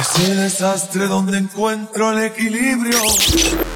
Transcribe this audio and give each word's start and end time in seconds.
Ese 0.00 0.34
desastre 0.34 1.06
donde 1.08 1.36
encuentro 1.36 2.12
el 2.12 2.24
equilibrio. 2.24 2.98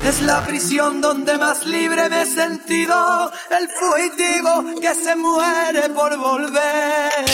Es 0.06 0.22
la 0.22 0.42
prisión 0.46 1.02
donde 1.02 1.36
más 1.36 1.66
libre 1.66 2.08
me 2.08 2.22
he 2.22 2.26
sentido. 2.26 3.30
El 3.50 3.68
fugitivo 3.68 4.80
que 4.80 4.94
se 4.94 5.14
muere 5.16 5.90
por 5.90 6.16
volver. 6.16 7.26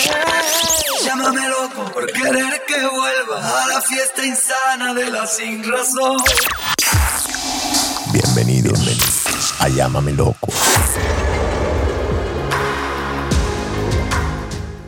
Llámame 1.05 1.49
loco 1.49 1.93
por 1.93 2.07
querer 2.07 2.63
que 2.67 2.81
vuelva 2.81 3.63
a 3.63 3.69
la 3.69 3.81
fiesta 3.81 4.27
insana 4.27 4.93
de 4.93 5.09
la 5.09 5.25
sin 5.25 5.63
razón. 5.71 6.17
Bienvenidos 8.13 8.81
a 9.61 9.69
Llámame 9.69 10.13
Loco. 10.15 10.49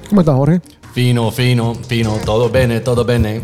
¿Cómo 0.09 0.21
estás, 0.21 0.35
Jorge? 0.35 0.61
Fino, 0.93 1.31
fino, 1.31 1.75
fino, 1.75 2.19
todo 2.25 2.51
bene, 2.51 2.81
todo 2.81 3.05
bene. 3.05 3.43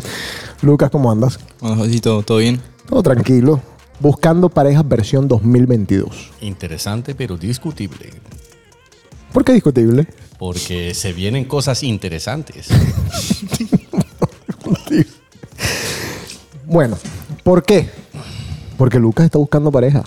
Lucas, 0.63 0.91
¿cómo 0.91 1.11
andas? 1.11 1.39
Bueno, 1.61 1.77
Josito, 1.77 2.23
¿todo 2.23 2.39
bien? 2.39 2.61
Todo 2.89 3.03
tranquilo. 3.03 3.61
Buscando 4.01 4.49
parejas 4.49 4.87
versión 4.89 5.29
2022. 5.29 6.31
Interesante, 6.41 7.15
pero 7.15 7.37
discutible. 7.37 8.11
¿Por 9.33 9.45
qué 9.45 9.53
discutible? 9.53 10.07
Porque 10.39 10.95
se 10.95 11.13
vienen 11.13 11.45
cosas 11.45 11.83
interesantes. 11.83 12.69
Bueno, 16.71 16.99
¿por 17.45 17.63
qué? 17.63 17.89
Porque 18.77 18.99
Lucas 18.99 19.25
está 19.25 19.39
buscando 19.39 19.73
pareja. 19.73 20.05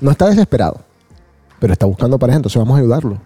No 0.00 0.10
está 0.10 0.28
desesperado, 0.28 0.80
pero 1.60 1.72
está 1.72 1.86
buscando 1.86 2.18
pareja, 2.18 2.38
entonces 2.38 2.58
vamos 2.58 2.76
a 2.76 2.80
ayudarlo. 2.80 3.18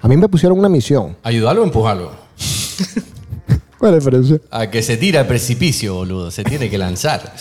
A 0.00 0.08
mí 0.08 0.16
me 0.16 0.28
pusieron 0.30 0.58
una 0.58 0.70
misión. 0.70 1.18
Ayudarlo 1.22 1.60
o 1.60 1.64
empujarlo. 1.66 2.10
¿Cuál 3.78 3.94
es 3.94 4.04
la 4.04 4.10
diferencia? 4.10 4.40
A 4.50 4.70
que 4.70 4.82
se 4.82 4.96
tira 4.96 5.20
al 5.20 5.26
precipicio, 5.26 5.94
boludo. 5.94 6.30
Se 6.30 6.42
tiene 6.44 6.68
que 6.68 6.78
lanzar. 6.78 7.34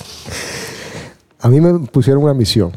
A 1.39 1.47
mí 1.49 1.59
me 1.61 1.87
pusieron 1.87 2.23
una 2.23 2.33
misión. 2.33 2.71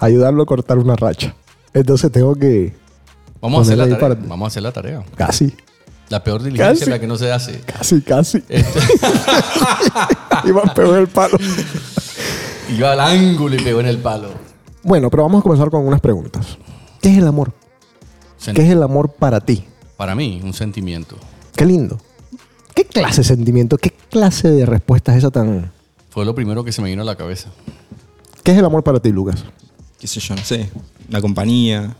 Ayudarlo 0.00 0.42
a 0.42 0.46
cortar 0.46 0.78
una 0.78 0.96
racha. 0.96 1.34
Entonces 1.74 2.10
tengo 2.12 2.34
que... 2.34 2.74
Vamos 3.40 3.58
a 3.60 3.62
hacer 3.62 3.78
la 3.78 3.84
Ponerle 3.84 3.94
ahí 3.96 4.00
tarea. 4.00 4.16
para- 4.16 4.28
Vamos 4.28 4.46
a 4.46 4.48
hacer 4.48 4.62
la 4.62 4.72
tarea. 4.72 5.02
Casi, 5.16 5.52
La 6.08 6.22
peor 6.22 6.42
diligencia 6.42 6.70
Casi. 6.72 6.82
es 6.82 6.88
la 6.88 7.00
que 7.00 7.06
no 7.06 7.16
se 7.16 7.32
hace. 7.32 7.60
casi, 7.60 8.00
casi. 8.02 8.42
Iba 10.44 10.62
a 10.62 10.74
pegar 10.74 11.00
el 11.00 11.08
palo. 11.08 11.38
Iba 12.70 12.92
al 12.92 13.00
ángulo 13.00 13.56
y 13.56 13.58
pegó 13.60 13.80
en 13.80 13.86
el 13.86 13.98
palo. 13.98 14.28
Bueno, 14.84 15.10
pero 15.10 15.24
vamos 15.24 15.40
a 15.40 15.42
comenzar 15.42 15.70
con 15.70 15.84
unas 15.86 16.00
preguntas. 16.00 16.58
¿Qué 17.00 17.10
es 17.10 17.18
el 17.18 17.26
amor? 17.26 17.52
Sen- 18.40 18.54
¿Qué 18.54 18.62
es 18.62 18.70
el 18.70 18.82
amor 18.82 19.10
para 19.12 19.40
ti? 19.40 19.64
Para 19.96 20.14
mí, 20.14 20.40
un 20.44 20.52
sentimiento. 20.52 21.16
Qué 21.62 21.66
lindo. 21.66 21.96
¿Qué 22.74 22.84
clase 22.84 23.20
de 23.20 23.24
sentimiento? 23.24 23.78
¿Qué 23.78 23.90
clase 23.90 24.50
de 24.50 24.66
respuesta 24.66 25.12
es 25.12 25.18
esa 25.18 25.30
tan... 25.30 25.70
Fue 26.10 26.24
lo 26.24 26.34
primero 26.34 26.64
que 26.64 26.72
se 26.72 26.82
me 26.82 26.90
vino 26.90 27.02
a 27.02 27.04
la 27.04 27.14
cabeza. 27.14 27.50
¿Qué 28.42 28.50
es 28.50 28.58
el 28.58 28.64
amor 28.64 28.82
para 28.82 28.98
ti, 28.98 29.12
Lucas? 29.12 29.44
¿Qué 29.96 30.08
sé 30.08 30.18
yo? 30.18 30.34
No 30.34 30.42
sé. 30.42 30.68
La 31.08 31.20
compañía, 31.20 31.94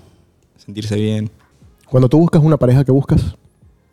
sentirse 0.56 0.96
bien. 0.96 1.30
Cuando 1.88 2.08
tú 2.08 2.18
buscas 2.18 2.42
una 2.42 2.56
pareja, 2.56 2.84
¿qué 2.84 2.90
buscas? 2.90 3.36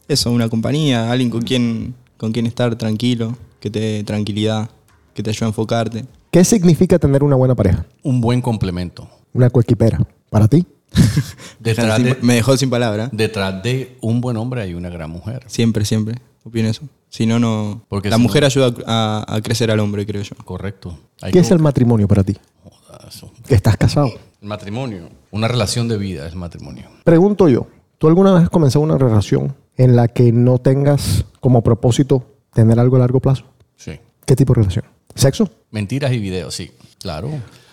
Eso, 0.08 0.32
una 0.32 0.50
compañía, 0.50 1.12
alguien 1.12 1.30
con 1.30 1.44
quien, 1.44 1.94
con 2.18 2.32
quien 2.32 2.48
estar 2.48 2.76
tranquilo, 2.76 3.38
que 3.60 3.70
te 3.70 3.80
dé 3.80 4.04
tranquilidad, 4.04 4.72
que 5.14 5.22
te 5.22 5.30
ayude 5.30 5.46
a 5.46 5.50
enfocarte. 5.50 6.04
¿Qué 6.32 6.44
significa 6.46 6.98
tener 6.98 7.24
una 7.24 7.36
buena 7.36 7.54
pareja? 7.54 7.86
Un 8.02 8.22
buen 8.22 8.42
complemento. 8.42 9.08
Una 9.34 9.52
coequipera. 9.52 10.00
¿Para 10.32 10.48
ti? 10.48 10.66
Detrás 11.60 12.04
de, 12.04 12.18
Me 12.22 12.36
dejó 12.36 12.56
sin 12.58 12.70
palabra. 12.70 13.10
detrás 13.12 13.62
de 13.64 13.98
un 14.02 14.22
buen 14.22 14.38
hombre 14.38 14.62
hay 14.62 14.74
una 14.74 14.90
gran 14.90 15.10
mujer. 15.10 15.44
Siempre, 15.48 15.86
siempre. 15.86 16.16
Opino 16.44 16.70
eso. 16.70 16.84
Si 17.10 17.26
no, 17.26 17.40
no. 17.40 17.84
Porque 17.90 18.10
la 18.10 18.16
si 18.16 18.22
no- 18.22 18.28
mujer 18.28 18.46
ayuda 18.46 18.74
a, 18.88 19.26
a 19.36 19.42
crecer 19.42 19.72
al 19.72 19.80
hombre, 19.80 20.06
creo 20.06 20.22
yo. 20.22 20.36
Correcto. 20.46 20.98
Hay 21.22 21.32
¿Qué 21.32 21.40
que- 21.40 21.46
es 21.46 21.52
el 21.52 21.60
matrimonio 21.60 22.08
para 22.08 22.24
ti? 22.24 22.38
Jodazo. 22.64 23.32
Que 23.48 23.56
estás 23.56 23.78
casado. 23.78 24.10
El 24.42 24.48
matrimonio. 24.48 25.10
Una 25.32 25.48
relación 25.48 25.88
de 25.88 25.98
vida 25.98 26.28
es 26.28 26.36
matrimonio. 26.36 26.86
Pregunto 27.04 27.50
yo, 27.50 27.68
¿tú 27.98 28.08
alguna 28.08 28.34
vez 28.34 28.44
has 28.44 28.50
comenzado 28.50 28.84
una 28.84 28.98
relación 28.98 29.56
en 29.78 29.96
la 29.96 30.08
que 30.08 30.32
no 30.32 30.58
tengas 30.60 31.26
como 31.40 31.62
propósito 31.62 32.26
tener 32.54 32.80
algo 32.80 32.96
a 32.96 33.00
largo 33.00 33.20
plazo? 33.20 33.46
Sí. 33.76 34.00
¿Qué 34.26 34.36
tipo 34.36 34.54
de 34.54 34.62
relación? 34.62 34.86
¿Sexo? 35.16 35.50
Mentiras 35.72 36.12
y 36.14 36.20
videos, 36.20 36.56
sí. 36.56 36.72
Claro. 37.00 37.30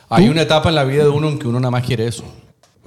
Hay 0.09 0.29
una 0.29 0.43
etapa 0.43 0.69
en 0.71 0.75
la 0.75 0.85
vida 0.85 1.03
de 1.05 1.09
uno 1.11 1.29
en 1.29 1.39
que 1.39 1.47
uno 1.49 1.59
nada 1.61 1.71
más 1.71 1.85
quiere 1.85 2.07
eso. 2.07 2.25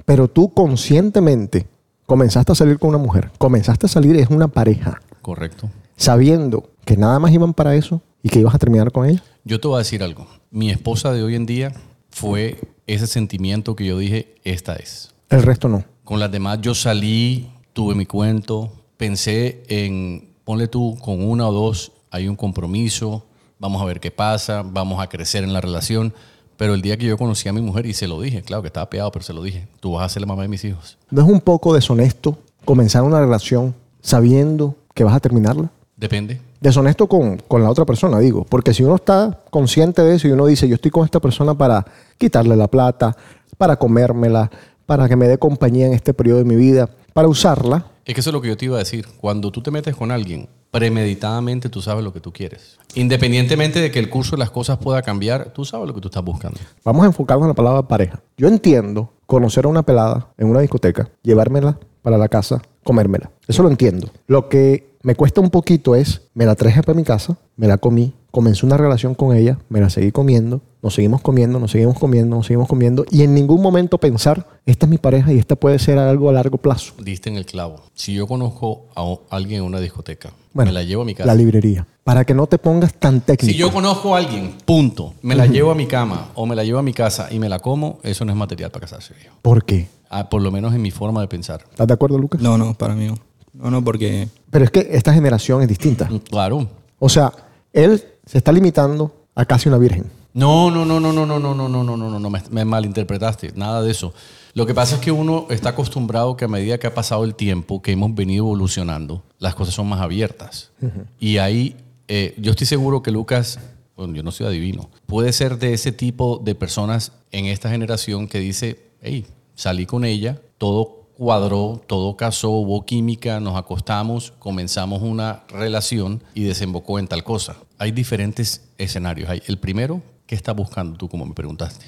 Pero 0.04 0.28
tú 0.28 0.52
conscientemente 0.52 1.66
comenzaste 2.06 2.52
a 2.52 2.54
salir 2.54 2.78
con 2.78 2.90
una 2.90 2.98
mujer, 2.98 3.30
comenzaste 3.38 3.86
a 3.86 3.88
salir, 3.88 4.16
es 4.16 4.28
una 4.30 4.48
pareja, 4.48 5.00
Correcto. 5.22 5.70
sabiendo 5.96 6.70
que 6.84 6.96
nada 6.96 7.18
más 7.18 7.32
iban 7.32 7.54
para 7.54 7.74
eso 7.76 8.02
y 8.22 8.28
que 8.28 8.40
ibas 8.40 8.54
a 8.54 8.58
terminar 8.58 8.90
con 8.92 9.08
ella. 9.08 9.22
Yo 9.44 9.60
te 9.60 9.68
voy 9.68 9.76
a 9.76 9.78
decir 9.78 10.02
algo. 10.02 10.26
Mi 10.50 10.70
esposa 10.70 11.12
de 11.12 11.22
hoy 11.22 11.34
en 11.36 11.46
día 11.46 11.72
fue 12.10 12.60
ese 12.86 13.06
sentimiento 13.06 13.76
que 13.76 13.86
yo 13.86 13.98
dije, 13.98 14.34
esta 14.44 14.74
es. 14.74 15.14
El 15.28 15.42
resto 15.42 15.68
no. 15.68 15.84
Con 16.04 16.18
las 16.18 16.32
demás 16.32 16.58
yo 16.60 16.74
salí, 16.74 17.50
tuve 17.72 17.94
mi 17.94 18.06
cuento, 18.06 18.72
pensé 18.96 19.62
en, 19.68 20.30
ponle 20.44 20.66
tú, 20.66 20.98
con 21.00 21.22
una 21.22 21.48
o 21.48 21.52
dos 21.52 21.92
hay 22.10 22.26
un 22.26 22.34
compromiso, 22.34 23.24
vamos 23.60 23.80
a 23.80 23.84
ver 23.84 24.00
qué 24.00 24.10
pasa, 24.10 24.62
vamos 24.64 25.00
a 25.00 25.08
crecer 25.08 25.44
en 25.44 25.52
la 25.52 25.60
relación. 25.60 26.12
Pero 26.60 26.74
el 26.74 26.82
día 26.82 26.98
que 26.98 27.06
yo 27.06 27.16
conocí 27.16 27.48
a 27.48 27.54
mi 27.54 27.62
mujer 27.62 27.86
y 27.86 27.94
se 27.94 28.06
lo 28.06 28.20
dije, 28.20 28.42
claro 28.42 28.60
que 28.60 28.66
estaba 28.66 28.90
pegado, 28.90 29.10
pero 29.10 29.24
se 29.24 29.32
lo 29.32 29.42
dije, 29.42 29.66
tú 29.80 29.92
vas 29.92 30.04
a 30.04 30.08
ser 30.10 30.20
la 30.20 30.26
mamá 30.26 30.42
de 30.42 30.48
mis 30.48 30.62
hijos. 30.62 30.98
¿No 31.10 31.22
es 31.22 31.26
un 31.26 31.40
poco 31.40 31.72
deshonesto 31.72 32.36
comenzar 32.66 33.02
una 33.02 33.18
relación 33.18 33.74
sabiendo 34.02 34.74
que 34.92 35.02
vas 35.02 35.14
a 35.14 35.20
terminarla? 35.20 35.70
Depende. 35.96 36.38
Deshonesto 36.60 37.06
con, 37.08 37.38
con 37.48 37.62
la 37.62 37.70
otra 37.70 37.86
persona, 37.86 38.18
digo. 38.18 38.44
Porque 38.44 38.74
si 38.74 38.82
uno 38.82 38.96
está 38.96 39.40
consciente 39.48 40.02
de 40.02 40.16
eso 40.16 40.28
y 40.28 40.32
uno 40.32 40.44
dice, 40.44 40.68
yo 40.68 40.74
estoy 40.74 40.90
con 40.90 41.06
esta 41.06 41.18
persona 41.18 41.54
para 41.54 41.86
quitarle 42.18 42.54
la 42.56 42.68
plata, 42.68 43.16
para 43.56 43.76
comérmela, 43.76 44.50
para 44.84 45.08
que 45.08 45.16
me 45.16 45.28
dé 45.28 45.38
compañía 45.38 45.86
en 45.86 45.94
este 45.94 46.12
periodo 46.12 46.40
de 46.40 46.44
mi 46.44 46.56
vida, 46.56 46.90
para 47.12 47.28
usarla, 47.28 47.86
Es 48.04 48.14
que 48.14 48.20
eso 48.20 48.30
es 48.30 48.34
lo 48.34 48.40
que 48.40 48.48
yo 48.48 48.56
te 48.56 48.64
iba 48.64 48.76
a 48.76 48.80
decir. 48.80 49.06
Cuando 49.20 49.52
tú 49.52 49.62
te 49.62 49.70
metes 49.70 49.94
con 49.94 50.10
alguien, 50.10 50.48
premeditadamente 50.70 51.68
tú 51.68 51.82
sabes 51.82 52.04
lo 52.04 52.12
que 52.12 52.20
tú 52.20 52.32
quieres. 52.32 52.78
Independientemente 52.94 53.80
de 53.80 53.90
que 53.90 53.98
el 53.98 54.08
curso 54.08 54.32
de 54.32 54.38
las 54.38 54.50
cosas 54.50 54.78
pueda 54.78 55.02
cambiar, 55.02 55.52
tú 55.52 55.64
sabes 55.64 55.86
lo 55.86 55.94
que 55.94 56.00
tú 56.00 56.08
estás 56.08 56.24
buscando. 56.24 56.58
Vamos 56.84 57.04
a 57.04 57.06
enfocarnos 57.06 57.44
en 57.44 57.48
la 57.48 57.54
palabra 57.54 57.82
pareja. 57.82 58.20
Yo 58.36 58.48
entiendo 58.48 59.12
conocer 59.26 59.64
a 59.64 59.68
una 59.68 59.82
pelada 59.82 60.28
en 60.38 60.48
una 60.48 60.60
discoteca, 60.60 61.08
llevármela 61.22 61.78
para 62.02 62.18
la 62.18 62.28
casa, 62.28 62.62
comérmela. 62.84 63.30
Eso 63.46 63.62
lo 63.62 63.68
entiendo. 63.68 64.10
Lo 64.26 64.48
que 64.48 64.96
me 65.02 65.14
cuesta 65.14 65.40
un 65.40 65.50
poquito 65.50 65.94
es, 65.94 66.22
me 66.34 66.46
la 66.46 66.54
traje 66.54 66.82
para 66.82 66.96
mi 66.96 67.04
casa, 67.04 67.36
me 67.56 67.66
la 67.66 67.78
comí, 67.78 68.14
comencé 68.30 68.64
una 68.66 68.76
relación 68.76 69.14
con 69.14 69.36
ella, 69.36 69.58
me 69.68 69.80
la 69.80 69.90
seguí 69.90 70.12
comiendo, 70.12 70.60
nos 70.82 70.94
seguimos 70.94 71.20
comiendo, 71.20 71.60
nos 71.60 71.70
seguimos 71.70 71.98
comiendo, 71.98 72.36
nos 72.36 72.46
seguimos 72.46 72.68
comiendo 72.68 73.04
y 73.10 73.22
en 73.22 73.34
ningún 73.34 73.60
momento 73.60 73.98
pensar, 73.98 74.46
esta 74.66 74.86
es 74.86 74.90
mi 74.90 74.98
pareja 74.98 75.32
y 75.32 75.38
esta 75.38 75.56
puede 75.56 75.78
ser 75.78 75.98
algo 75.98 76.30
a 76.30 76.32
largo 76.32 76.58
plazo. 76.58 76.94
Diste 77.02 77.28
en 77.28 77.36
el 77.36 77.46
clavo. 77.46 77.82
Si 77.94 78.14
yo 78.14 78.26
conozco 78.26 78.86
a 78.94 79.36
alguien 79.36 79.60
en 79.60 79.66
una 79.66 79.80
discoteca, 79.80 80.32
Bueno, 80.52 80.70
me 80.70 80.74
la 80.74 80.82
llevo 80.82 81.02
a 81.02 81.04
mi 81.04 81.14
casa. 81.14 81.26
La 81.26 81.34
librería. 81.34 81.86
Para 82.04 82.24
que 82.24 82.34
no 82.34 82.46
te 82.46 82.58
pongas 82.58 82.94
tan 82.94 83.20
técnico. 83.20 83.52
Si 83.52 83.58
yo 83.58 83.72
conozco 83.72 84.14
a 84.14 84.18
alguien, 84.18 84.54
punto, 84.64 85.14
me 85.22 85.34
la 85.34 85.46
llevo 85.46 85.70
a 85.70 85.74
mi 85.74 85.86
cama 85.86 86.30
o 86.34 86.46
me 86.46 86.56
la 86.56 86.64
llevo 86.64 86.78
a 86.78 86.82
mi 86.82 86.92
casa 86.92 87.28
y 87.30 87.38
me 87.38 87.48
la 87.48 87.58
como, 87.58 87.98
eso 88.02 88.24
no 88.24 88.32
es 88.32 88.38
material 88.38 88.70
para 88.70 88.86
casarse, 88.86 89.14
viejo. 89.14 89.36
¿Por 89.42 89.64
qué? 89.64 89.88
Ah, 90.08 90.28
por 90.28 90.42
lo 90.42 90.50
menos 90.50 90.74
en 90.74 90.82
mi 90.82 90.90
forma 90.90 91.20
de 91.20 91.28
pensar. 91.28 91.64
¿Estás 91.70 91.86
de 91.86 91.94
acuerdo, 91.94 92.18
Lucas? 92.18 92.40
No, 92.40 92.58
no, 92.58 92.74
para 92.74 92.94
mí 92.94 93.06
no. 93.06 93.14
No, 93.52 93.70
no, 93.70 93.84
porque. 93.84 94.28
Pero 94.50 94.64
es 94.64 94.70
que 94.70 94.88
esta 94.90 95.12
generación 95.12 95.62
es 95.62 95.68
distinta. 95.68 96.08
Claro. 96.28 96.68
O 96.98 97.08
sea, 97.08 97.32
él 97.72 98.02
se 98.26 98.38
está 98.38 98.52
limitando 98.52 99.14
a 99.34 99.44
casi 99.44 99.68
una 99.68 99.78
virgen. 99.78 100.10
No, 100.32 100.70
no, 100.70 100.84
no, 100.84 101.00
no, 101.00 101.12
no, 101.12 101.26
no, 101.26 101.38
no, 101.38 101.54
no, 101.54 101.68
no, 101.68 101.84
no, 101.84 101.96
no, 101.96 102.10
no, 102.10 102.18
no, 102.20 102.30
me, 102.30 102.42
me 102.50 102.64
malinterpretaste, 102.64 103.52
nada 103.56 103.82
de 103.82 103.90
eso. 103.90 104.14
Lo 104.54 104.66
que 104.66 104.74
pasa 104.74 104.96
es 104.96 105.00
que 105.00 105.12
uno 105.12 105.46
está 105.50 105.70
acostumbrado 105.70 106.36
que 106.36 106.44
a 106.44 106.48
medida 106.48 106.78
que 106.78 106.86
ha 106.86 106.94
pasado 106.94 107.24
el 107.24 107.34
tiempo, 107.34 107.82
que 107.82 107.92
hemos 107.92 108.14
venido 108.14 108.44
evolucionando, 108.44 109.22
las 109.38 109.54
cosas 109.54 109.74
son 109.74 109.88
más 109.88 110.00
abiertas. 110.00 110.70
Y 111.18 111.38
ahí, 111.38 111.76
eh, 112.08 112.34
yo 112.36 112.52
estoy 112.52 112.66
seguro 112.66 113.02
que 113.02 113.10
Lucas, 113.10 113.58
bueno, 113.96 114.14
yo 114.14 114.22
no 114.22 114.32
soy 114.32 114.46
adivino, 114.46 114.90
puede 115.06 115.32
ser 115.32 115.58
de 115.58 115.72
ese 115.72 115.92
tipo 115.92 116.40
de 116.44 116.54
personas 116.54 117.12
en 117.32 117.46
esta 117.46 117.70
generación 117.70 118.26
que 118.28 118.38
dice, 118.38 118.78
hey, 119.02 119.26
salí 119.54 119.86
con 119.86 120.04
ella, 120.04 120.40
todo 120.58 120.99
cuadró, 121.20 121.82
todo 121.86 122.16
casó, 122.16 122.48
hubo 122.48 122.86
química, 122.86 123.40
nos 123.40 123.54
acostamos, 123.54 124.32
comenzamos 124.38 125.02
una 125.02 125.42
relación 125.50 126.22
y 126.32 126.44
desembocó 126.44 126.98
en 126.98 127.08
tal 127.08 127.24
cosa. 127.24 127.56
Hay 127.76 127.92
diferentes 127.92 128.62
escenarios. 128.78 129.28
Hay 129.28 129.42
el 129.46 129.58
primero, 129.58 130.00
¿qué 130.24 130.34
estás 130.34 130.56
buscando 130.56 130.96
tú, 130.96 131.10
como 131.10 131.26
me 131.26 131.34
preguntaste 131.34 131.84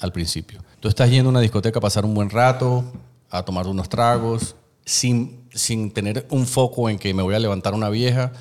al 0.00 0.10
principio? 0.10 0.58
Tú 0.80 0.88
estás 0.88 1.08
yendo 1.08 1.28
a 1.28 1.30
una 1.30 1.38
discoteca 1.40 1.78
a 1.78 1.82
pasar 1.82 2.04
un 2.04 2.14
buen 2.14 2.30
rato, 2.30 2.82
a 3.30 3.44
tomar 3.44 3.68
unos 3.68 3.88
tragos, 3.88 4.56
sin, 4.84 5.44
sin 5.54 5.92
tener 5.92 6.26
un 6.30 6.44
foco 6.44 6.90
en 6.90 6.98
que 6.98 7.14
me 7.14 7.22
voy 7.22 7.36
a 7.36 7.38
levantar 7.38 7.74
una 7.74 7.90
vieja, 7.90 8.32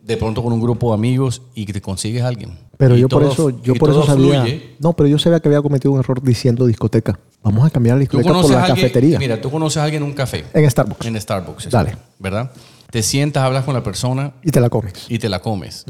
de 0.00 0.16
pronto 0.16 0.44
con 0.44 0.52
un 0.52 0.60
grupo 0.60 0.90
de 0.90 0.94
amigos 0.94 1.42
y 1.56 1.66
que 1.66 1.72
te 1.72 1.80
consigues 1.80 2.22
a 2.22 2.28
alguien. 2.28 2.56
Pero 2.76 2.96
Y 2.96 3.00
yo 3.00 3.08
por 3.08 3.24
eso, 3.24 3.50
yo 3.50 3.74
por 3.74 3.90
eso 3.90 4.06
sabía. 4.06 4.42
fluye. 4.42 4.76
No, 4.78 4.92
pero 4.92 5.08
yo 5.08 5.18
sabía 5.18 5.40
que 5.40 5.48
había 5.48 5.60
cometido 5.60 5.90
un 5.90 5.98
error 5.98 6.22
diciendo 6.22 6.66
discoteca. 6.66 7.18
Vamos 7.42 7.66
a 7.66 7.70
cambiar 7.70 7.96
la 7.96 8.00
discoteca 8.00 8.32
por 8.32 8.50
la 8.50 8.58
alguien, 8.64 8.76
cafetería. 8.76 9.18
mira, 9.18 9.40
tú 9.40 9.50
conoces 9.50 9.78
a 9.78 9.84
alguien 9.84 10.02
en 10.02 10.08
un 10.08 10.14
café. 10.14 10.44
En 10.54 10.70
Starbucks. 10.70 11.06
En 11.06 11.20
Starbucks. 11.20 11.70
Dale. 11.70 11.96
¿Verdad? 12.18 12.50
Te 12.90 13.02
sientas, 13.02 13.42
hablas 13.42 13.64
con 13.64 13.74
la 13.74 13.82
persona 13.82 14.32
Y 14.42 14.50
te 14.50 14.60
la 14.60 14.68
comes. 14.68 15.06
y 15.08 15.18
te 15.18 15.28
la 15.28 15.40
comes. 15.40 15.84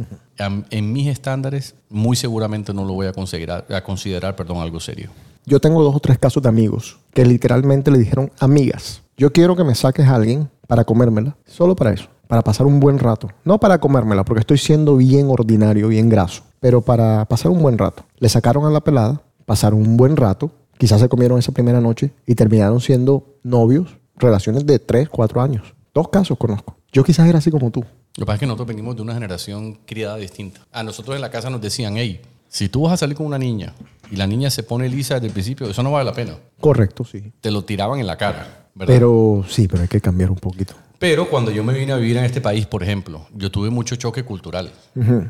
En 0.70 0.92
mis 0.92 1.08
estándares, 1.08 1.74
muy 1.90 2.16
seguramente 2.16 2.72
no 2.72 2.84
lo 2.84 2.94
voy 2.94 3.06
a 3.06 3.12
considerar, 3.12 3.66
a 3.70 3.82
considerar 3.82 4.34
perdón, 4.36 4.58
algo 4.58 4.80
serio. 4.80 5.10
Yo 5.44 5.58
tengo 5.60 5.82
dos 5.82 5.94
o 5.96 6.00
tres 6.00 6.18
casos 6.18 6.42
de 6.42 6.48
amigos 6.48 6.98
que 7.12 7.24
literalmente 7.26 7.90
le 7.90 7.98
dijeron, 7.98 8.30
amigas, 8.38 9.02
yo 9.16 9.32
quiero 9.32 9.56
que 9.56 9.64
me 9.64 9.74
saques 9.74 10.06
a 10.06 10.14
alguien 10.14 10.48
para 10.68 10.84
comérmela, 10.84 11.36
solo 11.44 11.74
para 11.74 11.92
eso, 11.92 12.06
para 12.28 12.42
pasar 12.42 12.66
un 12.66 12.78
buen 12.78 12.98
rato. 13.00 13.28
No 13.44 13.58
para 13.58 13.78
comérmela, 13.78 14.24
porque 14.24 14.40
estoy 14.40 14.58
siendo 14.58 14.96
bien 14.96 15.26
ordinario, 15.28 15.88
bien 15.88 16.08
graso, 16.08 16.44
pero 16.60 16.80
para 16.80 17.24
pasar 17.26 17.50
un 17.50 17.60
buen 17.60 17.76
rato. 17.76 18.04
Le 18.18 18.28
sacaron 18.28 18.64
a 18.64 18.70
la 18.70 18.80
pelada, 18.80 19.20
pasaron 19.44 19.80
un 19.80 19.96
buen 19.96 20.16
rato, 20.16 20.52
quizás 20.82 21.00
se 21.00 21.08
comieron 21.08 21.38
esa 21.38 21.52
primera 21.52 21.80
noche 21.80 22.10
y 22.26 22.34
terminaron 22.34 22.80
siendo 22.80 23.36
novios, 23.44 23.98
relaciones 24.16 24.66
de 24.66 24.80
tres, 24.80 25.08
cuatro 25.08 25.40
años. 25.40 25.74
Dos 25.94 26.08
casos 26.08 26.36
conozco. 26.36 26.76
Yo 26.90 27.04
quizás 27.04 27.28
era 27.28 27.38
así 27.38 27.52
como 27.52 27.70
tú. 27.70 27.82
Lo 27.82 27.86
que 28.16 28.26
pasa 28.26 28.34
es 28.34 28.40
que 28.40 28.46
nosotros 28.46 28.66
venimos 28.66 28.96
de 28.96 29.02
una 29.02 29.14
generación 29.14 29.78
criada 29.86 30.16
distinta. 30.16 30.62
A 30.72 30.82
nosotros 30.82 31.14
en 31.14 31.22
la 31.22 31.30
casa 31.30 31.50
nos 31.50 31.60
decían, 31.60 31.96
hey, 31.98 32.20
si 32.48 32.68
tú 32.68 32.82
vas 32.82 32.94
a 32.94 32.96
salir 32.96 33.16
con 33.16 33.26
una 33.26 33.38
niña 33.38 33.74
y 34.10 34.16
la 34.16 34.26
niña 34.26 34.50
se 34.50 34.64
pone 34.64 34.88
lisa 34.88 35.14
desde 35.14 35.28
el 35.28 35.32
principio, 35.32 35.70
eso 35.70 35.84
no 35.84 35.92
vale 35.92 36.04
la 36.04 36.14
pena. 36.14 36.34
Correcto, 36.58 37.04
sí. 37.04 37.32
Te 37.40 37.52
lo 37.52 37.62
tiraban 37.62 38.00
en 38.00 38.08
la 38.08 38.18
cara, 38.18 38.66
¿verdad? 38.74 38.92
Pero 38.92 39.44
sí, 39.48 39.68
pero 39.68 39.82
hay 39.82 39.88
que 39.88 40.00
cambiar 40.00 40.30
un 40.30 40.38
poquito. 40.38 40.74
Pero 41.02 41.28
cuando 41.28 41.50
yo 41.50 41.64
me 41.64 41.72
vine 41.74 41.92
a 41.92 41.96
vivir 41.96 42.16
en 42.16 42.24
este 42.24 42.40
país, 42.40 42.64
por 42.64 42.80
ejemplo, 42.80 43.26
yo 43.34 43.50
tuve 43.50 43.70
mucho 43.70 43.96
choque 43.96 44.22
cultural. 44.22 44.70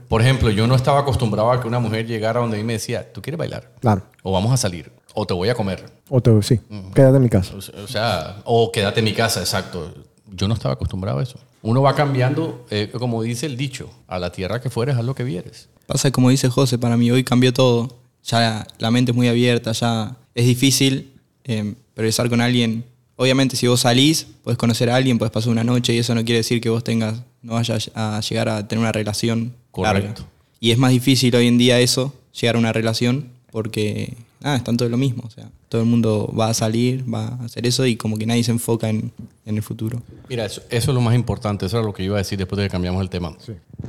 Por 0.07 0.21
ejemplo, 0.21 0.51
yo 0.51 0.67
no 0.67 0.75
estaba 0.75 1.01
acostumbrado 1.01 1.51
a 1.51 1.63
que 1.63 1.67
una 1.67 1.79
mujer 1.79 2.07
llegara 2.07 2.41
donde 2.41 2.59
mí 2.59 2.63
me 2.63 2.75
decía, 2.75 3.11
¿tú 3.11 3.23
quieres 3.23 3.39
bailar? 3.39 3.71
Claro. 3.81 4.03
O 4.23 4.33
vamos 4.33 4.53
a 4.53 4.59
salir. 4.59 4.93
O 5.15 5.27
te 5.27 5.35
voy 5.35 5.49
a 5.49 5.55
comer. 5.55 5.85
O 6.09 6.21
te, 6.21 6.43
sí, 6.43 6.61
quédate 6.95 7.17
en 7.17 7.23
mi 7.23 7.29
casa. 7.29 7.55
O 7.57 7.61
se- 7.61 7.73
o 7.73 7.87
sea, 7.87 8.41
o 8.45 8.71
quédate 8.73 9.01
en 9.01 9.05
mi 9.05 9.13
casa, 9.13 9.41
exacto. 9.41 9.93
Yo 10.35 10.49
no 10.49 10.55
estaba 10.55 10.75
acostumbrado 10.75 11.19
a 11.19 11.23
eso. 11.23 11.39
Uno 11.63 11.83
va 11.83 11.95
cambiando, 11.95 12.67
eh, 12.71 12.91
como 12.99 13.23
dice 13.23 13.47
el 13.47 13.57
dicho, 13.57 13.91
a 14.09 14.19
la 14.19 14.33
tierra 14.33 14.61
que 14.61 14.71
fueres, 14.71 14.97
haz 14.97 15.05
lo 15.05 15.15
que 15.15 15.25
vieres. 15.25 15.69
Pasa 15.87 16.11
como 16.11 16.31
dice 16.31 16.49
José, 16.49 16.79
para 16.79 16.97
mí 16.97 17.11
hoy 17.11 17.23
cambió 17.25 17.53
todo. 17.53 17.99
Ya 18.25 18.67
la 18.79 18.91
mente 18.91 19.11
es 19.13 19.17
muy 19.17 19.29
abierta, 19.29 19.73
ya 19.73 20.17
es 20.35 20.47
difícil 20.47 21.13
eh, 21.45 21.75
progresar 21.95 22.29
con 22.31 22.41
alguien. 22.41 22.85
Obviamente 23.17 23.57
si 23.57 23.67
vos 23.67 23.81
salís, 23.81 24.27
puedes 24.43 24.57
conocer 24.59 24.89
a 24.91 24.97
alguien, 24.97 25.19
puedes 25.19 25.31
pasar 25.33 25.51
una 25.53 25.65
noche 25.65 25.93
y 25.93 25.99
eso 25.99 26.15
no 26.15 26.25
quiere 26.25 26.39
decir 26.39 26.61
que 26.61 26.71
vos 26.71 26.83
tengas, 26.83 27.21
no 27.43 27.55
vayas 27.55 27.91
a 27.95 28.21
llegar 28.21 28.49
a 28.49 28.67
tener 28.67 28.81
una 28.83 28.93
relación 28.93 29.55
Correcto. 29.71 30.09
larga. 30.23 30.27
Y 30.61 30.71
es 30.71 30.79
más 30.79 30.93
difícil 30.93 31.35
hoy 31.37 31.47
en 31.49 31.59
día 31.59 31.79
eso, 31.81 32.15
llegar 32.41 32.57
a 32.57 32.59
una 32.59 32.73
relación, 32.73 33.29
porque 33.51 34.15
nada, 34.43 34.57
están 34.57 34.77
todo 34.77 34.89
lo 34.89 34.97
mismo. 34.97 35.23
O 35.27 35.31
sea, 35.31 35.51
todo 35.69 35.81
el 35.83 35.89
mundo 35.89 36.33
va 36.39 36.49
a 36.49 36.55
salir, 36.55 37.05
va 37.13 37.29
a 37.29 37.45
hacer 37.45 37.67
eso 37.67 37.87
y 37.87 37.97
como 37.97 38.17
que 38.17 38.27
nadie 38.27 38.45
se 38.45 38.51
enfoca 38.51 38.89
en, 38.89 39.13
en 39.47 39.57
el 39.57 39.63
futuro. 39.63 40.03
Mira, 40.29 40.45
eso, 40.45 40.63
eso 40.71 40.91
es 40.91 40.95
lo 40.95 41.01
más 41.01 41.15
importante. 41.15 41.67
Eso 41.67 41.79
era 41.79 41.87
lo 41.87 41.93
que 41.93 42.03
iba 42.03 42.17
a 42.17 42.19
decir 42.19 42.39
después 42.39 42.59
de 42.59 42.65
que 42.65 42.71
cambiamos 42.71 43.03
el 43.03 43.11
tema. 43.11 43.37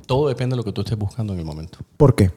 Todo 0.05 0.27
depende 0.27 0.53
de 0.53 0.57
lo 0.57 0.63
que 0.63 0.71
tú 0.71 0.81
estés 0.81 0.97
buscando 0.97 1.33
en 1.33 1.39
el 1.39 1.45
momento. 1.45 1.79
¿Por 1.97 2.15
qué? 2.15 2.31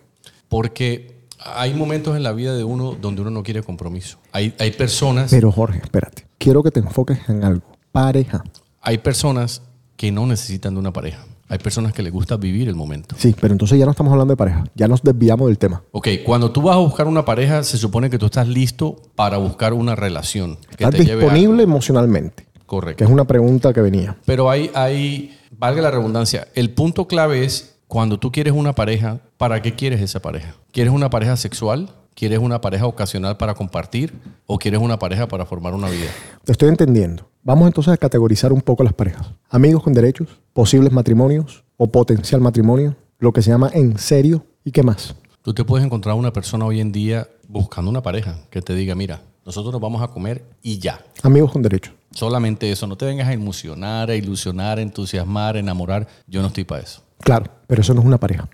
Porque 0.49 1.17
hay 1.39 1.75
momentos 1.75 2.17
en 2.17 2.23
la 2.23 2.33
vida 2.33 2.57
de 2.57 2.65
uno 2.65 2.97
donde 3.01 3.23
uno 3.23 3.31
no 3.31 3.43
quiere 3.43 3.63
compromiso. 3.63 4.19
Hay, 4.33 4.55
hay 4.59 4.71
personas... 4.73 5.31
Pero 5.31 5.53
Jorge, 5.53 5.81
espérate. 5.83 6.27
Quiero 6.39 6.63
que 6.63 6.71
te 6.71 6.81
enfoques 6.81 7.19
en 7.29 7.45
algo. 7.45 7.63
Pareja. 7.93 8.45
Hay 8.81 8.99
personas 8.99 9.63
que 9.97 10.13
no 10.13 10.27
necesitan 10.27 10.75
de 10.75 10.81
una 10.81 10.93
pareja. 10.93 11.25
Hay 11.49 11.59
personas 11.59 11.93
que 11.93 12.03
les 12.03 12.13
gusta 12.13 12.37
vivir 12.37 12.69
el 12.69 12.75
momento. 12.75 13.15
Sí, 13.19 13.35
pero 13.41 13.53
entonces 13.53 13.79
ya 13.79 13.85
no 13.85 13.93
estamos 13.93 14.13
hablando 14.13 14.33
de 14.33 14.37
pareja. 14.37 14.65
Ya 14.75 14.89
nos 14.89 15.03
desviamos 15.03 15.47
del 15.47 15.59
tema. 15.59 15.83
Ok, 15.93 16.09
cuando 16.25 16.51
tú 16.51 16.63
vas 16.63 16.75
a 16.77 16.81
buscar 16.81 17.07
una 17.07 17.25
pareja, 17.25 17.63
se 17.63 17.79
supone 17.79 18.11
que 18.11 18.19
tú 18.19 18.27
estás 18.27 18.49
listo 18.49 18.97
para 19.15 19.37
buscar 19.39 19.73
una 19.73 19.95
relación. 19.95 20.57
Que 20.77 20.85
¿Estás 20.85 20.97
te 20.97 21.05
lleve 21.05 21.23
a- 21.23 21.27
disponible 21.27 21.63
emocionalmente? 21.63 22.47
Correcto. 22.67 22.99
Que 22.99 23.05
es 23.05 23.11
una 23.11 23.27
pregunta 23.27 23.73
que 23.73 23.81
venía. 23.81 24.17
Pero 24.25 24.51
hay, 24.51 24.71
hay, 24.75 25.39
valga 25.57 25.83
la 25.83 25.91
redundancia, 25.93 26.49
el 26.55 26.71
punto 26.71 27.07
clave 27.07 27.45
es 27.45 27.77
cuando 27.87 28.19
tú 28.19 28.33
quieres 28.33 28.53
una 28.53 28.75
pareja, 28.75 29.21
¿para 29.37 29.63
qué 29.63 29.77
quieres 29.77 30.01
esa 30.01 30.21
pareja? 30.21 30.55
¿Quieres 30.73 30.93
una 30.93 31.11
pareja 31.11 31.37
sexual? 31.37 31.91
¿Quieres 32.17 32.39
una 32.39 32.63
pareja 32.63 32.87
ocasional 32.87 33.37
para 33.37 33.53
compartir? 33.53 34.19
¿O 34.47 34.57
quieres 34.57 34.81
una 34.81 34.99
pareja 34.99 35.29
para 35.29 35.45
formar 35.45 35.75
una 35.75 35.91
vida? 35.91 36.07
Te 36.45 36.53
estoy 36.53 36.71
entendiendo. 36.71 37.29
Vamos 37.43 37.67
entonces 37.67 37.93
a 37.93 37.99
categorizar 37.99 38.55
un 38.55 38.63
poco 38.63 38.83
las 38.83 38.95
parejas. 38.95 39.27
Amigos 39.51 39.83
con 39.83 39.93
derechos, 39.93 40.29
posibles 40.55 40.93
matrimonios 40.93 41.63
o 41.77 41.89
potencial 41.89 42.41
matrimonio, 42.41 42.97
lo 43.19 43.35
que 43.35 43.43
se 43.43 43.51
llama 43.51 43.71
en 43.75 43.99
serio 43.99 44.47
y 44.65 44.71
qué 44.71 44.83
más. 44.83 45.15
Tú 45.43 45.53
te 45.53 45.63
puedes 45.63 45.85
encontrar 45.85 46.15
una 46.15 46.33
persona 46.33 46.65
hoy 46.65 46.81
en 46.81 46.91
día 46.91 47.29
buscando 47.49 47.91
una 47.91 48.01
pareja 48.01 48.39
que 48.49 48.63
te 48.63 48.75
diga, 48.75 48.95
mira, 48.95 49.21
nosotros 49.45 49.71
nos 49.71 49.83
vamos 49.83 50.01
a 50.01 50.09
comer 50.09 50.43
y 50.63 50.79
ya. 50.79 51.05
Amigos 51.23 51.53
con 51.53 51.61
derechos. 51.61 51.93
Solamente 52.13 52.73
eso. 52.73 52.87
No 52.87 52.97
te 52.97 53.05
vengas 53.05 53.29
a 53.29 53.35
emocionar, 53.35 54.09
a 54.09 54.17
ilusionar, 54.17 54.79
a 54.79 54.81
entusiasmar, 54.81 55.57
a 55.57 55.59
enamorar. 55.59 56.09
Yo 56.27 56.41
no 56.41 56.49
estoy 56.49 56.65
para 56.65 56.81
eso. 56.81 57.03
Claro, 57.21 57.51
pero 57.67 57.83
eso 57.83 57.93
no 57.93 58.01
es 58.01 58.07
una 58.07 58.19
pareja. 58.19 58.49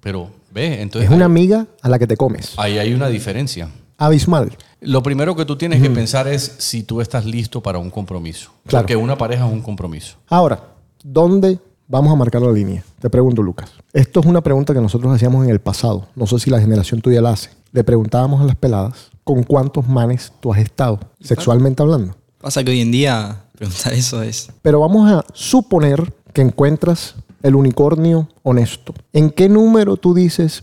Pero, 0.00 0.30
entonces 0.64 1.08
Es 1.10 1.14
una 1.16 1.24
ahí- 1.24 1.30
amiga 1.30 1.66
a 1.82 1.88
la 1.88 1.98
que 1.98 2.06
te 2.06 2.16
comes. 2.16 2.54
ahí 2.56 2.78
hay 2.78 2.92
una 2.94 3.08
diferencia. 3.08 3.68
Abismal. 3.96 4.56
Lo 4.80 5.02
primero 5.02 5.34
que 5.34 5.44
tú 5.44 5.56
tienes 5.56 5.82
que 5.82 5.90
pensar 5.90 6.28
es 6.28 6.54
si 6.58 6.84
tú 6.84 7.00
estás 7.00 7.24
listo 7.24 7.60
para 7.60 7.78
un 7.78 7.90
compromiso. 7.90 8.50
Claro. 8.66 8.84
Porque 8.84 8.94
una 8.96 9.18
pareja 9.18 9.46
es 9.46 9.52
un 9.52 9.60
compromiso. 9.60 10.16
Ahora, 10.28 10.62
¿dónde 11.02 11.58
vamos 11.88 12.12
a 12.12 12.16
marcar 12.16 12.42
la 12.42 12.52
línea? 12.52 12.84
Te 13.00 13.10
pregunto, 13.10 13.42
Lucas. 13.42 13.70
Esto 13.92 14.20
es 14.20 14.26
una 14.26 14.40
pregunta 14.40 14.72
que 14.72 14.80
nosotros 14.80 15.12
hacíamos 15.12 15.44
en 15.44 15.50
el 15.50 15.58
pasado. 15.60 16.06
No 16.14 16.26
sé 16.28 16.38
si 16.38 16.48
la 16.50 16.60
generación 16.60 17.00
tuya 17.00 17.20
la 17.20 17.30
hace. 17.30 17.50
Le 17.72 17.82
preguntábamos 17.82 18.40
a 18.40 18.44
las 18.44 18.54
peladas, 18.54 19.10
¿con 19.24 19.42
cuántos 19.42 19.88
manes 19.88 20.32
tú 20.40 20.52
has 20.54 20.60
estado, 20.60 21.00
sexualmente 21.20 21.82
hablando? 21.82 22.14
Pasa 22.40 22.62
que 22.62 22.70
hoy 22.70 22.80
en 22.80 22.92
día 22.92 23.42
preguntar 23.56 23.92
eso 23.94 24.22
es... 24.22 24.48
Pero 24.62 24.78
vamos 24.78 25.10
a 25.10 25.24
suponer 25.34 26.12
que 26.32 26.40
encuentras 26.42 27.16
el 27.42 27.54
unicornio 27.54 28.28
honesto. 28.42 28.94
¿En 29.12 29.30
qué 29.30 29.48
número 29.48 29.96
tú 29.96 30.14
dices, 30.14 30.60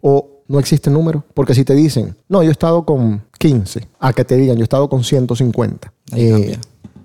o 0.00 0.28
no 0.48 0.58
existe 0.58 0.90
número? 0.90 1.24
Porque 1.34 1.54
si 1.54 1.64
te 1.64 1.74
dicen, 1.74 2.16
no, 2.28 2.42
yo 2.42 2.48
he 2.48 2.52
estado 2.52 2.84
con 2.84 3.22
15, 3.38 3.86
a 3.98 4.12
que 4.12 4.24
te 4.24 4.36
digan, 4.36 4.56
yo 4.56 4.62
he 4.62 4.64
estado 4.64 4.88
con 4.88 5.04
150. 5.04 5.92
Ahí 6.12 6.24
Eh, 6.26 6.30
cambia. 6.30 6.60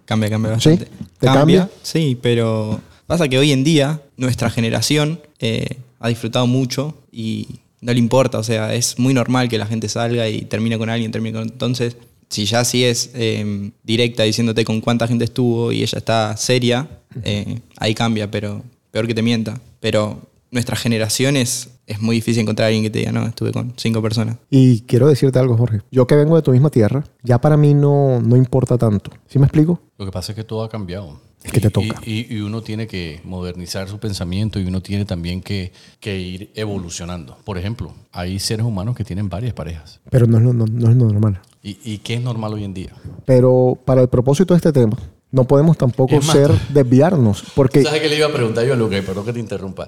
Cambia, 0.05 0.29
cambia 0.29 0.59
¿sí? 0.59 0.69
bastante. 0.69 0.91
¿Te 1.19 1.27
cambia? 1.27 1.69
Sí, 1.81 2.17
pero 2.21 2.79
pasa 3.07 3.27
que 3.27 3.37
hoy 3.37 3.51
en 3.51 3.63
día 3.63 4.01
nuestra 4.17 4.49
generación 4.49 5.19
eh, 5.39 5.77
ha 5.99 6.09
disfrutado 6.09 6.45
mucho 6.47 6.93
y 7.11 7.47
no 7.81 7.91
le 7.93 7.99
importa. 7.99 8.37
O 8.37 8.43
sea, 8.43 8.73
es 8.75 8.99
muy 8.99 9.13
normal 9.13 9.49
que 9.49 9.57
la 9.57 9.65
gente 9.65 9.89
salga 9.89 10.27
y 10.29 10.41
termine 10.43 10.77
con 10.77 10.89
alguien, 10.89 11.11
termine 11.11 11.37
con... 11.39 11.47
Entonces, 11.47 11.97
si 12.29 12.45
ya 12.45 12.63
sí 12.65 12.83
es 12.83 13.11
eh, 13.13 13.71
directa 13.83 14.23
diciéndote 14.23 14.65
con 14.65 14.81
cuánta 14.81 15.07
gente 15.07 15.25
estuvo 15.25 15.71
y 15.71 15.81
ella 15.83 15.97
está 15.97 16.35
seria, 16.37 16.87
eh, 17.23 17.59
ahí 17.77 17.93
cambia, 17.95 18.29
pero 18.29 18.61
peor 18.95 19.07
que 19.07 19.13
te 19.13 19.21
mienta. 19.21 19.59
Pero 19.81 20.21
nuestra 20.51 20.77
generación 20.77 21.35
es, 21.35 21.69
muy 21.99 22.15
difícil 22.15 22.43
encontrar 22.43 22.67
a 22.67 22.67
alguien 22.67 22.83
que 22.85 22.89
te 22.89 22.99
diga, 22.99 23.11
no, 23.11 23.25
estuve 23.27 23.51
con 23.51 23.73
cinco 23.75 24.01
personas. 24.01 24.37
Y 24.49 24.81
quiero 24.81 25.07
decirte 25.09 25.37
algo, 25.37 25.57
Jorge. 25.57 25.81
Yo 25.91 26.07
que 26.07 26.15
vengo 26.15 26.37
de 26.37 26.41
tu 26.41 26.51
misma 26.53 26.69
tierra, 26.69 27.03
ya 27.21 27.41
para 27.41 27.57
mí 27.57 27.73
no, 27.73 28.21
no 28.21 28.37
importa 28.37 28.77
tanto. 28.77 29.11
¿Sí 29.27 29.37
me 29.37 29.47
explico? 29.47 29.81
Lo 29.97 30.05
que 30.05 30.13
pasa 30.13 30.31
es 30.31 30.37
que 30.37 30.45
todo 30.45 30.63
ha 30.63 30.69
cambiado. 30.69 31.19
Es 31.43 31.51
que 31.51 31.59
te 31.59 31.67
Y- 31.67 31.71
toca. 31.71 32.01
Y, 32.05 32.33
y 32.33 32.39
uno 32.39 32.61
tiene 32.61 32.87
que 32.87 33.19
modernizar 33.25 33.89
su 33.89 33.99
pensamiento 33.99 34.61
y 34.61 34.65
uno 34.65 34.81
tiene 34.81 35.03
también 35.03 35.41
que, 35.41 35.73
que 35.99 36.17
ir 36.17 36.51
evolucionando. 36.55 37.37
Por 37.43 37.57
ejemplo, 37.57 37.91
hay 38.13 38.39
seres 38.39 38.65
humanos 38.65 38.95
que 38.95 39.03
tienen 39.03 39.27
varias 39.27 39.53
parejas. 39.53 39.99
Pero 40.09 40.25
no 40.25 40.37
es 40.37 40.43
lo, 40.43 40.53
no- 40.53 40.65
no 40.65 40.89
es 40.89 40.95
lo 40.95 41.05
normal. 41.05 41.41
¿Y, 41.61 41.77
y 41.83 41.97
qué 41.97 42.13
es 42.13 42.21
normal 42.21 42.53
hoy 42.53 42.63
en 42.63 42.73
día? 42.73 42.93
Pero 43.25 43.77
para 43.83 44.01
el 44.01 44.07
propósito 44.07 44.53
de 44.53 44.59
este 44.59 44.71
tema, 44.71 44.97
no 45.35 45.43
podemos 45.45 45.77
tampoco 45.77 46.15
más- 46.15 46.25
ser 46.25 46.51
desviarnos. 46.69 47.43
Porque 47.53 47.83
¿Sabes 47.83 48.01
qué 48.01 48.09
le 48.09 48.17
iba 48.17 48.27
a 48.27 48.31
preguntar 48.33 48.65
yo 48.65 48.73
a 48.73 48.75
Luca? 48.75 48.97
Y 48.97 49.01
Perdón 49.01 49.25
que 49.25 49.33
te 49.33 49.39
interrumpa. 49.39 49.87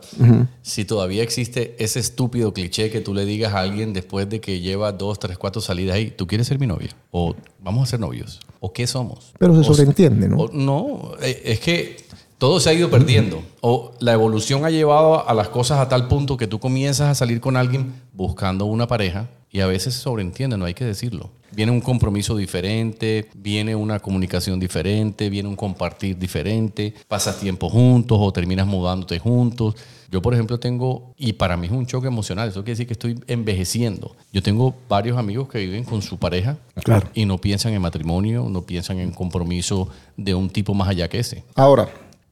Si 0.62 0.86
todavía 0.86 1.24
existe 1.24 1.75
ese 1.80 2.00
estúpido 2.00 2.54
cliché 2.54 2.89
que 2.92 3.00
tú 3.01 3.13
le 3.13 3.25
digas 3.25 3.54
a 3.54 3.60
alguien 3.60 3.94
después 3.94 4.30
de 4.30 4.42
que 4.42 4.60
lleva 4.60 4.92
dos, 4.92 5.18
tres, 5.20 5.38
cuatro 5.38 5.62
salidas 5.62 5.96
ahí, 5.96 6.12
¿tú 6.12 6.27
quieres 6.27 6.48
ser 6.48 6.60
mi 6.60 6.68
novia? 6.68 6.89
¿O 7.12 7.34
vamos 7.63 7.88
a 7.88 7.92
ser 7.92 8.00
novios? 8.00 8.39
¿O 8.60 8.74
qué 8.74 8.86
somos? 8.88 9.32
Pero 9.39 9.54
se 9.56 9.62
O- 9.62 9.63
sobreentiende, 9.63 10.27
¿no? 10.27 10.38
o- 10.38 10.50
no, 10.51 11.12
eh, 11.22 11.42
es 11.46 11.60
que 11.60 11.98
todo 12.38 12.60
se 12.60 12.70
ha 12.70 12.74
ido 12.74 12.89
perdiendo. 12.89 13.42
O 13.62 13.94
la 14.00 14.13
evolución 14.13 14.66
ha 14.66 14.70
llevado 14.70 15.27
a 15.27 15.34
las 15.34 15.50
cosas 15.50 15.80
a 15.80 15.89
tal 15.89 16.08
punto 16.08 16.38
que 16.38 16.48
tú 16.48 16.60
comienzas 16.60 17.10
a 17.10 17.16
salir 17.16 17.39
con 17.39 17.58
alguien 17.58 17.94
buscando 18.13 18.66
una 18.66 18.88
pareja 18.88 19.30
y 19.51 19.62
a 19.62 19.68
veces 19.68 19.94
se 19.96 20.01
sobreentiende, 20.01 20.58
no 20.58 20.66
hay 20.66 20.74
que 20.74 20.86
decirlo. 20.86 21.30
Viene 21.51 21.72
un 21.72 21.82
compromiso 21.82 22.36
diferente, 22.36 23.30
viene 23.36 23.75
una 23.75 24.00
comunicación 24.00 24.60
diferente, 24.60 25.30
viene 25.30 25.48
un 25.50 25.56
compartir 25.56 26.18
diferente, 26.18 26.94
pasas 27.08 27.39
tiempo 27.39 27.70
juntos 27.70 28.18
o 28.22 28.32
terminas 28.34 28.68
mudándote 28.68 29.18
juntos. 29.20 29.75
Yo, 30.12 30.22
por 30.22 30.34
ejemplo, 30.34 30.60
tengo, 30.60 31.13
y 31.18 31.34
para 31.34 31.58
mí 31.58 31.68
es 31.68 31.74
un 31.74 31.86
choque 31.86 32.08
emocional, 32.08 32.50
eso 32.50 32.62
quiere 32.63 32.74
decir 32.74 32.88
que 32.88 32.94
estoy 32.94 33.20
envejeciendo. 33.27 34.16
Yo 34.32 34.42
tengo 34.44 34.74
varios 34.88 35.18
amigos 35.18 35.50
que 35.50 35.60
viven 35.60 35.84
con 35.84 36.01
su 36.01 36.18
pareja 36.18 36.58
Claro. 36.84 37.08
y 37.13 37.25
no 37.25 37.38
piensan 37.39 37.74
en 37.74 37.82
matrimonio, 37.82 38.48
no 38.50 38.62
piensan 38.62 39.00
en 39.00 39.12
compromiso 39.12 39.89
de 40.16 40.34
un 40.36 40.50
tipo 40.50 40.74
más 40.74 40.88
allá 40.89 41.08
que 41.10 41.20
ese. 41.20 41.44
Ahora, 41.56 41.89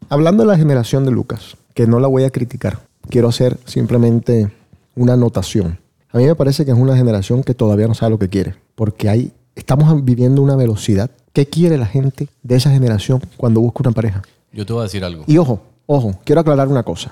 hablando 0.09 0.43
de 0.43 0.47
la 0.47 0.57
generación 0.57 1.03
de 1.05 1.11
Lucas, 1.11 1.57
que 1.73 1.87
no 1.87 1.99
la 1.99 2.07
voy 2.07 2.23
a 2.23 2.29
criticar, 2.29 2.79
quiero 3.09 3.27
hacer 3.29 3.57
simplemente 3.65 4.51
una 4.95 5.13
anotación. 5.13 5.79
A 6.11 6.17
mí 6.17 6.25
me 6.25 6.35
parece 6.35 6.63
que 6.63 6.71
es 6.71 6.77
una 6.77 6.95
generación 6.95 7.43
que 7.43 7.53
todavía 7.53 7.87
no 7.87 7.93
sabe 7.93 8.11
lo 8.11 8.19
que 8.19 8.29
quiere, 8.29 8.55
porque 8.75 9.09
hay, 9.09 9.31
estamos 9.55 10.03
viviendo 10.03 10.41
una 10.41 10.55
velocidad. 10.55 11.09
¿Qué 11.33 11.45
quiere 11.47 11.77
la 11.77 11.85
gente 11.85 12.29
de 12.43 12.55
esa 12.55 12.69
generación 12.71 13.21
cuando 13.37 13.59
busca 13.61 13.81
una 13.83 13.91
pareja? 13.91 14.21
Yo 14.53 14.65
te 14.65 14.73
voy 14.73 14.81
a 14.81 14.83
decir 14.83 15.03
algo. 15.03 15.23
Y 15.27 15.37
ojo, 15.37 15.61
Ojo, 15.87 16.15
quiero 16.23 16.41
aclarar 16.41 16.67
una 16.67 16.81
cosa. 16.81 17.11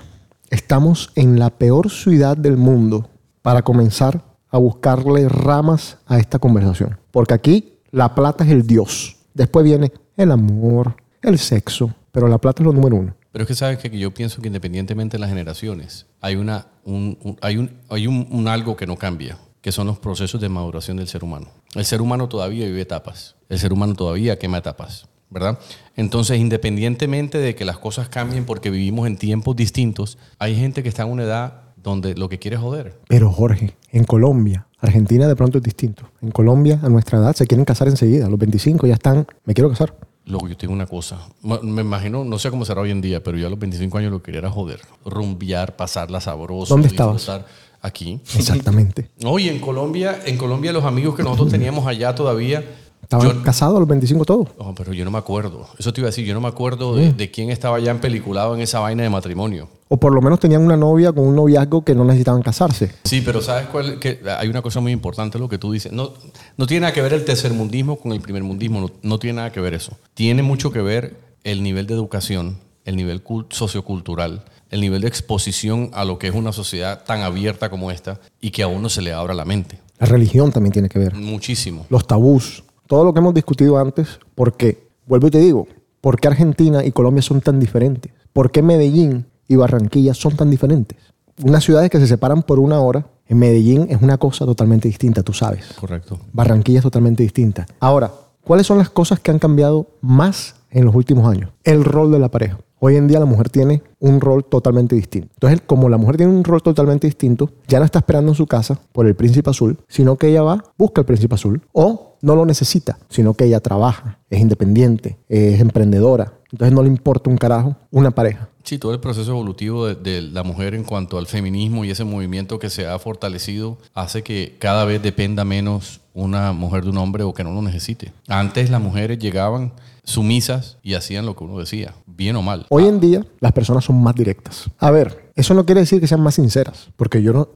Estamos 0.50 1.10
en 1.14 1.38
la 1.38 1.50
peor 1.50 1.90
ciudad 1.90 2.36
del 2.36 2.56
mundo 2.56 3.08
para 3.40 3.62
comenzar 3.62 4.20
a 4.50 4.58
buscarle 4.58 5.28
ramas 5.28 5.98
a 6.06 6.18
esta 6.18 6.40
conversación. 6.40 6.98
Porque 7.12 7.34
aquí 7.34 7.74
la 7.92 8.14
plata 8.16 8.44
es 8.44 8.50
el 8.50 8.66
Dios. 8.66 9.16
Después 9.32 9.64
viene 9.64 9.92
el 10.16 10.32
amor, 10.32 10.96
el 11.22 11.38
sexo, 11.38 11.94
pero 12.10 12.26
la 12.26 12.38
plata 12.38 12.62
es 12.62 12.66
lo 12.66 12.72
número 12.72 12.96
uno. 12.96 13.14
Pero 13.30 13.42
es 13.44 13.48
que 13.48 13.54
sabes 13.54 13.78
que 13.78 13.96
yo 13.96 14.12
pienso 14.12 14.40
que 14.42 14.48
independientemente 14.48 15.16
de 15.16 15.20
las 15.20 15.30
generaciones, 15.30 16.06
hay, 16.20 16.34
una, 16.34 16.66
un, 16.84 17.16
un- 17.22 17.36
hay, 17.42 17.56
un, 17.58 17.70
hay 17.90 18.06
un, 18.08 18.26
un 18.30 18.48
algo 18.48 18.76
que 18.76 18.86
no 18.88 18.96
cambia, 18.96 19.38
que 19.64 19.72
son 19.72 19.86
los 19.86 19.98
procesos 19.98 20.42
de 20.42 20.50
maduración 20.50 20.98
del 20.98 21.08
ser 21.08 21.24
humano. 21.24 21.46
El 21.74 21.86
ser 21.86 22.02
humano 22.02 22.28
todavía 22.28 22.66
vive 22.66 22.82
etapas. 22.82 23.34
El 23.48 23.58
ser 23.58 23.72
humano 23.72 23.94
todavía 23.94 24.38
quema 24.38 24.58
etapas, 24.58 25.08
¿verdad? 25.30 25.58
Entonces, 25.96 26.38
independientemente 26.38 27.38
de 27.38 27.54
que 27.54 27.64
las 27.64 27.78
cosas 27.78 28.10
cambien 28.10 28.44
porque 28.44 28.68
vivimos 28.68 29.06
en 29.06 29.16
tiempos 29.16 29.56
distintos, 29.56 30.18
hay 30.38 30.54
gente 30.54 30.82
que 30.82 30.90
está 30.90 31.04
en 31.04 31.12
una 31.12 31.22
edad 31.22 31.62
donde 31.82 32.14
lo 32.14 32.28
que 32.28 32.38
quiere 32.38 32.56
es 32.56 32.62
joder. 32.62 33.00
Pero 33.08 33.32
Jorge, 33.32 33.74
en 33.90 34.04
Colombia, 34.04 34.66
Argentina 34.80 35.26
de 35.26 35.34
pronto 35.34 35.56
es 35.56 35.64
distinto. 35.64 36.10
En 36.20 36.30
Colombia, 36.30 36.78
a 36.82 36.90
nuestra 36.90 37.16
edad, 37.16 37.34
se 37.34 37.46
quieren 37.46 37.64
casar 37.64 37.88
enseguida. 37.88 38.26
A 38.26 38.28
los 38.28 38.38
25 38.38 38.86
ya 38.86 38.94
están, 38.94 39.26
me 39.46 39.54
quiero 39.54 39.70
casar. 39.70 39.94
Luego 40.26 40.46
yo 40.48 40.58
tengo 40.58 40.72
una 40.74 40.86
cosa, 40.86 41.20
me 41.42 41.82
imagino, 41.82 42.24
no 42.24 42.38
sé 42.38 42.50
cómo 42.50 42.64
será 42.64 42.80
hoy 42.80 42.90
en 42.90 43.02
día, 43.02 43.22
pero 43.22 43.36
yo 43.36 43.46
a 43.46 43.50
los 43.50 43.58
25 43.58 43.98
años 43.98 44.10
lo 44.10 44.20
que 44.20 44.26
quería 44.26 44.38
era 44.40 44.50
joder, 44.50 44.80
rumbear, 45.04 45.76
pasarla 45.76 46.18
sabroso. 46.20 46.72
¿Dónde 46.72 46.88
estabas? 46.88 47.16
disfrutar. 47.16 47.46
Aquí. 47.84 48.18
Exactamente. 48.36 49.10
Oye, 49.24 49.50
en 49.50 49.60
Colombia, 49.60 50.18
en 50.24 50.38
Colombia 50.38 50.72
los 50.72 50.84
amigos 50.84 51.14
que 51.14 51.22
nosotros 51.22 51.50
teníamos 51.50 51.86
allá 51.86 52.14
todavía, 52.14 52.64
Estaban 53.02 53.42
casados 53.42 53.76
a 53.76 53.80
los 53.80 53.86
25 53.88 54.24
todos. 54.24 54.48
Pero 54.78 54.94
yo 54.94 55.04
no 55.04 55.10
me 55.10 55.18
acuerdo. 55.18 55.68
Eso 55.78 55.92
te 55.92 56.00
iba 56.00 56.06
a 56.08 56.10
decir, 56.10 56.24
yo 56.24 56.32
no 56.32 56.40
me 56.40 56.48
acuerdo 56.48 56.96
de, 56.96 57.12
de 57.12 57.30
quién 57.30 57.50
estaba 57.50 57.78
ya 57.78 57.90
empeliculado 57.90 58.54
en 58.54 58.62
esa 58.62 58.80
vaina 58.80 59.02
de 59.02 59.10
matrimonio. 59.10 59.68
O 59.88 59.98
por 59.98 60.14
lo 60.14 60.22
menos 60.22 60.40
tenían 60.40 60.62
una 60.62 60.78
novia 60.78 61.12
con 61.12 61.26
un 61.26 61.36
noviazgo 61.36 61.84
que 61.84 61.94
no 61.94 62.02
necesitaban 62.06 62.40
casarse. 62.40 62.92
Sí, 63.04 63.20
pero 63.20 63.42
¿sabes 63.42 63.66
cuál? 63.66 63.98
Que 64.00 64.20
hay 64.38 64.48
una 64.48 64.62
cosa 64.62 64.80
muy 64.80 64.90
importante 64.90 65.38
lo 65.38 65.50
que 65.50 65.58
tú 65.58 65.70
dices. 65.70 65.92
No, 65.92 66.14
no 66.56 66.66
tiene 66.66 66.80
nada 66.80 66.94
que 66.94 67.02
ver 67.02 67.12
el 67.12 67.26
tercermundismo 67.26 67.96
con 68.00 68.12
el 68.12 68.22
primermundismo, 68.22 68.80
no, 68.80 68.90
no 69.02 69.18
tiene 69.18 69.36
nada 69.36 69.52
que 69.52 69.60
ver 69.60 69.74
eso. 69.74 69.92
Tiene 70.14 70.42
mucho 70.42 70.72
que 70.72 70.80
ver 70.80 71.14
el 71.44 71.62
nivel 71.62 71.86
de 71.86 71.92
educación, 71.92 72.56
el 72.86 72.96
nivel 72.96 73.22
cul- 73.22 73.44
sociocultural, 73.50 74.46
el 74.70 74.80
nivel 74.80 75.02
de 75.02 75.08
exposición 75.08 75.90
a 75.92 76.04
lo 76.04 76.18
que 76.18 76.28
es 76.28 76.34
una 76.34 76.52
sociedad 76.52 77.04
tan 77.04 77.22
abierta 77.22 77.70
como 77.70 77.90
esta 77.90 78.20
y 78.40 78.50
que 78.50 78.62
a 78.62 78.66
uno 78.66 78.88
se 78.88 79.02
le 79.02 79.12
abra 79.12 79.34
la 79.34 79.44
mente. 79.44 79.78
La 79.98 80.06
religión 80.06 80.50
también 80.52 80.72
tiene 80.72 80.88
que 80.88 80.98
ver. 80.98 81.14
Muchísimo. 81.14 81.86
Los 81.88 82.06
tabús. 82.06 82.64
Todo 82.86 83.04
lo 83.04 83.14
que 83.14 83.20
hemos 83.20 83.34
discutido 83.34 83.78
antes. 83.78 84.18
Porque, 84.34 84.88
vuelvo 85.06 85.28
y 85.28 85.30
te 85.30 85.38
digo, 85.38 85.66
¿por 86.00 86.18
qué 86.18 86.28
Argentina 86.28 86.84
y 86.84 86.92
Colombia 86.92 87.22
son 87.22 87.40
tan 87.40 87.60
diferentes? 87.60 88.12
¿Por 88.32 88.50
qué 88.50 88.62
Medellín 88.62 89.26
y 89.48 89.56
Barranquilla 89.56 90.14
son 90.14 90.36
tan 90.36 90.50
diferentes? 90.50 90.98
Unas 91.42 91.64
ciudades 91.64 91.90
que 91.90 91.98
se 91.98 92.06
separan 92.06 92.42
por 92.42 92.58
una 92.58 92.80
hora. 92.80 93.06
En 93.26 93.38
Medellín 93.38 93.86
es 93.88 94.02
una 94.02 94.18
cosa 94.18 94.44
totalmente 94.44 94.88
distinta, 94.88 95.22
tú 95.22 95.32
sabes. 95.32 95.64
Correcto. 95.80 96.18
Barranquilla 96.32 96.80
es 96.80 96.82
totalmente 96.82 97.22
distinta. 97.22 97.66
Ahora, 97.80 98.12
¿cuáles 98.42 98.66
son 98.66 98.78
las 98.78 98.90
cosas 98.90 99.20
que 99.20 99.30
han 99.30 99.38
cambiado 99.38 99.86
más 100.00 100.56
en 100.74 100.84
los 100.84 100.94
últimos 100.94 101.26
años? 101.26 101.50
El 101.62 101.84
rol 101.84 102.12
de 102.12 102.18
la 102.18 102.30
pareja. 102.30 102.58
Hoy 102.80 102.96
en 102.96 103.08
día 103.08 103.18
la 103.18 103.24
mujer 103.24 103.48
tiene 103.48 103.82
un 103.98 104.20
rol 104.20 104.44
totalmente 104.44 104.94
distinto. 104.94 105.30
Entonces, 105.36 105.62
como 105.64 105.88
la 105.88 105.96
mujer 105.96 106.18
tiene 106.18 106.32
un 106.32 106.44
rol 106.44 106.62
totalmente 106.62 107.06
distinto, 107.06 107.50
ya 107.66 107.78
no 107.78 107.86
está 107.86 108.00
esperando 108.00 108.32
en 108.32 108.34
su 108.34 108.46
casa 108.46 108.78
por 108.92 109.06
el 109.06 109.14
príncipe 109.14 109.48
azul, 109.48 109.78
sino 109.88 110.16
que 110.16 110.28
ella 110.28 110.42
va, 110.42 110.62
busca 110.76 111.00
el 111.00 111.06
príncipe 111.06 111.34
azul, 111.34 111.62
o 111.72 112.18
no 112.20 112.36
lo 112.36 112.44
necesita, 112.44 112.98
sino 113.08 113.32
que 113.32 113.46
ella 113.46 113.60
trabaja, 113.60 114.18
es 114.28 114.40
independiente, 114.40 115.16
es 115.28 115.60
emprendedora. 115.60 116.34
Entonces 116.52 116.74
no 116.74 116.82
le 116.82 116.88
importa 116.88 117.30
un 117.30 117.38
carajo 117.38 117.74
una 117.90 118.10
pareja. 118.10 118.50
Sí, 118.64 118.78
todo 118.78 118.92
el 118.92 119.00
proceso 119.00 119.30
evolutivo 119.30 119.86
de, 119.94 120.22
la 120.22 120.42
mujer 120.42 120.74
en 120.74 120.84
cuanto 120.84 121.18
al 121.18 121.26
feminismo 121.26 121.84
y 121.84 121.90
ese 121.90 122.04
movimiento 122.04 122.58
que 122.58 122.70
se 122.70 122.86
ha 122.86 122.98
fortalecido 122.98 123.78
hace 123.92 124.22
que 124.22 124.56
cada 124.58 124.84
vez 124.84 125.02
dependa 125.02 125.44
menos 125.44 126.00
una 126.14 126.52
mujer 126.52 126.84
de 126.84 126.90
un 126.90 126.98
hombre 126.98 127.24
o 127.24 127.34
que 127.34 127.44
no 127.44 127.52
lo 127.52 127.60
necesite. 127.60 128.12
Antes 128.28 128.70
las 128.70 128.80
mujeres 128.80 129.18
llegaban 129.18 129.72
sumisas 130.04 130.78
y 130.82 130.94
hacían 130.94 131.26
lo 131.26 131.34
que 131.34 131.44
uno 131.44 131.58
decía, 131.58 131.94
bien 132.06 132.36
o 132.36 132.42
mal. 132.42 132.66
Hoy 132.68 132.86
en 132.86 133.00
día 133.00 133.26
las 133.40 133.52
personas 133.52 133.84
son 133.84 134.02
más 134.02 134.14
directas. 134.14 134.70
A 134.78 134.90
ver, 134.90 135.32
eso 135.34 135.54
no 135.54 135.66
quiere 135.66 135.80
decir 135.80 136.00
que 136.00 136.06
sean 136.06 136.20
más 136.20 136.36
sinceras, 136.36 136.90
porque 136.96 137.22
yo 137.22 137.32
no, 137.32 137.48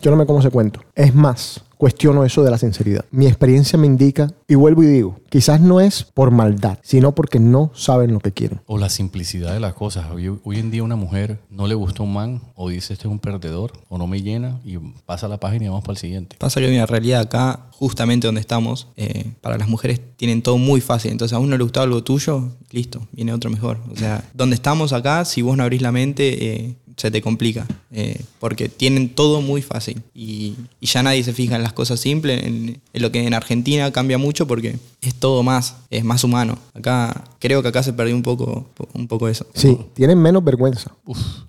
yo 0.00 0.10
no 0.10 0.16
me 0.16 0.26
como 0.26 0.40
ese 0.40 0.50
cuento. 0.50 0.80
Es 0.94 1.14
más, 1.14 1.62
cuestiono 1.82 2.24
eso 2.24 2.44
de 2.44 2.50
la 2.52 2.58
sinceridad. 2.58 3.04
Mi 3.10 3.26
experiencia 3.26 3.76
me 3.76 3.88
indica, 3.88 4.32
y 4.46 4.54
vuelvo 4.54 4.84
y 4.84 4.86
digo, 4.86 5.18
quizás 5.28 5.60
no 5.60 5.80
es 5.80 6.04
por 6.04 6.30
maldad, 6.30 6.78
sino 6.80 7.12
porque 7.12 7.40
no 7.40 7.72
saben 7.74 8.12
lo 8.12 8.20
que 8.20 8.30
quieren. 8.30 8.60
O 8.66 8.78
la 8.78 8.88
simplicidad 8.88 9.52
de 9.52 9.58
las 9.58 9.74
cosas. 9.74 10.08
Hoy, 10.12 10.28
hoy 10.28 10.58
en 10.60 10.70
día 10.70 10.84
una 10.84 10.94
mujer 10.94 11.40
no 11.50 11.66
le 11.66 11.74
gusta 11.74 12.04
un 12.04 12.12
man 12.12 12.40
o 12.54 12.68
dice 12.68 12.92
este 12.92 13.08
es 13.08 13.10
un 13.10 13.18
perdedor 13.18 13.72
o 13.88 13.98
no 13.98 14.06
me 14.06 14.22
llena 14.22 14.60
y 14.64 14.78
pasa 15.06 15.26
la 15.26 15.40
página 15.40 15.64
y 15.64 15.68
vamos 15.70 15.82
para 15.82 15.94
el 15.94 15.98
siguiente. 15.98 16.36
Pasa 16.38 16.60
que 16.60 16.66
hay 16.66 16.76
una 16.76 16.86
realidad 16.86 17.22
acá, 17.22 17.66
justamente 17.72 18.28
donde 18.28 18.42
estamos, 18.42 18.86
eh, 18.96 19.32
para 19.40 19.58
las 19.58 19.66
mujeres 19.66 20.00
tienen 20.16 20.40
todo 20.40 20.58
muy 20.58 20.80
fácil. 20.80 21.10
Entonces 21.10 21.34
a 21.34 21.40
uno 21.40 21.56
le 21.56 21.64
gusta 21.64 21.82
algo 21.82 22.04
tuyo, 22.04 22.52
listo, 22.70 23.08
viene 23.10 23.32
otro 23.32 23.50
mejor. 23.50 23.80
O 23.90 23.96
sea, 23.96 24.22
donde 24.34 24.54
estamos 24.54 24.92
acá, 24.92 25.24
si 25.24 25.42
vos 25.42 25.56
no 25.56 25.64
abrís 25.64 25.82
la 25.82 25.90
mente, 25.90 26.46
eh, 26.46 26.76
se 26.96 27.10
te 27.10 27.20
complica. 27.22 27.66
eh, 27.92 28.20
porque 28.40 28.68
tienen 28.68 29.10
todo 29.10 29.40
muy 29.42 29.62
fácil. 29.62 30.02
Y, 30.14 30.54
y 30.80 30.86
ya 30.86 31.02
nadie 31.02 31.22
se 31.22 31.32
fija 31.32 31.56
en 31.56 31.62
las 31.62 31.72
cosas 31.72 32.00
simples. 32.00 32.42
En, 32.44 32.80
en 32.92 33.02
lo 33.02 33.12
que 33.12 33.26
en 33.26 33.34
Argentina 33.34 33.90
cambia 33.92 34.18
mucho 34.18 34.46
porque 34.46 34.78
es 35.00 35.14
todo 35.14 35.42
más, 35.42 35.76
es 35.90 36.02
más 36.04 36.24
humano. 36.24 36.58
Acá, 36.74 37.24
creo 37.38 37.62
que 37.62 37.68
acá 37.68 37.82
se 37.82 37.92
perdió 37.92 38.14
un 38.16 38.22
poco, 38.22 38.70
un 38.94 39.06
poco 39.06 39.28
eso. 39.28 39.46
Sí, 39.54 39.76
tienen 39.94 40.18
menos 40.18 40.42
vergüenza. 40.42 40.92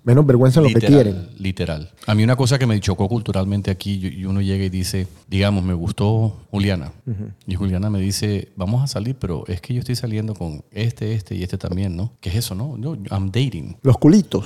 Menos 0.04 0.26
vergüenza 0.26 0.60
en 0.60 0.64
lo 0.64 0.68
que 0.68 0.74
Literal, 0.74 0.94
quieren. 1.02 1.28
Literal. 1.38 1.90
A 2.06 2.14
mí 2.14 2.22
una 2.22 2.36
cosa 2.36 2.58
que 2.58 2.66
me 2.66 2.78
chocó 2.80 3.08
culturalmente 3.08 3.70
aquí, 3.70 4.00
y 4.14 4.24
uno 4.26 4.42
llega 4.42 4.64
y 4.64 4.68
dice, 4.68 5.06
digamos, 5.28 5.64
me 5.64 5.72
gustó 5.74 6.36
Juliana. 6.50 6.92
Y 7.46 7.54
Juliana 7.54 7.88
me 7.90 8.00
dice, 8.00 8.48
vamos 8.56 8.82
a 8.82 8.86
salir, 8.86 9.16
pero 9.18 9.44
es 9.46 9.60
que 9.60 9.72
yo 9.74 9.80
estoy 9.80 9.96
saliendo 9.96 10.34
con 10.34 10.62
este, 10.70 11.14
este 11.14 11.34
y 11.36 11.42
este 11.42 11.56
también, 11.58 11.96
¿no? 11.96 12.12
¿Qué 12.20 12.28
es 12.30 12.36
eso, 12.36 12.54
no? 12.54 12.76
No, 12.76 12.94
I'm 13.10 13.30
dating. 13.30 13.76
Los 13.82 13.96
culitos. 13.98 14.44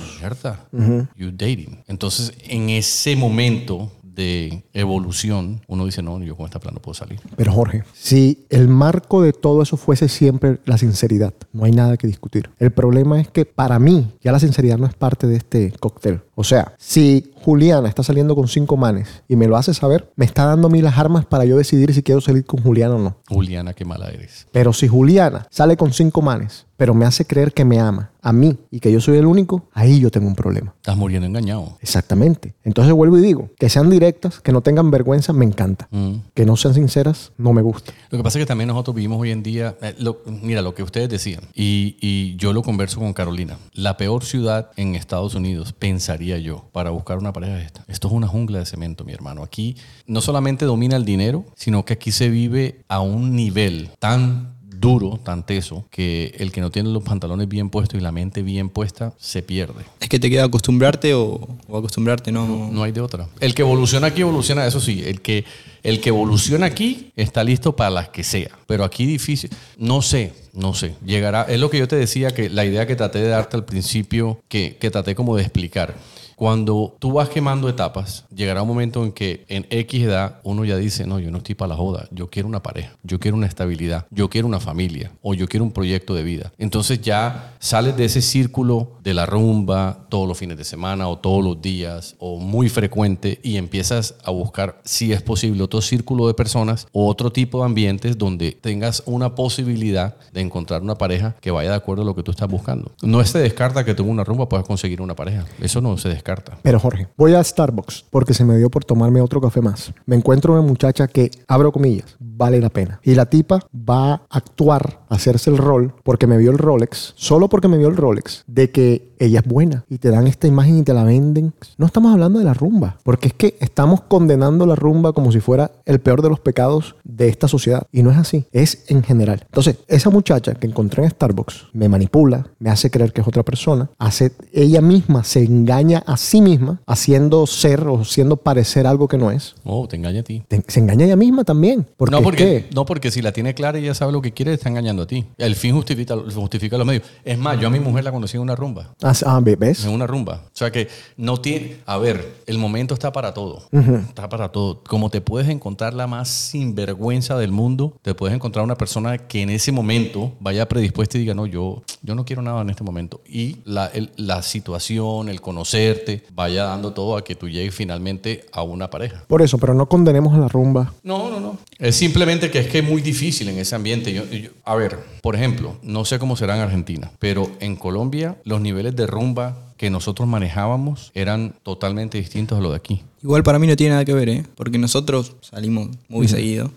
¿Cierta? 0.89 1.13
You 1.15 1.31
dating. 1.31 1.83
Entonces, 1.87 2.33
en 2.47 2.69
ese 2.69 3.15
momento 3.15 3.91
de 4.19 4.63
evolución, 4.73 5.61
uno 5.67 5.85
dice, 5.85 6.01
no, 6.01 6.21
yo 6.21 6.35
con 6.35 6.45
esta 6.45 6.59
plan 6.59 6.73
no 6.73 6.81
puedo 6.81 6.93
salir. 6.93 7.21
Pero 7.37 7.53
Jorge, 7.53 7.83
si 7.93 8.45
el 8.49 8.67
marco 8.67 9.21
de 9.21 9.31
todo 9.31 9.61
eso 9.63 9.77
fuese 9.77 10.09
siempre 10.09 10.59
la 10.65 10.77
sinceridad, 10.77 11.33
no 11.53 11.63
hay 11.63 11.71
nada 11.71 11.95
que 11.95 12.05
discutir. 12.05 12.49
El 12.59 12.71
problema 12.71 13.21
es 13.21 13.29
que 13.29 13.45
para 13.45 13.79
mí 13.79 14.11
ya 14.21 14.33
la 14.33 14.39
sinceridad 14.39 14.77
no 14.77 14.87
es 14.87 14.93
parte 14.93 15.25
de 15.25 15.37
este 15.37 15.71
cóctel. 15.79 16.19
O 16.35 16.43
sea, 16.43 16.73
si 16.77 17.31
Juliana 17.43 17.87
está 17.87 18.03
saliendo 18.03 18.35
con 18.35 18.49
cinco 18.49 18.75
manes 18.75 19.23
y 19.29 19.37
me 19.37 19.47
lo 19.47 19.55
hace 19.55 19.73
saber, 19.73 20.11
me 20.17 20.25
está 20.25 20.45
dando 20.45 20.67
a 20.67 20.69
mí 20.69 20.81
las 20.81 20.97
armas 20.97 21.25
para 21.25 21.45
yo 21.45 21.57
decidir 21.57 21.93
si 21.93 22.03
quiero 22.03 22.19
salir 22.19 22.43
con 22.43 22.61
Juliana 22.61 22.95
o 22.95 22.99
no. 22.99 23.17
Juliana, 23.29 23.73
qué 23.73 23.85
mala 23.85 24.09
eres. 24.09 24.47
Pero 24.51 24.73
si 24.73 24.89
Juliana 24.89 25.47
sale 25.49 25.77
con 25.77 25.93
cinco 25.93 26.21
manes, 26.21 26.65
pero 26.79 26.93
me 26.93 27.05
hace 27.05 27.25
creer 27.25 27.51
que 27.53 27.65
me 27.65 27.77
ama 27.77 28.11
a 28.21 28.31
mí 28.31 28.57
y 28.71 28.79
que 28.79 28.89
yo 28.91 29.01
soy 29.01 29.17
el 29.17 29.25
único, 29.25 29.67
ahí 29.73 29.99
yo 29.99 30.09
tengo 30.11 30.27
un 30.27 30.35
problema. 30.35 30.73
Estás 30.77 30.95
muriendo 30.95 31.27
engañado. 31.27 31.77
Exactamente. 31.81 32.53
Entonces 32.63 32.93
vuelvo 32.93 33.17
y 33.17 33.21
digo, 33.21 33.49
que 33.59 33.67
sean 33.69 33.89
directas, 33.89 34.39
que 34.39 34.51
no 34.53 34.61
tengan 34.61 34.89
vergüenza, 34.91 35.33
me 35.33 35.43
encanta. 35.45 35.87
Mm. 35.91 36.15
Que 36.33 36.45
no 36.45 36.55
sean 36.55 36.73
sinceras, 36.73 37.33
no 37.37 37.51
me 37.53 37.61
gusta. 37.61 37.91
Lo 38.09 38.17
que 38.17 38.23
pasa 38.23 38.39
es 38.39 38.43
que 38.43 38.47
también 38.47 38.69
nosotros 38.69 38.95
vivimos 38.95 39.19
hoy 39.19 39.31
en 39.31 39.43
día, 39.43 39.75
eh, 39.81 39.93
lo- 39.99 40.21
mira 40.25 40.61
lo 40.61 40.73
que 40.73 40.83
ustedes 40.83 41.09
decían, 41.09 41.41
y, 41.53 41.97
y 42.01 42.35
yo 42.37 42.53
lo 42.53 42.61
converso 42.63 42.99
con 42.99 43.11
Carolina. 43.13 43.57
La 43.73 43.97
peor 43.97 44.23
ciudad 44.23 44.71
en 44.77 44.95
Estados 44.95 45.35
Unidos, 45.35 45.73
pensaría 45.73 46.37
yo, 46.39 46.65
para 46.71 46.91
buscar 46.91 47.17
una 47.17 47.33
pareja 47.33 47.59
es 47.59 47.65
esta. 47.65 47.83
Esto 47.89 48.07
es 48.07 48.13
una 48.13 48.27
jungla 48.27 48.59
de 48.59 48.65
cemento, 48.65 49.03
mi 49.03 49.11
hermano. 49.13 49.43
Aquí 49.43 49.75
no 50.07 50.21
solamente 50.21 50.63
domina 50.65 50.95
el 50.95 51.03
dinero, 51.05 51.43
sino 51.55 51.83
que 51.83 51.93
aquí 51.93 52.11
se 52.11 52.29
vive 52.29 52.83
a 52.87 53.01
un 53.01 53.35
nivel 53.35 53.89
tan 53.99 54.58
duro, 54.79 55.19
tan 55.23 55.45
teso, 55.45 55.85
que 55.89 56.35
el 56.37 56.51
que 56.51 56.61
no 56.61 56.71
tiene 56.71 56.89
los 56.89 57.03
pantalones 57.03 57.47
bien 57.47 57.69
puestos 57.69 57.99
y 57.99 58.03
la 58.03 58.11
mente 58.11 58.41
bien 58.41 58.69
puesta, 58.69 59.13
se 59.17 59.41
pierde. 59.41 59.83
Es 59.99 60.09
que 60.09 60.19
te 60.19 60.29
queda 60.29 60.45
acostumbrarte 60.45 61.13
o, 61.13 61.47
o 61.67 61.77
acostumbrarte, 61.77 62.31
no. 62.31 62.69
No 62.71 62.83
hay 62.83 62.91
de 62.91 63.01
otra. 63.01 63.27
El 63.39 63.53
que 63.53 63.61
evoluciona 63.61 64.07
aquí 64.07 64.21
evoluciona, 64.21 64.65
eso 64.65 64.79
sí, 64.79 65.03
el 65.05 65.21
que, 65.21 65.45
el 65.83 66.01
que 66.01 66.09
evoluciona 66.09 66.65
aquí 66.65 67.11
está 67.15 67.43
listo 67.43 67.75
para 67.75 67.89
las 67.89 68.09
que 68.09 68.23
sea. 68.23 68.51
Pero 68.67 68.83
aquí 68.83 69.05
difícil, 69.05 69.49
no 69.77 70.01
sé, 70.01 70.33
no 70.53 70.73
sé. 70.73 70.95
Llegará, 71.05 71.43
es 71.43 71.59
lo 71.59 71.69
que 71.69 71.79
yo 71.79 71.87
te 71.87 71.95
decía, 71.95 72.31
que 72.31 72.49
la 72.49 72.65
idea 72.65 72.87
que 72.87 72.95
traté 72.95 73.19
de 73.19 73.29
darte 73.29 73.57
al 73.57 73.65
principio, 73.65 74.41
que, 74.47 74.77
que 74.79 74.91
traté 74.91 75.15
como 75.15 75.35
de 75.35 75.43
explicar. 75.43 75.95
Cuando 76.39 76.95
tú 76.99 77.11
vas 77.11 77.27
quemando 77.27 77.67
etapas, 77.67 78.23
llegará 78.33 78.61
un 78.61 78.69
momento 78.69 79.03
en 79.03 79.11
que 79.11 79.43
en 79.49 79.67
X 79.69 80.03
edad 80.03 80.39
uno 80.43 80.63
ya 80.63 80.77
dice, 80.77 81.05
no, 81.05 81.19
yo 81.19 81.31
no 81.31 81.39
estoy 81.39 81.53
para 81.53 81.67
la 81.67 81.75
joda, 81.75 82.07
yo 82.11 82.29
quiero 82.29 82.47
una 82.47 82.63
pareja, 82.63 82.95
yo 83.03 83.19
quiero 83.19 83.35
una 83.35 83.45
estabilidad, 83.45 84.05
yo 84.09 84.29
quiero 84.29 84.47
una 84.47 84.61
familia 84.61 85.11
o 85.21 85.33
yo 85.33 85.49
quiero 85.49 85.65
un 85.65 85.73
proyecto 85.73 86.13
de 86.13 86.23
vida. 86.23 86.53
Entonces 86.57 87.01
ya 87.01 87.55
sales 87.59 87.97
de 87.97 88.05
ese 88.05 88.21
círculo 88.21 88.91
de 89.03 89.13
la 89.13 89.25
rumba 89.25 90.05
todos 90.07 90.29
los 90.29 90.37
fines 90.37 90.57
de 90.57 90.63
semana 90.63 91.09
o 91.09 91.17
todos 91.17 91.43
los 91.43 91.61
días 91.61 92.15
o 92.19 92.39
muy 92.39 92.69
frecuente 92.69 93.41
y 93.43 93.57
empiezas 93.57 94.15
a 94.23 94.31
buscar, 94.31 94.79
si 94.85 95.11
es 95.11 95.21
posible, 95.21 95.61
otro 95.61 95.81
círculo 95.81 96.25
de 96.25 96.35
personas 96.35 96.87
o 96.93 97.09
otro 97.09 97.33
tipo 97.33 97.59
de 97.59 97.65
ambientes 97.65 98.17
donde 98.17 98.53
tengas 98.53 99.03
una 99.05 99.35
posibilidad 99.35 100.15
de 100.31 100.39
encontrar 100.39 100.83
una 100.83 100.95
pareja 100.95 101.35
que 101.41 101.51
vaya 101.51 101.71
de 101.71 101.75
acuerdo 101.75 102.03
a 102.03 102.05
lo 102.05 102.15
que 102.15 102.23
tú 102.23 102.31
estás 102.31 102.47
buscando. 102.47 102.93
No 103.01 103.21
se 103.25 103.39
descarta 103.39 103.83
que 103.83 103.93
tú 103.93 104.03
en 104.03 104.11
una 104.11 104.23
rumba 104.23 104.47
puedas 104.47 104.65
conseguir 104.65 105.01
una 105.01 105.17
pareja. 105.17 105.45
Eso 105.59 105.81
no 105.81 105.97
se 105.97 106.07
descarta. 106.07 106.28
Pero 106.61 106.79
Jorge, 106.79 107.07
voy 107.17 107.33
a 107.33 107.43
Starbucks 107.43 108.05
porque 108.09 108.33
se 108.33 108.45
me 108.45 108.57
dio 108.57 108.69
por 108.69 108.85
tomarme 108.85 109.21
otro 109.21 109.41
café 109.41 109.61
más. 109.61 109.93
Me 110.05 110.15
encuentro 110.15 110.53
una 110.53 110.61
muchacha 110.61 111.07
que, 111.07 111.31
abro 111.47 111.71
comillas, 111.71 112.15
vale 112.19 112.59
la 112.59 112.69
pena. 112.69 112.99
Y 113.03 113.15
la 113.15 113.25
tipa 113.25 113.59
va 113.73 114.13
a 114.13 114.21
actuar, 114.29 115.01
a 115.09 115.15
hacerse 115.15 115.49
el 115.49 115.57
rol, 115.57 115.93
porque 116.03 116.27
me 116.27 116.37
vio 116.37 116.51
el 116.51 116.57
Rolex, 116.57 117.13
solo 117.15 117.49
porque 117.49 117.67
me 117.67 117.77
vio 117.77 117.87
el 117.87 117.97
Rolex, 117.97 118.43
de 118.47 118.71
que 118.71 119.09
ella 119.19 119.39
es 119.41 119.45
buena 119.45 119.83
y 119.89 119.97
te 119.97 120.09
dan 120.09 120.27
esta 120.27 120.47
imagen 120.47 120.79
y 120.79 120.83
te 120.83 120.93
la 120.93 121.03
venden. 121.03 121.53
No 121.77 121.85
estamos 121.85 122.13
hablando 122.13 122.39
de 122.39 122.45
la 122.45 122.53
rumba, 122.53 122.97
porque 123.03 123.27
es 123.27 123.33
que 123.33 123.57
estamos 123.59 124.01
condenando 124.01 124.65
la 124.65 124.75
rumba 124.75 125.13
como 125.13 125.31
si 125.31 125.39
fuera 125.41 125.71
el 125.85 125.99
peor 125.99 126.21
de 126.21 126.29
los 126.29 126.39
pecados 126.39 126.95
de 127.03 127.27
esta 127.27 127.47
sociedad. 127.47 127.83
Y 127.91 128.03
no 128.03 128.11
es 128.11 128.17
así, 128.17 128.45
es 128.51 128.85
en 128.87 129.03
general. 129.03 129.41
Entonces, 129.45 129.77
esa 129.87 130.09
muchacha 130.09 130.55
que 130.55 130.67
encontré 130.67 131.03
en 131.03 131.09
Starbucks 131.09 131.67
me 131.73 131.89
manipula, 131.89 132.47
me 132.59 132.69
hace 132.69 132.89
creer 132.89 133.11
que 133.11 133.21
es 133.21 133.27
otra 133.27 133.43
persona, 133.43 133.89
hace, 133.97 134.31
ella 134.53 134.81
misma 134.81 135.23
se 135.23 135.43
engaña 135.43 136.03
a 136.05 136.15
sí 136.19 136.41
misma, 136.41 136.81
haciendo 136.85 137.47
ser 137.47 137.87
o 137.87 138.01
haciendo 138.01 138.35
parecer 138.37 138.85
algo 138.87 139.07
que 139.07 139.17
no 139.17 139.31
es. 139.31 139.55
Oh, 139.63 139.87
te 139.87 139.95
engaña 139.95 140.19
a 140.21 140.23
ti. 140.23 140.43
Te- 140.47 140.63
se 140.67 140.79
engaña 140.79 141.05
ella 141.05 141.15
misma 141.15 141.43
también. 141.43 141.87
Porque 141.97 142.11
No 142.11 142.17
es 142.19 142.23
porque, 142.23 142.43
que- 142.69 142.75
no, 142.75 142.85
porque 142.85 143.11
si 143.11 143.21
la 143.21 143.31
tiene 143.31 143.53
clara 143.53 143.79
y 143.79 143.83
ya 143.83 143.93
sabe 143.93 144.11
lo 144.11 144.21
que 144.21 144.33
quiere, 144.33 144.53
está 144.53 144.69
engañando 144.69 145.03
a 145.03 145.07
ti. 145.07 145.25
El 145.37 145.55
fin 145.55 145.73
justifica, 145.73 146.15
justifica 146.33 146.77
los 146.77 146.85
medios. 146.85 147.03
Es 147.23 147.37
más, 147.37 147.59
yo 147.59 147.67
a 147.67 147.71
mi 147.71 147.79
mujer 147.79 148.03
la 148.03 148.11
conocí 148.11 148.37
en 148.37 148.43
una 148.43 148.55
rumba. 148.55 148.93
Ah, 149.01 149.13
ah, 149.25 149.41
¿ves? 149.43 149.83
En 149.85 149.91
una 149.91 150.05
rumba. 150.07 150.41
O 150.47 150.49
sea 150.57 150.71
que 150.71 150.87
no 151.17 151.39
tiene. 151.41 151.77
A 151.85 151.97
ver, 151.97 152.35
el 152.45 152.57
momento 152.57 152.93
está 152.93 153.11
para 153.11 153.33
todo. 153.33 153.63
Está 153.71 154.27
para 154.29 154.49
todo. 154.51 154.81
Como 154.87 155.09
te 155.09 155.21
puedes 155.21 155.47
encontrar 155.49 155.93
la 155.93 156.07
más 156.07 156.27
sinvergüenza 156.29 157.37
del 157.37 157.51
mundo, 157.51 157.97
te 158.01 158.13
puedes 158.13 158.35
encontrar 158.35 158.63
una 158.65 158.75
persona 158.75 159.17
que 159.17 159.41
en 159.41 159.49
ese 159.49 159.71
momento 159.71 160.33
vaya 160.39 160.67
predispuesta 160.67 161.17
y 161.17 161.21
diga, 161.21 161.33
no, 161.33 161.45
yo, 161.45 161.83
yo 162.01 162.15
no 162.15 162.25
quiero 162.25 162.41
nada 162.41 162.61
en 162.61 162.69
este 162.69 162.83
momento. 162.83 163.21
Y 163.27 163.57
la, 163.65 163.87
el- 163.87 164.11
la 164.17 164.41
situación, 164.41 165.29
el 165.29 165.41
conocerte, 165.41 166.08
vaya 166.33 166.63
dando 166.65 166.93
todo 166.93 167.17
a 167.17 167.23
que 167.23 167.35
tú 167.35 167.47
llegues 167.49 167.73
finalmente 167.73 168.45
a 168.51 168.63
una 168.63 168.89
pareja. 168.89 169.23
Por 169.27 169.41
eso, 169.41 169.57
pero 169.57 169.73
no 169.73 169.87
condenemos 169.87 170.33
a 170.33 170.37
la 170.39 170.47
rumba. 170.47 170.93
No, 171.03 171.29
no, 171.29 171.39
no. 171.39 171.57
Es 171.77 171.95
simplemente 171.95 172.49
que 172.51 172.59
es 172.59 172.67
que 172.67 172.79
es 172.79 172.83
muy 172.87 173.01
difícil 173.01 173.49
en 173.49 173.57
ese 173.59 173.75
ambiente. 173.75 174.13
Yo- 174.13 174.25
yo- 174.25 174.49
a 174.65 174.75
ver, 174.75 174.99
por 175.21 175.35
ejemplo, 175.35 175.75
no 175.81 176.05
sé 176.05 176.19
cómo 176.19 176.35
será 176.35 176.55
en 176.55 176.61
Argentina, 176.61 177.11
pero 177.19 177.49
en 177.59 177.75
Colombia 177.75 178.37
los 178.43 178.61
niveles 178.61 178.95
de 178.95 179.07
rumba 179.07 179.57
que 179.77 179.89
nosotros 179.89 180.27
manejábamos 180.27 181.11
eran 181.13 181.55
totalmente 181.63 182.17
distintos 182.17 182.57
a 182.57 182.61
los 182.61 182.71
de 182.71 182.77
aquí. 182.77 183.03
Igual 183.21 183.43
para 183.43 183.59
mí 183.59 183.67
no 183.67 183.75
tiene 183.75 183.91
nada 183.91 184.05
que 184.05 184.13
ver, 184.13 184.29
¿eh? 184.29 184.43
Porque 184.55 184.77
nosotros 184.77 185.35
salimos 185.41 185.89
muy 186.07 186.27
seguido. 186.27 186.71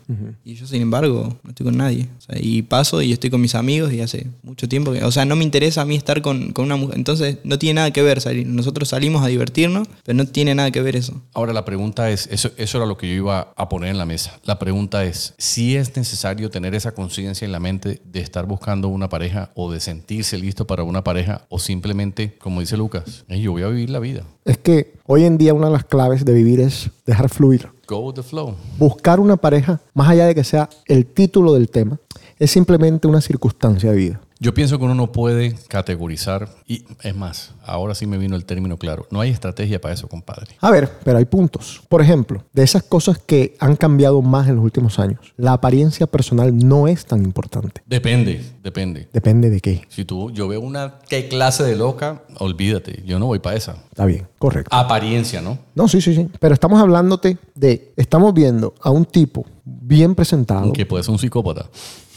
Y 0.44 0.54
yo, 0.54 0.66
sin 0.66 0.82
embargo, 0.82 1.36
no 1.42 1.50
estoy 1.50 1.64
con 1.64 1.76
nadie. 1.76 2.08
O 2.18 2.20
sea, 2.20 2.36
y 2.40 2.62
paso 2.62 3.00
y 3.02 3.12
estoy 3.12 3.30
con 3.30 3.40
mis 3.40 3.54
amigos 3.54 3.92
y 3.92 4.00
hace 4.00 4.26
mucho 4.42 4.68
tiempo 4.68 4.92
que... 4.92 5.04
O 5.04 5.12
sea, 5.12 5.24
no 5.24 5.36
me 5.36 5.44
interesa 5.44 5.82
a 5.82 5.84
mí 5.84 5.94
estar 5.94 6.20
con, 6.22 6.52
con 6.52 6.64
una 6.64 6.76
mujer. 6.76 6.96
Entonces, 6.96 7.38
no 7.44 7.58
tiene 7.58 7.74
nada 7.74 7.92
que 7.92 8.02
ver 8.02 8.20
salir. 8.20 8.46
Nosotros 8.46 8.88
salimos 8.88 9.22
a 9.24 9.28
divertirnos, 9.28 9.88
pero 10.04 10.16
no 10.16 10.26
tiene 10.26 10.54
nada 10.54 10.70
que 10.70 10.82
ver 10.82 10.96
eso. 10.96 11.20
Ahora 11.32 11.52
la 11.52 11.64
pregunta 11.64 12.10
es, 12.10 12.28
eso, 12.30 12.50
eso 12.56 12.78
era 12.78 12.86
lo 12.86 12.96
que 12.96 13.08
yo 13.08 13.14
iba 13.14 13.52
a 13.56 13.68
poner 13.68 13.90
en 13.90 13.98
la 13.98 14.06
mesa. 14.06 14.38
La 14.44 14.58
pregunta 14.58 15.04
es, 15.04 15.34
si 15.38 15.76
es 15.76 15.96
necesario 15.96 16.50
tener 16.50 16.74
esa 16.74 16.92
conciencia 16.92 17.44
en 17.44 17.52
la 17.52 17.60
mente 17.60 18.00
de 18.04 18.20
estar 18.20 18.46
buscando 18.46 18.88
una 18.88 19.08
pareja 19.08 19.50
o 19.54 19.70
de 19.72 19.80
sentirse 19.80 20.38
listo 20.38 20.66
para 20.66 20.82
una 20.82 21.04
pareja 21.04 21.46
o 21.48 21.58
simplemente, 21.58 22.34
como 22.38 22.60
dice 22.60 22.76
Lucas, 22.76 23.24
"Ey, 23.28 23.42
yo 23.42 23.52
voy 23.52 23.62
a 23.62 23.68
vivir 23.68 23.90
la 23.90 23.98
vida. 23.98 24.24
Es 24.44 24.58
que 24.58 24.94
hoy 25.14 25.26
en 25.26 25.36
día 25.36 25.52
una 25.52 25.66
de 25.66 25.74
las 25.74 25.84
claves 25.84 26.24
de 26.24 26.32
vivir 26.32 26.58
es 26.58 26.90
dejar 27.04 27.28
fluir. 27.28 27.68
Go 27.86 27.98
with 27.98 28.14
the 28.14 28.22
flow. 28.22 28.54
Buscar 28.78 29.20
una 29.20 29.36
pareja, 29.36 29.78
más 29.92 30.08
allá 30.08 30.24
de 30.24 30.34
que 30.34 30.42
sea 30.42 30.70
el 30.86 31.04
título 31.04 31.52
del 31.52 31.68
tema, 31.68 31.98
es 32.38 32.50
simplemente 32.50 33.06
una 33.06 33.20
circunstancia 33.20 33.90
de 33.90 33.96
vida. 33.96 34.20
Yo 34.42 34.52
pienso 34.52 34.76
que 34.76 34.84
uno 34.84 34.96
no 34.96 35.12
puede 35.12 35.54
categorizar, 35.68 36.48
y 36.66 36.84
es 37.04 37.14
más, 37.14 37.52
ahora 37.64 37.94
sí 37.94 38.08
me 38.08 38.18
vino 38.18 38.34
el 38.34 38.44
término 38.44 38.76
claro, 38.76 39.06
no 39.12 39.20
hay 39.20 39.30
estrategia 39.30 39.80
para 39.80 39.94
eso, 39.94 40.08
compadre. 40.08 40.56
A 40.60 40.68
ver, 40.72 40.90
pero 41.04 41.18
hay 41.18 41.26
puntos. 41.26 41.80
Por 41.88 42.02
ejemplo, 42.02 42.42
de 42.52 42.64
esas 42.64 42.82
cosas 42.82 43.20
que 43.20 43.54
han 43.60 43.76
cambiado 43.76 44.20
más 44.20 44.48
en 44.48 44.56
los 44.56 44.64
últimos 44.64 44.98
años, 44.98 45.32
la 45.36 45.52
apariencia 45.52 46.08
personal 46.08 46.58
no 46.58 46.88
es 46.88 47.06
tan 47.06 47.22
importante. 47.22 47.82
Depende, 47.86 48.44
depende. 48.64 49.08
Depende 49.12 49.48
de 49.48 49.60
qué. 49.60 49.82
Si 49.88 50.04
tú, 50.04 50.32
yo 50.32 50.48
veo 50.48 50.60
una, 50.60 50.98
¿qué 51.08 51.28
clase 51.28 51.62
de 51.62 51.76
loca? 51.76 52.24
Olvídate, 52.40 53.04
yo 53.06 53.20
no 53.20 53.26
voy 53.26 53.38
para 53.38 53.54
esa. 53.54 53.76
Está 53.90 54.06
bien, 54.06 54.26
correcto. 54.40 54.74
Apariencia, 54.74 55.40
¿no? 55.40 55.56
No, 55.76 55.86
sí, 55.86 56.00
sí, 56.00 56.16
sí. 56.16 56.28
Pero 56.40 56.52
estamos 56.52 56.80
hablándote 56.80 57.38
de, 57.54 57.92
estamos 57.96 58.34
viendo 58.34 58.74
a 58.82 58.90
un 58.90 59.04
tipo 59.04 59.46
bien 59.64 60.16
presentado. 60.16 60.72
Que 60.72 60.84
puede 60.84 61.04
ser 61.04 61.12
un 61.12 61.20
psicópata. 61.20 61.66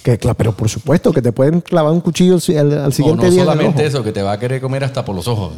Que, 0.05 0.19
pero 0.37 0.51
por 0.51 0.69
supuesto 0.69 1.11
que 1.11 1.19
te 1.19 1.31
pueden 1.31 1.61
clavar 1.61 1.91
un 1.91 1.99
cuchillo 1.99 2.35
al, 2.35 2.39
siguiente 2.93 3.25
no 3.25 3.31
día. 3.31 3.41
el 3.41 3.47
solamente 3.47 3.83
eso, 3.87 4.03
que 4.03 4.11
te 4.11 4.21
va 4.21 4.33
a 4.33 4.39
querer 4.39 4.61
comer 4.61 4.83
hasta 4.83 5.03
por 5.03 5.15
los 5.15 5.27
ojos. 5.27 5.53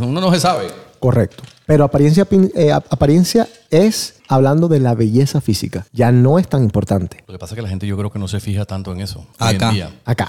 Uno 0.00 0.18
no 0.18 0.32
se 0.32 0.40
sabe. 0.40 0.68
Correcto. 0.98 1.42
Pero 1.66 1.84
apariencia, 1.84 2.26
eh, 2.54 2.72
ap- 2.72 2.86
apariencia 2.90 3.48
es 3.70 4.16
hablando 4.28 4.68
de 4.68 4.80
la 4.80 4.94
belleza 4.94 5.40
física. 5.40 5.86
Ya 5.92 6.10
no 6.12 6.38
es 6.38 6.48
tan 6.48 6.62
importante. 6.62 7.18
Lo 7.26 7.32
que 7.34 7.38
pasa 7.38 7.54
es 7.54 7.56
que 7.56 7.62
la 7.62 7.68
gente 7.68 7.86
yo 7.86 7.96
creo 7.96 8.10
que 8.10 8.18
no 8.18 8.28
se 8.28 8.40
fija 8.40 8.64
tanto 8.64 8.92
en 8.92 9.00
eso. 9.00 9.20
hoy 9.40 9.50
en 9.50 9.56
Acá. 9.56 9.70
día. 9.70 9.90
Acá. 10.04 10.28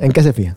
¿En 0.00 0.12
qué 0.12 0.22
se 0.22 0.32
fija? 0.32 0.56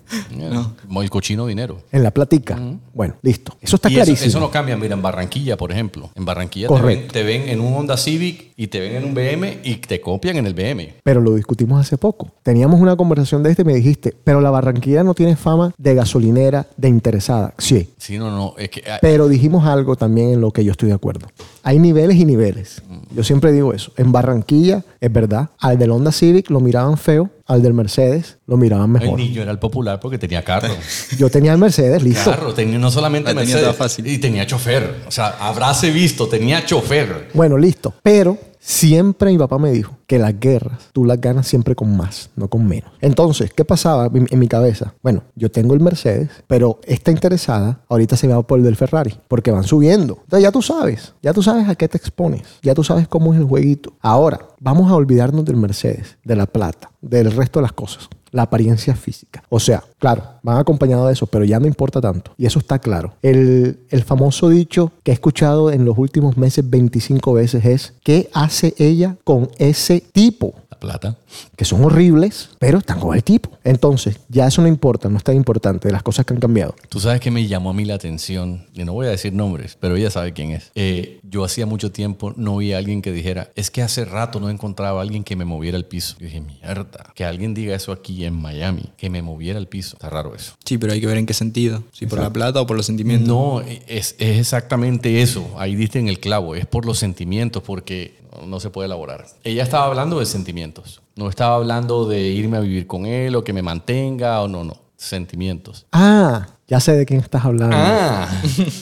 Como 0.86 1.01
El 1.01 1.10
cochino 1.10 1.47
dinero. 1.47 1.81
En 1.91 2.03
la 2.03 2.12
platica. 2.12 2.57
Bueno, 2.93 3.15
listo. 3.23 3.55
Eso 3.62 3.75
está 3.77 3.89
y 3.89 3.95
clarísimo. 3.95 4.27
eso 4.27 4.39
no 4.39 4.51
cambia. 4.51 4.77
Mira, 4.77 4.93
en 4.95 5.01
Barranquilla, 5.01 5.57
por 5.57 5.71
ejemplo. 5.71 6.12
En 6.15 6.23
Barranquilla 6.25 6.67
te 6.67 6.73
ven, 6.73 6.81
Correcto. 6.81 7.13
te 7.13 7.23
ven 7.23 7.49
en 7.49 7.60
un 7.60 7.73
Honda 7.73 7.97
Civic 7.97 8.53
y 8.55 8.67
te 8.67 8.79
ven 8.79 8.95
en 8.97 9.05
un 9.05 9.13
BM 9.15 9.60
y 9.63 9.75
te 9.77 9.99
copian 10.01 10.38
en 10.38 10.45
el 10.45 10.53
BM. 10.53 10.95
Pero 11.03 11.19
lo 11.21 11.33
discutimos 11.36 11.79
hace 11.81 11.97
poco. 11.97 12.31
Teníamos 12.43 12.79
una 12.79 12.95
conversación 12.95 13.41
de 13.43 13.49
este 13.51 13.63
y 13.63 13.65
me 13.65 13.73
dijiste, 13.73 14.15
pero 14.23 14.39
la 14.39 14.51
Barranquilla 14.51 15.03
no 15.03 15.13
tiene 15.15 15.36
fama 15.36 15.73
de 15.77 15.95
gasolinera, 15.95 16.67
de 16.77 16.88
interesada. 16.89 17.53
Sí. 17.57 17.89
Sí, 17.97 18.17
no, 18.19 18.29
no. 18.31 18.53
Es 18.57 18.69
que, 18.69 18.83
ah, 18.89 18.99
Pero 19.01 19.27
dijimos 19.27 19.65
algo 19.65 19.95
también 19.97 20.29
en 20.33 20.41
lo 20.41 20.51
que 20.51 20.63
yo 20.63 20.71
estoy 20.71 20.89
de 20.89 20.95
acuerdo. 20.95 21.27
Hay 21.63 21.79
niveles 21.79 22.17
y 22.17 22.25
niveles. 22.25 22.81
Yo 23.15 23.23
siempre 23.23 23.51
digo 23.51 23.73
eso. 23.73 23.91
En 23.97 24.12
Barranquilla, 24.12 24.83
es 25.01 25.12
verdad, 25.12 25.49
al 25.60 25.77
del 25.77 25.91
Honda 25.91 26.12
Civic 26.12 26.49
lo 26.49 26.60
miraban 26.60 26.97
feo, 26.97 27.29
al 27.45 27.62
del 27.62 27.73
Mercedes 27.73 28.38
lo 28.47 28.57
miraban 28.57 28.95
el 28.95 29.01
mejor. 29.01 29.19
niño 29.19 29.41
era 29.41 29.51
el 29.51 29.60
popular 29.60 29.99
porque 29.99 30.17
tenía 30.17 30.43
carro. 30.43 30.73
Yo 31.17 31.29
tenía 31.29 31.51
el 31.53 31.57
Mercedes, 31.57 32.01
listo. 32.03 32.29
Carro, 32.31 32.53
tenía 32.53 32.77
no 32.77 32.89
solamente 32.91 33.33
La 33.33 33.39
tenía 33.41 33.55
Mercedes, 33.55 33.75
toda 33.75 33.86
fácil. 33.88 34.07
y 34.07 34.17
tenía 34.17 34.45
chofer. 34.45 35.03
O 35.07 35.12
sea, 35.12 35.27
habráse 35.39 35.91
visto, 35.91 36.27
tenía 36.27 36.65
chofer. 36.65 37.29
Bueno, 37.33 37.57
listo. 37.57 37.93
Pero 38.03 38.38
siempre 38.67 39.32
mi 39.32 39.38
papá 39.38 39.58
me 39.58 39.71
dijo 39.71 39.93
que 40.08 40.19
las 40.19 40.38
guerras 40.38 40.89
tú 40.91 41.06
las 41.06 41.21
ganas 41.21 41.47
siempre 41.47 41.73
con 41.73 41.95
más, 41.95 42.30
no 42.36 42.49
con 42.49 42.67
menos. 42.67 42.91
Entonces, 42.99 43.53
¿qué 43.53 43.63
pasaba 43.63 44.12
en 44.13 44.39
mi 44.39 44.47
cabeza? 44.49 44.93
Bueno, 45.01 45.23
yo 45.36 45.49
tengo 45.49 45.73
el 45.73 45.80
Mercedes, 45.80 46.30
pero 46.47 46.82
esta 46.84 47.12
interesada 47.12 47.80
ahorita 47.88 48.17
se 48.17 48.27
va 48.27 48.45
por 48.45 48.60
el 48.60 48.65
del 48.65 48.75
Ferrari, 48.75 49.17
porque 49.30 49.51
van 49.51 49.63
subiendo. 49.63 50.19
Entonces 50.23 50.43
ya 50.43 50.51
tú 50.51 50.62
sabes, 50.62 51.13
ya 51.21 51.34
tú 51.34 51.41
sabes 51.41 51.69
a 51.69 51.75
qué 51.75 51.88
te 51.88 51.97
expones, 51.97 52.43
ya 52.62 52.75
tú 52.75 52.84
sabes 52.84 53.08
cómo 53.08 53.34
es 53.34 53.39
el 53.39 53.45
jueguito. 53.45 53.93
Ahora, 54.01 54.49
vamos 54.60 54.91
a 54.91 54.95
olvidarnos 54.95 55.45
del 55.45 55.56
Mercedes, 55.56 56.17
de 56.25 56.36
la 56.36 56.45
plata, 56.45 56.91
del 57.01 57.32
resto 57.32 57.60
de 57.60 57.63
las 57.63 57.73
cosas. 57.73 58.10
La 58.31 58.43
apariencia 58.43 58.95
física. 58.95 59.43
O 59.49 59.59
sea, 59.59 59.83
claro, 59.99 60.23
van 60.43 60.57
acompañados 60.57 61.07
de 61.07 61.13
eso, 61.13 61.27
pero 61.27 61.45
ya 61.45 61.59
no 61.59 61.67
importa 61.67 62.01
tanto. 62.01 62.31
Y 62.37 62.45
eso 62.45 62.59
está 62.59 62.79
claro. 62.79 63.13
El, 63.21 63.79
el 63.89 64.03
famoso 64.03 64.49
dicho 64.49 64.91
que 65.03 65.11
he 65.11 65.13
escuchado 65.13 65.71
en 65.71 65.85
los 65.85 65.97
últimos 65.97 66.37
meses 66.37 66.69
25 66.69 67.33
veces 67.33 67.65
es, 67.65 67.93
¿qué 68.03 68.29
hace 68.33 68.73
ella 68.77 69.17
con 69.23 69.49
ese 69.57 70.01
tipo? 70.01 70.53
La 70.77 70.99
plata. 70.99 71.17
Que 71.55 71.65
son 71.65 71.83
horribles, 71.83 72.49
pero 72.59 72.77
están 72.77 72.99
con 72.99 73.15
el 73.15 73.23
tipo. 73.23 73.49
Entonces, 73.63 74.19
ya 74.29 74.47
eso 74.47 74.61
no 74.61 74.67
importa, 74.67 75.09
no 75.09 75.17
es 75.17 75.23
tan 75.23 75.35
importante 75.35 75.87
de 75.87 75.91
las 75.91 76.03
cosas 76.03 76.25
que 76.25 76.33
han 76.33 76.39
cambiado. 76.39 76.75
Tú 76.89 76.99
sabes 76.99 77.19
que 77.19 77.31
me 77.31 77.47
llamó 77.47 77.71
a 77.71 77.73
mí 77.73 77.85
la 77.85 77.95
atención, 77.95 78.65
y 78.73 78.83
no 78.83 78.93
voy 78.93 79.07
a 79.07 79.09
decir 79.09 79.33
nombres, 79.33 79.77
pero 79.79 79.95
ella 79.95 80.09
sabe 80.09 80.33
quién 80.33 80.51
es. 80.51 80.71
Eh, 80.75 81.19
yo 81.23 81.43
hacía 81.43 81.65
mucho 81.65 81.91
tiempo 81.91 82.33
no 82.35 82.57
vi 82.57 82.73
a 82.73 82.77
alguien 82.77 83.01
que 83.01 83.11
dijera, 83.11 83.49
es 83.55 83.71
que 83.71 83.81
hace 83.81 84.05
rato 84.05 84.39
no 84.39 84.49
encontraba 84.49 84.99
a 84.99 85.01
alguien 85.01 85.23
que 85.23 85.35
me 85.35 85.45
moviera 85.45 85.77
el 85.77 85.85
piso. 85.85 86.15
Yo 86.19 86.25
dije, 86.25 86.41
mierda, 86.41 87.11
que 87.15 87.25
alguien 87.25 87.53
diga 87.53 87.75
eso 87.75 87.91
aquí 87.91 88.25
en 88.25 88.33
Miami, 88.33 88.91
que 88.97 89.09
me 89.09 89.21
moviera 89.21 89.59
el 89.59 89.67
piso. 89.67 89.95
Está 89.95 90.09
raro 90.09 90.35
eso. 90.35 90.53
Sí, 90.63 90.77
pero 90.77 90.93
hay 90.93 91.01
que 91.01 91.07
ver 91.07 91.17
en 91.17 91.25
qué 91.25 91.33
sentido. 91.33 91.83
Si 91.91 92.05
por 92.05 92.19
la 92.19 92.31
plata 92.31 92.61
o 92.61 92.67
por 92.67 92.77
los 92.77 92.85
sentimientos. 92.85 93.27
No, 93.27 93.61
es, 93.61 94.15
es 94.19 94.39
exactamente 94.39 95.21
eso. 95.21 95.55
Ahí 95.57 95.75
diste 95.75 95.99
en 95.99 96.07
el 96.07 96.19
clavo. 96.19 96.55
Es 96.55 96.65
por 96.65 96.85
los 96.85 96.99
sentimientos, 96.99 97.63
porque 97.63 98.15
no 98.45 98.59
se 98.59 98.69
puede 98.69 98.87
elaborar. 98.87 99.25
Ella 99.43 99.63
estaba 99.63 99.85
hablando 99.85 100.19
de 100.19 100.25
sentimientos. 100.25 101.01
No 101.15 101.29
estaba 101.29 101.55
hablando 101.55 102.07
de 102.07 102.21
irme 102.21 102.57
a 102.57 102.61
vivir 102.61 102.87
con 102.87 103.05
él 103.05 103.35
o 103.35 103.43
que 103.43 103.53
me 103.53 103.61
mantenga 103.61 104.41
o 104.41 104.47
no, 104.47 104.63
no. 104.63 104.77
Sentimientos. 104.95 105.85
Ah, 105.91 106.47
ya 106.67 106.79
sé 106.79 106.93
de 106.93 107.05
quién 107.05 107.19
estás 107.19 107.45
hablando. 107.45 107.75
Ah. 107.77 108.27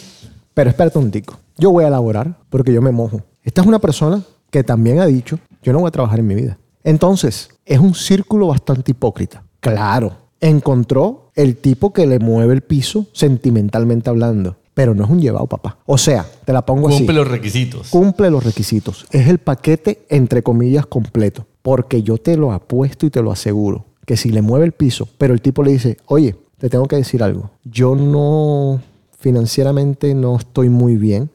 Pero 0.53 0.69
espérate 0.69 0.97
un 0.97 1.11
tico. 1.11 1.37
Yo 1.57 1.71
voy 1.71 1.83
a 1.83 1.87
elaborar 1.87 2.37
porque 2.49 2.73
yo 2.73 2.81
me 2.81 2.91
mojo. 2.91 3.21
Esta 3.43 3.61
es 3.61 3.67
una 3.67 3.79
persona 3.79 4.21
que 4.49 4.63
también 4.63 4.99
ha 4.99 5.05
dicho, 5.05 5.39
yo 5.61 5.73
no 5.73 5.79
voy 5.79 5.89
a 5.89 5.91
trabajar 5.91 6.19
en 6.19 6.27
mi 6.27 6.35
vida. 6.35 6.57
Entonces, 6.83 7.49
es 7.65 7.79
un 7.79 7.93
círculo 7.93 8.47
bastante 8.47 8.91
hipócrita. 8.91 9.43
Claro, 9.59 10.13
encontró 10.39 11.31
el 11.35 11.57
tipo 11.57 11.91
que 11.91 12.05
le 12.05 12.19
mueve 12.19 12.53
el 12.53 12.61
piso 12.61 13.07
sentimentalmente 13.11 14.09
hablando. 14.09 14.57
Pero 14.75 14.93
no 14.93 15.05
es 15.05 15.09
un 15.09 15.21
llevado, 15.21 15.47
papá. 15.47 15.79
O 15.85 15.97
sea, 15.97 16.27
te 16.43 16.53
la 16.53 16.63
pongo 16.63 16.89
así. 16.89 16.97
Cumple 16.97 17.15
los 17.15 17.27
requisitos. 17.27 17.89
Cumple 17.89 18.29
los 18.29 18.43
requisitos. 18.43 19.07
Es 19.09 19.27
el 19.27 19.39
paquete, 19.39 20.05
entre 20.09 20.43
comillas, 20.43 20.85
completo. 20.85 21.47
Porque 21.61 22.03
yo 22.03 22.17
te 22.17 22.37
lo 22.37 22.51
apuesto 22.51 23.05
y 23.07 23.09
te 23.09 23.23
lo 23.23 23.31
aseguro. 23.31 23.85
Que 24.05 24.17
si 24.17 24.29
le 24.29 24.41
mueve 24.41 24.65
el 24.65 24.73
piso, 24.73 25.07
pero 25.17 25.33
el 25.33 25.41
tipo 25.41 25.63
le 25.63 25.71
dice, 25.71 25.97
oye, 26.05 26.35
te 26.59 26.69
tengo 26.69 26.87
que 26.87 26.97
decir 26.97 27.23
algo. 27.23 27.51
Yo 27.63 27.95
no, 27.95 28.81
financieramente 29.17 30.13
no 30.13 30.35
estoy 30.35 30.69
muy 30.69 30.97
bien. 30.97 31.29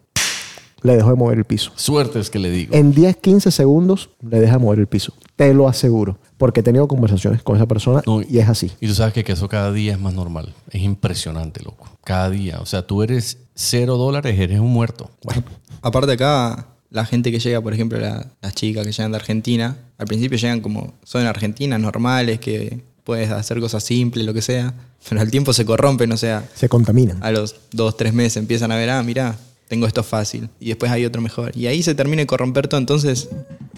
Le 0.82 0.96
dejo 0.96 1.10
de 1.10 1.16
mover 1.16 1.38
el 1.38 1.44
piso. 1.44 1.72
Suerte 1.76 2.20
es 2.20 2.30
que 2.30 2.38
le 2.38 2.50
digo. 2.50 2.74
En 2.74 2.92
10, 2.92 3.16
15 3.16 3.50
segundos 3.50 4.10
le 4.20 4.38
deja 4.38 4.58
mover 4.58 4.80
el 4.80 4.86
piso. 4.86 5.14
Te 5.36 5.52
lo 5.54 5.66
aseguro. 5.66 6.18
Porque 6.40 6.60
he 6.60 6.62
tenido 6.62 6.88
conversaciones 6.88 7.42
con 7.42 7.54
esa 7.56 7.66
persona 7.66 8.00
No, 8.06 8.22
y 8.22 8.38
es 8.38 8.48
así. 8.48 8.72
Y 8.80 8.86
tú 8.88 8.94
sabes 8.94 9.12
que, 9.12 9.22
que 9.22 9.32
eso 9.32 9.46
cada 9.48 9.70
día 9.72 9.92
es 9.92 10.00
más 10.00 10.14
normal. 10.14 10.54
Es 10.70 10.80
impresionante, 10.82 11.62
loco. 11.62 11.86
Cada 12.02 12.30
día. 12.30 12.58
O 12.60 12.66
sea, 12.66 12.86
tú 12.86 13.02
eres 13.02 13.36
cero 13.54 13.98
dólares, 13.98 14.38
eres 14.40 14.58
un 14.58 14.72
muerto. 14.72 15.10
Bueno, 15.22 15.42
Aparte 15.82 16.12
acá, 16.12 16.66
la 16.88 17.04
gente 17.04 17.30
que 17.30 17.38
llega, 17.38 17.60
por 17.60 17.74
ejemplo, 17.74 18.00
la- 18.00 18.26
las 18.40 18.54
chicas 18.54 18.86
que 18.86 18.92
llegan 18.92 19.12
de 19.12 19.18
Argentina, 19.18 19.76
al 19.98 20.06
principio 20.06 20.38
llegan 20.38 20.60
como, 20.62 20.94
son 21.04 21.26
argentinas, 21.26 21.78
normales, 21.78 22.40
que 22.40 22.80
puedes 23.04 23.30
hacer 23.30 23.60
cosas 23.60 23.84
simples, 23.84 24.24
lo 24.24 24.32
que 24.32 24.40
sea, 24.42 24.72
pero 25.08 25.20
al 25.20 25.30
tiempo 25.30 25.52
se 25.52 25.64
corrompen, 25.66 26.10
o 26.12 26.16
sea, 26.16 26.48
se 26.54 26.68
contaminan. 26.70 27.18
a 27.22 27.30
los 27.32 27.56
dos, 27.70 27.96
tres 27.98 28.14
meses 28.14 28.38
empiezan 28.38 28.72
a 28.72 28.76
ver, 28.76 28.88
ah, 28.90 29.02
mira, 29.02 29.36
tengo 29.68 29.86
esto 29.86 30.02
fácil, 30.02 30.48
y 30.58 30.68
después 30.68 30.90
hay 30.90 31.04
otro 31.04 31.20
mejor. 31.20 31.52
Y 31.56 31.66
ahí 31.66 31.82
se 31.82 31.94
termina 31.94 32.20
de 32.22 32.26
corromper 32.26 32.66
todo, 32.68 32.78
entonces, 32.80 33.28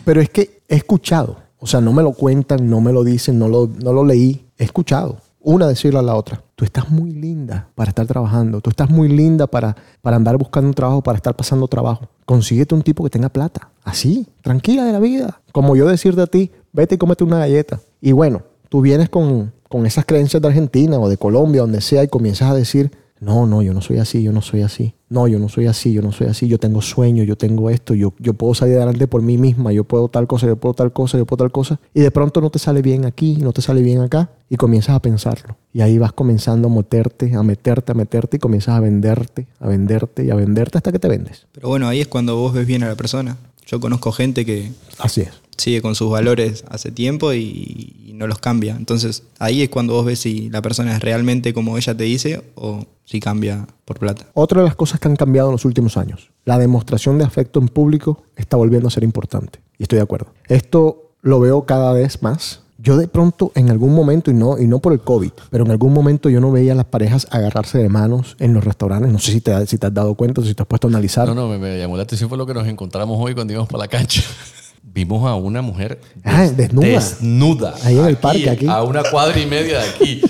Pero 0.04 0.20
es 0.20 0.28
que 0.30 0.60
he 0.68 0.76
escuchado. 0.76 1.38
O 1.62 1.66
sea, 1.68 1.80
no 1.80 1.92
me 1.92 2.02
lo 2.02 2.12
cuentan, 2.12 2.68
no 2.68 2.80
me 2.80 2.92
lo 2.92 3.04
dicen, 3.04 3.38
no 3.38 3.46
lo, 3.46 3.68
no 3.68 3.92
lo 3.92 4.04
leí. 4.04 4.44
He 4.58 4.64
escuchado. 4.64 5.18
Una 5.38 5.68
decirle 5.68 6.00
a 6.00 6.02
la 6.02 6.16
otra, 6.16 6.42
tú 6.56 6.64
estás 6.64 6.90
muy 6.90 7.12
linda 7.12 7.68
para 7.76 7.90
estar 7.90 8.04
trabajando, 8.04 8.60
tú 8.60 8.70
estás 8.70 8.90
muy 8.90 9.08
linda 9.08 9.46
para, 9.46 9.76
para 10.00 10.16
andar 10.16 10.36
buscando 10.38 10.66
un 10.66 10.74
trabajo, 10.74 11.02
para 11.02 11.16
estar 11.16 11.36
pasando 11.36 11.68
trabajo. 11.68 12.08
Consíguete 12.26 12.74
un 12.74 12.82
tipo 12.82 13.04
que 13.04 13.10
tenga 13.10 13.28
plata. 13.28 13.70
Así, 13.84 14.26
tranquila 14.42 14.84
de 14.84 14.92
la 14.92 14.98
vida. 14.98 15.40
Como 15.52 15.76
yo 15.76 15.86
decirte 15.86 16.22
a 16.22 16.26
ti, 16.26 16.50
vete 16.72 16.96
y 16.96 16.98
cómete 16.98 17.22
una 17.22 17.38
galleta. 17.38 17.78
Y 18.00 18.10
bueno, 18.10 18.42
tú 18.68 18.80
vienes 18.80 19.08
con, 19.08 19.52
con 19.68 19.86
esas 19.86 20.04
creencias 20.04 20.42
de 20.42 20.48
Argentina 20.48 20.98
o 20.98 21.08
de 21.08 21.16
Colombia, 21.16 21.60
donde 21.60 21.80
sea, 21.80 22.02
y 22.02 22.08
comienzas 22.08 22.50
a 22.50 22.54
decir, 22.54 22.90
no, 23.20 23.46
no, 23.46 23.62
yo 23.62 23.72
no 23.72 23.82
soy 23.82 23.98
así, 23.98 24.20
yo 24.20 24.32
no 24.32 24.42
soy 24.42 24.62
así. 24.62 24.96
No, 25.12 25.28
yo 25.28 25.38
no 25.38 25.50
soy 25.50 25.66
así, 25.66 25.92
yo 25.92 26.00
no 26.00 26.10
soy 26.10 26.28
así. 26.28 26.48
Yo 26.48 26.58
tengo 26.58 26.80
sueño, 26.80 27.22
yo 27.22 27.36
tengo 27.36 27.68
esto, 27.68 27.92
yo, 27.92 28.14
yo 28.18 28.32
puedo 28.32 28.54
salir 28.54 28.76
adelante 28.76 29.06
por 29.06 29.20
mí 29.20 29.36
misma, 29.36 29.70
yo 29.70 29.84
puedo 29.84 30.08
tal 30.08 30.26
cosa, 30.26 30.46
yo 30.46 30.56
puedo 30.56 30.72
tal 30.72 30.90
cosa, 30.92 31.18
yo 31.18 31.26
puedo 31.26 31.44
tal 31.44 31.52
cosa. 31.52 31.78
Y 31.92 32.00
de 32.00 32.10
pronto 32.10 32.40
no 32.40 32.48
te 32.48 32.58
sale 32.58 32.80
bien 32.80 33.04
aquí, 33.04 33.36
no 33.36 33.52
te 33.52 33.60
sale 33.60 33.82
bien 33.82 34.00
acá, 34.00 34.30
y 34.48 34.56
comienzas 34.56 34.96
a 34.96 35.02
pensarlo. 35.02 35.56
Y 35.74 35.82
ahí 35.82 35.98
vas 35.98 36.12
comenzando 36.12 36.68
a 36.68 36.70
meterte, 36.70 37.34
a 37.34 37.42
meterte, 37.42 37.92
a 37.92 37.94
meterte, 37.94 38.38
y 38.38 38.40
comienzas 38.40 38.76
a 38.76 38.80
venderte, 38.80 39.46
a 39.60 39.68
venderte 39.68 40.24
y 40.24 40.30
a 40.30 40.34
venderte 40.34 40.78
hasta 40.78 40.90
que 40.92 40.98
te 40.98 41.08
vendes. 41.08 41.46
pero 41.52 41.68
bueno, 41.68 41.88
ahí 41.88 42.00
es 42.00 42.08
cuando 42.08 42.36
vos 42.36 42.54
ves 42.54 42.66
bien 42.66 42.82
a 42.82 42.88
la 42.88 42.96
persona. 42.96 43.36
Yo 43.66 43.80
conozco 43.80 44.12
gente 44.12 44.46
que 44.46 44.72
Así 44.98 45.20
es. 45.20 45.30
Sigue 45.62 45.82
con 45.82 45.94
sus 45.94 46.10
valores 46.10 46.64
hace 46.68 46.90
tiempo 46.90 47.32
y, 47.32 47.96
y 48.04 48.12
no 48.14 48.26
los 48.26 48.38
cambia. 48.38 48.76
Entonces 48.76 49.24
ahí 49.38 49.62
es 49.62 49.68
cuando 49.68 49.94
vos 49.94 50.04
ves 50.04 50.18
si 50.18 50.50
la 50.50 50.62
persona 50.62 50.94
es 50.96 51.02
realmente 51.02 51.54
como 51.54 51.76
ella 51.78 51.96
te 51.96 52.04
dice 52.04 52.42
o 52.54 52.84
si 53.04 53.20
cambia 53.20 53.66
por 53.84 53.98
plata. 53.98 54.26
Otra 54.34 54.60
de 54.60 54.66
las 54.66 54.76
cosas 54.76 55.00
que 55.00 55.08
han 55.08 55.16
cambiado 55.16 55.48
en 55.48 55.52
los 55.52 55.64
últimos 55.64 55.96
años, 55.96 56.30
la 56.44 56.58
demostración 56.58 57.18
de 57.18 57.24
afecto 57.24 57.60
en 57.60 57.68
público 57.68 58.22
está 58.36 58.56
volviendo 58.56 58.88
a 58.88 58.90
ser 58.90 59.04
importante. 59.04 59.60
Y 59.78 59.84
estoy 59.84 59.96
de 59.96 60.02
acuerdo. 60.02 60.28
Esto 60.48 61.12
lo 61.22 61.40
veo 61.40 61.64
cada 61.66 61.92
vez 61.92 62.22
más. 62.22 62.60
Yo 62.78 62.96
de 62.96 63.06
pronto, 63.06 63.52
en 63.54 63.70
algún 63.70 63.94
momento, 63.94 64.32
y 64.32 64.34
no, 64.34 64.58
y 64.58 64.66
no 64.66 64.80
por 64.80 64.92
el 64.92 65.00
COVID, 65.00 65.30
pero 65.50 65.64
en 65.64 65.70
algún 65.70 65.92
momento 65.92 66.28
yo 66.28 66.40
no 66.40 66.50
veía 66.50 66.72
a 66.72 66.74
las 66.74 66.86
parejas 66.86 67.28
agarrarse 67.30 67.78
de 67.78 67.88
manos 67.88 68.36
en 68.40 68.54
los 68.54 68.64
restaurantes. 68.64 69.12
No 69.12 69.20
sé 69.20 69.30
si 69.30 69.40
te, 69.40 69.66
si 69.66 69.78
te 69.78 69.86
has 69.86 69.94
dado 69.94 70.14
cuenta, 70.16 70.42
si 70.42 70.52
te 70.54 70.62
has 70.62 70.66
puesto 70.66 70.88
a 70.88 70.90
analizar. 70.90 71.28
No, 71.28 71.34
no, 71.34 71.48
me, 71.48 71.58
me 71.58 71.78
llamó 71.78 71.96
la 71.96 72.02
atención 72.02 72.28
fue 72.28 72.38
lo 72.38 72.46
que 72.46 72.54
nos 72.54 72.66
encontramos 72.66 73.16
hoy 73.20 73.34
cuando 73.34 73.52
íbamos 73.52 73.68
para 73.68 73.84
la 73.84 73.88
cancha. 73.88 74.22
Vimos 74.82 75.26
a 75.28 75.34
una 75.36 75.62
mujer 75.62 76.00
Ah, 76.24 76.46
desnuda. 76.48 76.86
desnuda. 76.86 77.74
Ahí 77.84 77.98
en 77.98 78.06
el 78.06 78.16
parque, 78.16 78.50
aquí. 78.50 78.66
A 78.66 78.82
una 78.82 79.02
cuadra 79.10 79.38
y 79.40 79.46
media 79.46 79.80
de 79.80 79.88
aquí. 79.88 80.20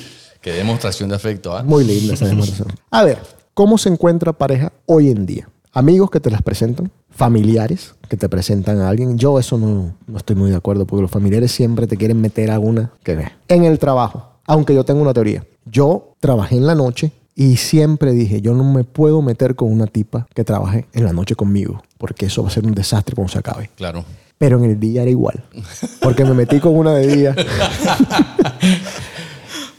Qué 0.40 0.52
demostración 0.52 1.08
de 1.08 1.16
afecto, 1.16 1.56
¿ah? 1.56 1.62
Muy 1.62 1.84
linda 1.84 2.14
esa 2.14 2.26
demostración. 2.26 2.68
A 2.90 3.04
ver, 3.04 3.18
¿cómo 3.54 3.78
se 3.78 3.88
encuentra 3.88 4.32
pareja 4.32 4.72
hoy 4.86 5.10
en 5.10 5.26
día? 5.26 5.48
Amigos 5.72 6.10
que 6.10 6.20
te 6.20 6.30
las 6.30 6.42
presentan, 6.42 6.90
familiares 7.10 7.94
que 8.08 8.16
te 8.16 8.28
presentan 8.28 8.80
a 8.80 8.88
alguien. 8.88 9.16
Yo 9.18 9.38
eso 9.38 9.56
no, 9.56 9.94
no 10.06 10.16
estoy 10.18 10.36
muy 10.36 10.50
de 10.50 10.56
acuerdo 10.56 10.86
porque 10.86 11.02
los 11.02 11.10
familiares 11.10 11.50
siempre 11.52 11.86
te 11.86 11.96
quieren 11.96 12.20
meter 12.20 12.50
a 12.50 12.58
una 12.58 12.92
que 13.02 13.14
ve. 13.16 13.28
En 13.48 13.64
el 13.64 13.78
trabajo, 13.78 14.32
aunque 14.46 14.74
yo 14.74 14.84
tengo 14.84 15.00
una 15.00 15.14
teoría. 15.14 15.44
Yo 15.64 16.14
trabajé 16.20 16.56
en 16.56 16.66
la 16.66 16.74
noche 16.74 17.12
y 17.34 17.56
siempre 17.56 18.12
dije, 18.12 18.42
yo 18.42 18.52
no 18.52 18.64
me 18.64 18.84
puedo 18.84 19.22
meter 19.22 19.54
con 19.54 19.72
una 19.72 19.86
tipa 19.86 20.26
que 20.34 20.44
trabaje 20.44 20.86
en 20.92 21.04
la 21.04 21.12
noche 21.12 21.34
conmigo 21.36 21.82
porque 21.96 22.26
eso 22.26 22.42
va 22.42 22.48
a 22.48 22.52
ser 22.52 22.66
un 22.66 22.74
desastre 22.74 23.14
cuando 23.14 23.32
se 23.32 23.38
acabe. 23.38 23.70
Claro. 23.76 24.04
Pero 24.42 24.58
en 24.58 24.64
el 24.64 24.80
día 24.80 25.02
era 25.02 25.10
igual. 25.12 25.40
Porque 26.00 26.24
me 26.24 26.34
metí 26.34 26.58
con 26.58 26.76
una 26.76 26.94
de 26.94 27.06
día. 27.16 27.36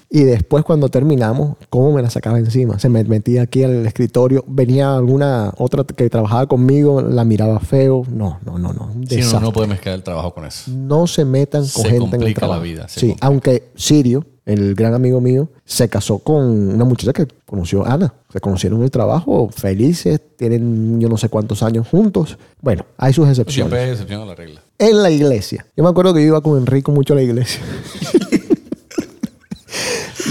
y 0.10 0.23
después 0.23 0.63
cuando 0.63 0.88
terminamos, 0.88 1.58
¿cómo 1.69 1.91
me 1.91 2.02
la 2.02 2.10
sacaba 2.10 2.38
encima? 2.39 2.80
Se 2.80 2.88
me 2.88 3.04
metía 3.04 3.41
aquí 3.41 3.63
al 3.63 3.86
escritorio. 3.86 4.45
Venía 4.47 4.95
alguna 4.95 5.52
otra 5.58 5.84
que 5.84 6.10
trabajaba 6.10 6.45
conmigo, 6.47 7.02
la 7.02 7.26
miraba 7.26 7.60
feo. 7.60 8.04
No, 8.10 8.39
no, 8.45 8.58
no, 8.58 8.71
no. 8.71 8.89
Sí, 9.10 9.19
no, 9.34 9.39
no 9.41 9.52
puede 9.52 9.67
mezclar 9.67 9.95
el 9.95 10.04
trabajo 10.04 10.34
con 10.34 10.45
eso. 10.45 10.71
No 10.71 11.08
se 11.08 11.26
metan 11.26 11.63
con 11.63 11.67
Se 11.84 11.89
gente 11.89 11.95
en 11.97 12.04
el 12.04 12.10
complica 12.12 12.41
la 12.41 12.47
trabajo. 12.47 12.62
vida, 12.62 12.88
se 12.88 12.99
Sí, 13.02 13.08
complica. 13.08 13.28
aunque 13.28 13.71
Sirio, 13.76 14.26
el 14.45 14.75
gran 14.75 14.93
amigo 14.93 15.21
mío, 15.21 15.49
se 15.65 15.88
casó 15.89 16.19
con 16.19 16.43
una 16.73 16.84
muchacha 16.86 17.13
que 17.13 17.27
conoció 17.45 17.86
a 17.86 17.93
Ana. 17.93 18.13
Se 18.32 18.39
conocieron 18.41 18.79
en 18.79 18.86
el 18.86 18.91
trabajo, 18.91 19.49
felices, 19.56 20.19
tienen 20.38 20.99
yo 20.99 21.08
no 21.08 21.17
sé 21.17 21.29
cuántos 21.29 21.63
años 21.63 21.88
juntos. 21.88 22.38
Bueno, 22.62 22.86
hay 22.97 23.13
sus 23.13 23.27
excepciones. 23.29 23.69
Siempre 23.71 23.79
hay 23.79 23.91
excepción 23.91 24.21
a 24.21 24.25
la 24.25 24.36
regla. 24.36 24.62
En 24.79 25.01
la 25.01 25.12
iglesia. 25.12 25.65
Yo 25.77 25.84
me 25.84 25.89
acuerdo 25.89 26.13
que 26.13 26.21
yo 26.21 26.27
iba 26.27 26.41
con 26.41 26.58
Enrico 26.58 26.91
mucho 26.91 27.13
a 27.13 27.17
la 27.17 27.23
iglesia. 27.23 27.62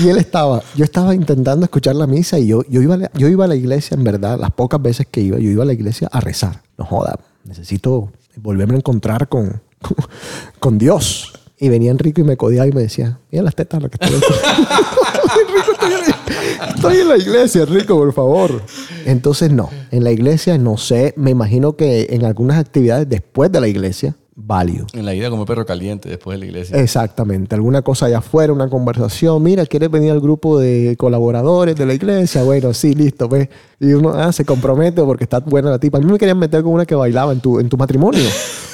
y 0.03 0.09
él 0.09 0.17
estaba, 0.19 0.63
yo 0.77 0.85
estaba 0.85 1.15
intentando 1.15 1.65
escuchar 1.65 1.97
la 1.97 2.07
misa 2.07 2.39
y 2.39 2.47
yo, 2.47 2.63
yo, 2.69 2.81
iba, 2.83 2.95
a 2.95 2.99
la- 2.99 3.11
yo 3.15 3.29
iba 3.29 3.45
a 3.45 3.49
la 3.49 3.57
iglesia, 3.57 3.95
en 3.95 4.05
verdad, 4.05 4.39
las 4.39 4.51
pocas 4.51 4.81
veces 4.81 5.07
que 5.11 5.21
iba, 5.21 5.39
yo 5.39 5.51
iba 5.51 5.63
a 5.63 5.67
la 5.67 5.73
iglesia 5.73 6.09
a 6.13 6.21
rezar. 6.21 6.63
No 6.79 6.85
joda, 6.85 7.19
necesito 7.45 8.11
volverme 8.37 8.75
a 8.75 8.79
encontrar 8.79 9.29
con, 9.29 9.61
con, 9.81 9.97
con 10.59 10.79
Dios. 10.79 11.33
Y 11.63 11.69
venía 11.69 11.93
Enrico 11.93 12.21
y 12.21 12.25
me 12.25 12.37
codiaba 12.37 12.67
y 12.67 12.73
me 12.73 12.81
decía, 12.81 13.21
mira 13.31 13.45
las 13.45 13.55
tetas, 13.55 13.79
que 13.83 13.87
estoy 13.87 14.21
estoy 16.75 16.97
en, 16.97 17.09
la 17.09 17.17
iglesia, 17.17 17.63
Enrico, 17.63 17.97
por 17.97 18.13
favor. 18.13 18.63
Entonces, 19.07 19.53
no, 19.53 19.71
en 19.93 20.03
la 20.03 20.11
iglesia 20.11 20.59
no 20.59 20.77
sé, 20.77 21.15
me 21.17 21.31
imagino 21.31 21.77
que 21.77 22.09
en 22.11 22.25
algunas 22.25 22.59
actividades 22.59 23.09
después 23.09 23.53
de 23.53 23.61
la 23.61 23.69
iglesia, 23.69 24.17
válido. 24.35 24.89
En 24.93 25.07
la 25.07 25.15
ida 25.15 25.31
como 25.31 25.47
perro 25.47 25.65
caliente 25.65 26.09
después 26.09 26.35
de 26.35 26.41
la 26.41 26.47
iglesia. 26.47 26.77
Exactamente, 26.79 27.55
alguna 27.55 27.83
cosa 27.83 28.07
allá 28.07 28.19
afuera, 28.19 28.53
una 28.53 28.69
conversación. 28.69 29.41
Mira, 29.41 29.65
¿quieres 29.65 29.89
venir 29.89 30.11
al 30.11 30.21
grupo 30.21 30.59
de 30.59 30.97
colaboradores 30.99 31.77
de 31.77 31.87
la 31.87 31.95
iglesia? 31.95 32.43
Bueno, 32.43 32.75
sí, 32.75 32.93
listo, 32.93 33.29
ve. 33.29 33.49
Y 33.79 33.93
uno 33.93 34.15
ah, 34.15 34.33
se 34.33 34.45
compromete 34.45 35.01
porque 35.03 35.23
está 35.23 35.39
buena 35.39 35.71
la 35.71 35.79
tipa. 35.79 35.99
A 35.99 36.01
mí 36.01 36.11
me 36.11 36.19
querían 36.19 36.41
meter 36.41 36.65
con 36.65 36.73
una 36.73 36.87
que 36.87 36.97
bailaba 36.97 37.33
en 37.33 37.39
tu, 37.39 37.61
en 37.61 37.69
tu 37.69 37.77
matrimonio. 37.77 38.29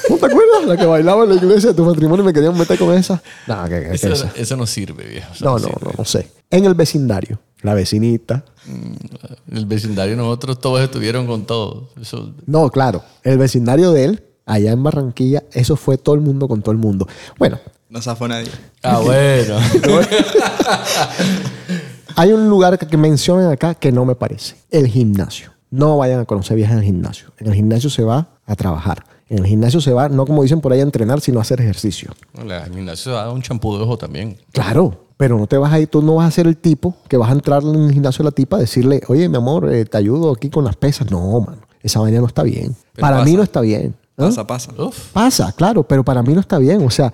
¿No 0.09 0.17
te 0.17 0.25
acuerdas? 0.25 0.48
La 0.69 0.77
que 0.77 0.85
bailaba 0.85 1.23
en 1.23 1.29
la 1.29 1.35
iglesia 1.35 1.69
de 1.71 1.75
tu 1.75 1.83
matrimonio 1.85 2.23
me 2.23 2.31
querían 2.33 2.57
meter 2.57 2.77
con 2.77 2.93
esa. 2.93 3.21
No, 3.47 3.63
que, 3.65 3.81
que- 3.81 3.89
que 3.89 3.95
Eso, 3.95 4.09
esa. 4.09 4.31
eso 4.35 4.55
no 4.55 4.65
sirve, 4.67 5.03
viejo. 5.05 5.33
Eso 5.33 5.45
no, 5.45 5.53
no, 5.53 5.59
sirve. 5.59 5.75
no, 5.83 5.91
no 5.97 6.05
sé. 6.05 6.31
En 6.51 6.65
el 6.65 6.73
vecindario, 6.75 7.39
la 7.61 7.73
vecinita. 7.73 8.43
El 9.51 9.65
vecindario 9.65 10.15
nosotros 10.15 10.59
todos 10.59 10.79
estuvieron 10.81 11.25
con 11.27 11.45
todo. 11.45 11.89
Eso, 11.99 12.33
No, 12.45 12.69
claro, 12.69 13.03
el 13.23 13.37
vecindario 13.37 13.91
de 13.91 14.05
él, 14.05 14.23
allá 14.45 14.71
en 14.71 14.83
Barranquilla, 14.83 15.43
eso 15.53 15.75
fue 15.75 15.97
todo 15.97 16.15
el 16.15 16.21
mundo 16.21 16.47
con 16.47 16.61
todo 16.61 16.71
el 16.71 16.77
mundo. 16.77 17.07
Bueno, 17.37 17.59
No 17.89 18.01
zafó 18.01 18.27
nadie. 18.27 18.49
ah, 18.83 18.99
bueno. 18.99 19.57
Hay 22.15 22.31
un 22.33 22.49
lugar 22.49 22.77
que, 22.77 22.85
que 22.87 22.97
mencionan 22.97 23.51
acá 23.51 23.75
que 23.75 23.91
no 23.91 24.05
me 24.05 24.15
parece. 24.15 24.55
El 24.69 24.87
gimnasio. 24.87 25.51
No 25.71 25.97
vayan 25.97 26.19
a 26.19 26.25
conocer 26.25 26.57
viejas 26.57 26.73
en 26.73 26.79
el 26.79 26.85
gimnasio. 26.85 27.27
En 27.37 27.47
el 27.47 27.53
gimnasio 27.53 27.89
se 27.89 28.03
va 28.03 28.27
a 28.45 28.55
trabajar. 28.55 29.03
En 29.29 29.39
el 29.39 29.45
gimnasio 29.45 29.79
se 29.79 29.93
va, 29.93 30.09
no 30.09 30.25
como 30.25 30.41
dicen 30.41 30.59
por 30.59 30.73
ahí, 30.73 30.79
a 30.79 30.83
entrenar, 30.83 31.21
sino 31.21 31.39
a 31.39 31.43
hacer 31.43 31.61
ejercicio. 31.61 32.11
La 32.45 32.65
gimnasio 32.65 33.11
da 33.13 33.31
un 33.31 33.41
champú 33.41 33.77
de 33.77 33.83
ojo 33.83 33.97
también. 33.97 34.37
Claro, 34.51 35.05
pero 35.17 35.37
no 35.37 35.45
te 35.45 35.57
vas 35.57 35.71
a 35.71 35.79
ir, 35.79 35.87
tú 35.87 36.01
no 36.01 36.15
vas 36.15 36.27
a 36.27 36.31
ser 36.31 36.47
el 36.47 36.57
tipo 36.57 36.95
que 37.07 37.15
vas 37.15 37.29
a 37.29 37.33
entrar 37.33 37.61
en 37.61 37.75
el 37.75 37.91
gimnasio 37.91 38.23
de 38.23 38.29
la 38.29 38.31
tipa 38.31 38.57
a 38.57 38.59
decirle, 38.59 39.01
oye, 39.07 39.29
mi 39.29 39.37
amor, 39.37 39.71
eh, 39.71 39.85
te 39.85 39.97
ayudo 39.97 40.31
aquí 40.31 40.49
con 40.49 40.63
las 40.65 40.75
pesas. 40.75 41.11
No, 41.11 41.39
mano, 41.41 41.61
esa 41.83 41.99
vaina 41.99 42.19
no 42.19 42.25
está 42.25 42.41
bien. 42.41 42.75
Pero 42.93 43.01
para 43.01 43.17
pasa. 43.17 43.25
mí 43.29 43.35
no 43.35 43.43
está 43.43 43.61
bien. 43.61 43.95
¿ah? 44.17 44.25
Pasa, 44.25 44.47
pasa. 44.47 44.71
Uf. 44.81 45.11
Pasa, 45.13 45.51
claro, 45.51 45.83
pero 45.83 46.03
para 46.03 46.23
mí 46.23 46.33
no 46.33 46.39
está 46.39 46.57
bien. 46.57 46.83
O 46.83 46.89
sea, 46.89 47.13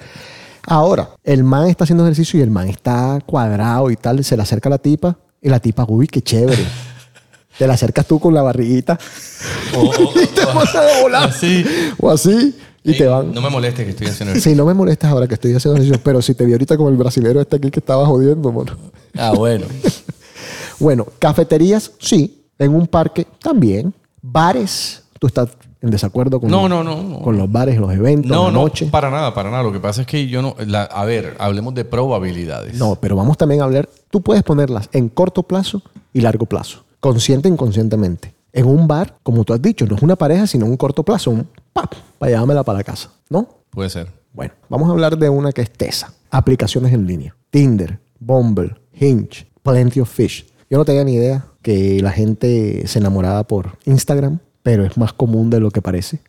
ahora, 0.66 1.10
el 1.24 1.44
man 1.44 1.68
está 1.68 1.84
haciendo 1.84 2.04
ejercicio 2.06 2.40
y 2.40 2.44
el 2.44 2.50
man 2.50 2.70
está 2.70 3.20
cuadrado 3.26 3.92
y 3.92 3.98
tal, 3.98 4.24
se 4.24 4.38
le 4.38 4.44
acerca 4.44 4.70
a 4.70 4.72
la 4.72 4.78
tipa 4.78 5.18
y 5.42 5.50
la 5.50 5.60
tipa, 5.60 5.86
uy, 5.88 6.08
qué 6.08 6.22
chévere. 6.22 6.66
Te 7.58 7.68
la 7.68 7.74
acercas 7.76 8.06
tú 8.06 8.20
con 8.20 8.34
la 8.34 8.42
barriguita 8.42 8.98
O, 9.78 9.86
y 10.22 10.28
te 10.28 10.46
pones 10.46 10.76
a 10.76 11.02
volar. 11.02 11.30
así. 11.30 11.64
o 12.00 12.10
así 12.12 12.56
y 12.84 12.94
te 12.98 13.08
van. 13.08 13.34
No 13.34 13.42
me 13.42 13.50
molestes 13.50 13.84
que 13.86 13.92
estoy 13.92 14.08
haciendo 14.08 14.34
eso. 14.36 14.42
Sí, 14.48 14.54
no 14.56 14.64
me 14.66 14.74
molestas 14.76 15.12
ahora 15.12 15.28
que 15.28 15.34
estoy 15.34 15.54
haciendo 15.56 15.76
ejercicio, 15.78 16.00
pero 16.04 16.22
si 16.22 16.36
te 16.36 16.46
vi 16.46 16.52
ahorita 16.52 16.78
como 16.78 16.90
el 16.90 16.98
brasilero 16.98 17.42
este 17.42 17.56
aquí 17.56 17.72
que 17.72 17.80
estaba 17.80 18.06
jodiendo, 18.06 18.52
mano. 18.52 18.74
Ah, 19.18 19.32
bueno. 19.36 19.66
Bueno, 20.80 21.08
cafeterías, 21.20 21.92
sí. 22.00 22.44
En 22.60 22.74
un 22.74 22.88
parque, 22.88 23.28
también. 23.42 23.94
Bares, 24.22 25.04
tú 25.20 25.28
estás 25.28 25.50
en 25.82 25.90
desacuerdo 25.92 26.40
con, 26.40 26.50
No, 26.50 26.68
no, 26.68 26.84
no, 26.84 27.02
no. 27.04 27.20
con 27.22 27.38
los 27.38 27.52
bares, 27.52 27.78
los 27.78 27.94
eventos, 27.94 28.32
No, 28.32 28.46
la 28.48 28.52
no, 28.52 28.62
noche. 28.64 28.88
para 28.88 29.10
nada, 29.12 29.34
para 29.34 29.52
nada. 29.52 29.62
Lo 29.64 29.72
que 29.72 29.80
pasa 29.80 30.02
es 30.02 30.08
que 30.08 30.28
yo 30.28 30.42
no. 30.42 30.56
la- 30.66 30.84
a 30.84 31.06
ver, 31.06 31.36
hablemos 31.40 31.74
de 31.76 31.86
probabilidades. 31.86 32.76
No, 32.76 32.96
pero 32.96 33.16
vamos 33.16 33.38
también 33.38 33.62
a 33.62 33.66
hablar, 33.66 33.88
tú 34.10 34.22
puedes 34.22 34.44
ponerlas 34.44 34.90
en 34.94 35.10
corto 35.10 35.44
plazo 35.44 35.82
y 36.14 36.22
largo 36.22 36.46
plazo, 36.46 36.85
consciente 37.00 37.48
e 37.48 37.52
inconscientemente. 37.52 38.34
En 38.54 38.66
un 38.66 38.88
bar, 38.88 39.18
como 39.24 39.44
tú 39.44 39.54
has 39.54 39.62
dicho, 39.62 39.86
no 39.86 39.96
es 39.96 40.02
una 40.02 40.16
pareja, 40.16 40.48
sino 40.48 40.66
un 40.66 40.78
corto 40.78 41.04
plazo, 41.04 41.32
un 41.32 41.48
pap, 41.74 41.94
para 42.18 42.32
llevármela 42.32 42.64
para 42.64 42.80
la 42.80 42.84
casa, 42.84 43.12
¿no? 43.30 43.48
Puede 43.70 43.90
ser. 43.90 44.08
Bueno, 44.34 44.54
vamos 44.70 44.90
a 44.90 44.92
hablar 44.92 45.18
de 45.18 45.30
una 45.30 45.52
que 45.52 45.62
es 45.62 45.72
TESA, 45.72 46.14
aplicaciones 46.32 46.94
en 46.94 47.06
línea. 47.06 47.36
Tinder, 47.50 48.00
Bumble, 48.20 48.76
Hinge, 48.94 49.48
Plenty 49.64 50.00
of 50.00 50.10
Fish. 50.10 50.46
Yo 50.70 50.78
no 50.78 50.86
tenía 50.86 51.04
ni 51.04 51.16
idea 51.16 51.46
que 51.62 52.00
la 52.02 52.12
gente 52.12 52.88
se 52.88 53.00
enamoraba 53.00 53.44
por 53.46 53.78
Instagram, 53.86 54.40
pero 54.64 54.86
es 54.86 54.98
más 54.98 55.14
común 55.14 55.50
de 55.50 55.60
lo 55.60 55.72
que 55.72 55.82
parece. 55.82 56.20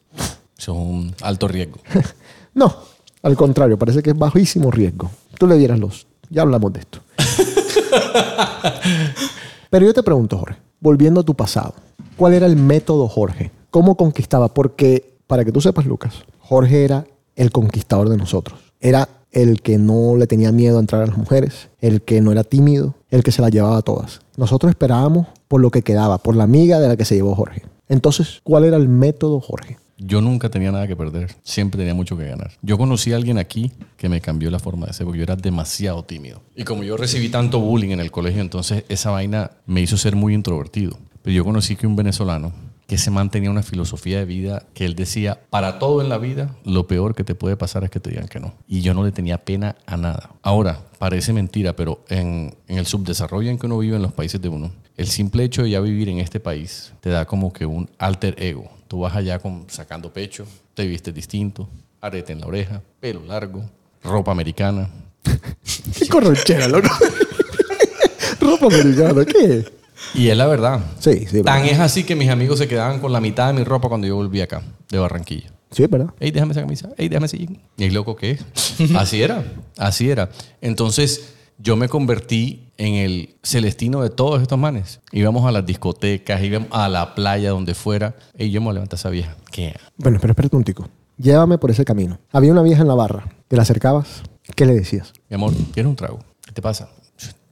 Es 0.59 0.68
un 0.68 1.14
alto 1.22 1.48
riesgo. 1.48 1.79
No, 2.55 2.74
al 3.22 3.37
contrario, 3.37 3.79
parece 3.79 4.02
que 4.02 4.09
es 4.09 4.18
bajísimo 4.18 4.70
riesgo. 4.70 5.11
Tú 5.38 5.46
le 5.46 5.59
dieras 5.59 5.79
los. 5.79 6.07
Ya 6.31 6.40
hablamos 6.40 6.72
de 6.72 6.81
esto. 6.81 7.00
Pero 9.70 9.87
yo 9.87 9.94
te 9.94 10.02
pregunto, 10.02 10.38
Jorge, 10.38 10.57
volviendo 10.81 11.20
a 11.20 11.24
tu 11.24 11.35
pasado, 11.35 11.74
¿cuál 12.16 12.35
era 12.35 12.46
el 12.46 12.57
método 12.57 13.09
Jorge? 13.09 13.50
¿Cómo 13.70 13.96
conquistaba? 13.96 14.48
Porque, 14.48 15.18
para 15.26 15.44
que 15.44 15.52
tú 15.52 15.61
sepas, 15.61 15.87
Lucas, 15.87 16.24
Jorge 16.38 16.85
era 16.85 17.07
el 17.35 17.50
conquistador 17.50 18.09
de 18.09 18.16
nosotros. 18.16 18.59
Era 18.81 19.09
el 19.33 19.61
que 19.61 19.76
no 19.76 20.16
le 20.16 20.26
tenía 20.26 20.52
miedo 20.52 20.79
a 20.79 20.81
entrar 20.81 21.02
a 21.02 21.07
las 21.07 21.18
mujeres, 21.18 21.68
el 21.81 22.02
que 22.02 22.20
no 22.20 22.33
era 22.33 22.44
tímido, 22.44 22.94
el 23.11 23.22
que 23.22 23.33
se 23.33 23.42
las 23.42 23.50
llevaba 23.50 23.79
a 23.79 23.83
todas. 23.83 24.20
Nosotros 24.37 24.70
esperábamos 24.70 25.26
por 25.48 25.61
lo 25.61 25.70
que 25.70 25.83
quedaba, 25.83 26.18
por 26.18 26.37
la 26.37 26.44
amiga 26.44 26.81
de 26.81 26.88
la 26.88 26.96
que 26.96 27.05
se 27.05 27.16
llevó 27.16 27.35
Jorge. 27.35 27.62
Entonces, 27.88 28.40
¿cuál 28.42 28.64
era 28.64 28.76
el 28.76 28.88
método 28.88 29.40
Jorge? 29.40 29.79
Yo 29.98 30.20
nunca 30.20 30.50
tenía 30.50 30.70
nada 30.72 30.87
que 30.87 30.96
perder. 30.96 31.35
Siempre 31.42 31.78
tenía 31.78 31.94
mucho 31.94 32.16
que 32.16 32.26
ganar. 32.26 32.52
Yo 32.61 32.76
conocí 32.76 33.12
a 33.12 33.16
alguien 33.16 33.38
aquí 33.38 33.72
que 33.96 34.09
me 34.09 34.20
cambió 34.20 34.50
la 34.50 34.59
forma 34.59 34.87
de 34.87 34.92
ser 34.92 35.06
porque 35.06 35.18
yo 35.18 35.24
era 35.24 35.37
demasiado 35.37 36.04
tímido. 36.04 36.42
Y 36.54 36.64
como 36.64 36.82
yo 36.82 36.96
recibí 36.96 37.28
tanto 37.28 37.61
bullying 37.61 37.90
en 37.90 38.00
el 38.00 38.11
colegio, 38.11 38.42
entonces 38.42 38.85
esa 38.88 39.11
vaina 39.11 39.52
me 39.64 39.80
hizo 39.80 39.96
ser 39.96 40.14
muy 40.14 40.35
introvertido. 40.35 40.98
Pero 41.22 41.35
yo 41.35 41.44
conocí 41.44 41.76
que 41.76 41.87
un 41.87 41.96
venezolano 41.96 42.52
que 42.87 42.98
se 42.98 43.11
mantenía 43.11 43.50
una 43.50 43.62
filosofía 43.62 44.18
de 44.18 44.24
vida 44.24 44.66
que 44.74 44.85
él 44.85 44.94
decía, 44.94 45.40
para 45.50 45.78
todo 45.78 46.00
en 46.00 46.09
la 46.09 46.18
vida, 46.18 46.54
lo 46.64 46.87
peor 46.87 47.14
que 47.14 47.24
te 47.24 47.35
puede 47.35 47.56
pasar 47.56 47.82
es 47.82 47.90
que 47.90 47.98
te 47.98 48.11
digan 48.11 48.28
que 48.28 48.38
no. 48.38 48.54
Y 48.68 48.80
yo 48.80 48.94
no 48.94 49.02
le 49.02 49.12
tenía 49.12 49.44
pena 49.44 49.76
a 49.87 49.96
nada. 49.96 50.30
Ahora, 50.42 50.82
parece 50.98 51.32
mentira, 51.32 51.74
pero 51.74 52.04
en, 52.09 52.54
en 52.68 52.78
el 52.78 52.87
subdesarrollo 52.87 53.50
en 53.50 53.59
que 53.59 53.66
uno 53.66 53.78
vive 53.78 53.96
en 53.96 54.02
los 54.02 54.12
países 54.12 54.40
de 54.40 54.48
uno, 54.48 54.70
el 54.96 55.09
simple 55.09 55.42
hecho 55.42 55.62
de 55.62 55.70
ya 55.70 55.80
vivir 55.80 56.09
en 56.09 56.20
este 56.20 56.38
país 56.38 56.92
te 57.00 57.11
da 57.11 57.24
como 57.24 57.52
que 57.52 57.66
un 57.66 57.90
alter 57.98 58.37
ego. 58.38 58.70
Tú 58.88 59.01
vas 59.01 59.16
allá 59.16 59.38
con, 59.38 59.64
sacando 59.68 60.12
pecho, 60.12 60.46
te 60.75 60.87
vistes 60.87 61.14
distinto, 61.14 61.68
arete 62.01 62.33
en 62.33 62.40
la 62.40 62.46
oreja, 62.46 62.83
pelo 63.01 63.25
largo, 63.25 63.64
ropa 64.03 64.31
americana. 64.31 64.88
¿Qué 65.99 66.07
corronchera, 66.09 66.68
loco? 66.68 66.88
Ropa 68.40 68.66
americana, 68.66 69.25
¿qué? 69.25 69.64
Y 70.14 70.29
es 70.29 70.37
la 70.37 70.46
verdad. 70.46 70.81
Sí, 71.01 71.27
sí, 71.27 71.42
Tan 71.42 71.62
verdad. 71.62 71.66
es 71.66 71.79
así 71.81 72.05
que 72.05 72.14
mis 72.14 72.29
amigos 72.31 72.59
se 72.59 72.68
quedaban 72.68 73.01
con 73.01 73.12
la 73.12 73.20
mitad 73.20 73.49
de 73.49 73.55
mi 73.55 73.64
ropa 73.64 73.88
cuando 73.88 74.07
yo 74.07 74.14
volví 74.14 74.40
acá, 74.40 74.62
de 74.88 74.99
Barranquilla. 74.99 75.51
Sí, 75.70 75.83
es 75.83 75.90
verdad. 75.90 76.11
Ey, 76.20 76.31
déjame 76.31 76.53
esa 76.53 76.61
camisa. 76.61 76.90
Ey, 76.96 77.09
déjame 77.09 77.27
ese. 77.27 77.38
Y 77.38 77.59
el 77.79 77.92
loco 77.94 78.16
es. 78.20 78.44
Así 78.96 79.20
era. 79.20 79.44
Así 79.77 80.09
era. 80.09 80.31
Entonces, 80.61 81.35
yo 81.58 81.76
me 81.76 81.88
convertí 81.88 82.70
en 82.78 82.94
el 82.94 83.34
celestino 83.42 84.02
de 84.02 84.10
todos 84.10 84.42
estos 84.42 84.58
manes. 84.58 85.00
Íbamos 85.12 85.46
a 85.46 85.52
las 85.52 85.64
discotecas, 85.64 86.42
íbamos 86.42 86.68
a 86.72 86.88
la 86.88 87.14
playa, 87.14 87.50
donde 87.50 87.74
fuera. 87.74 88.14
Y 88.36 88.50
yo 88.50 88.60
me 88.60 88.72
levanté 88.72 88.96
a 88.96 88.98
esa 88.98 89.10
vieja. 89.10 89.36
¿Qué? 89.50 89.74
Bueno, 89.96 90.18
pero 90.20 90.32
espérate 90.32 90.56
un 90.56 90.64
tico. 90.64 90.88
Llévame 91.18 91.56
por 91.58 91.70
ese 91.70 91.84
camino. 91.84 92.18
Había 92.32 92.52
una 92.52 92.62
vieja 92.62 92.82
en 92.82 92.88
la 92.88 92.94
barra. 92.94 93.26
Te 93.48 93.56
la 93.56 93.62
acercabas. 93.62 94.22
¿Qué 94.54 94.66
le 94.66 94.74
decías? 94.74 95.12
Mi 95.30 95.34
amor, 95.36 95.52
¿quieres 95.72 95.88
un 95.88 95.96
trago? 95.96 96.18
¿Qué 96.44 96.52
te 96.52 96.60
pasa? 96.62 96.90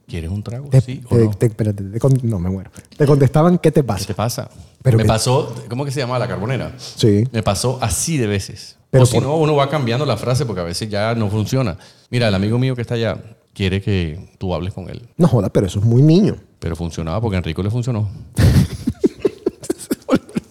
¿Quieres 0.07 0.29
un 0.29 0.43
trago? 0.43 0.69
Te- 0.69 0.81
¿Sí 0.81 1.01
o 1.09 1.17
no? 1.17 1.31
te- 1.31 1.47
espérate, 1.47 1.83
no, 2.21 2.37
me 2.37 2.51
muero. 2.51 2.69
Te 2.95 3.07
contestaban, 3.07 3.57
¿qué 3.57 3.71
te 3.71 3.81
¿Qué 3.81 3.83
pasa? 3.83 4.05
te 4.05 4.13
pasa? 4.13 4.49
Pero 4.83 4.97
me 4.97 5.03
que- 5.03 5.07
pasó, 5.07 5.51
¿cómo 5.67 5.83
que 5.83 5.89
se 5.89 5.99
llama 5.99 6.19
la 6.19 6.27
carbonera? 6.27 6.73
Sí. 6.77 7.23
Me 7.31 7.41
pasó 7.41 7.79
así 7.81 8.17
de 8.19 8.27
veces. 8.27 8.77
Pero 8.91 9.03
o 9.03 9.07
si 9.07 9.15
por- 9.15 9.23
no, 9.23 9.35
uno 9.37 9.55
va 9.55 9.67
cambiando 9.67 10.05
la 10.05 10.15
frase 10.15 10.45
porque 10.45 10.61
a 10.61 10.63
veces 10.63 10.89
ya 10.89 11.15
no 11.15 11.27
funciona. 11.31 11.77
Mira, 12.11 12.27
el 12.27 12.35
amigo 12.35 12.59
mío 12.59 12.75
que 12.75 12.83
está 12.83 12.93
allá 12.93 13.17
quiere 13.55 13.81
que 13.81 14.29
tú 14.37 14.53
hables 14.53 14.73
con 14.73 14.89
él. 14.89 15.01
No 15.17 15.27
joda, 15.27 15.49
pero 15.49 15.65
eso 15.65 15.79
es 15.79 15.85
muy 15.85 16.03
niño. 16.03 16.35
Pero 16.59 16.75
funcionaba 16.75 17.19
porque 17.21 17.37
a 17.37 17.39
Enrico 17.39 17.63
le 17.63 17.71
funcionó. 17.71 18.07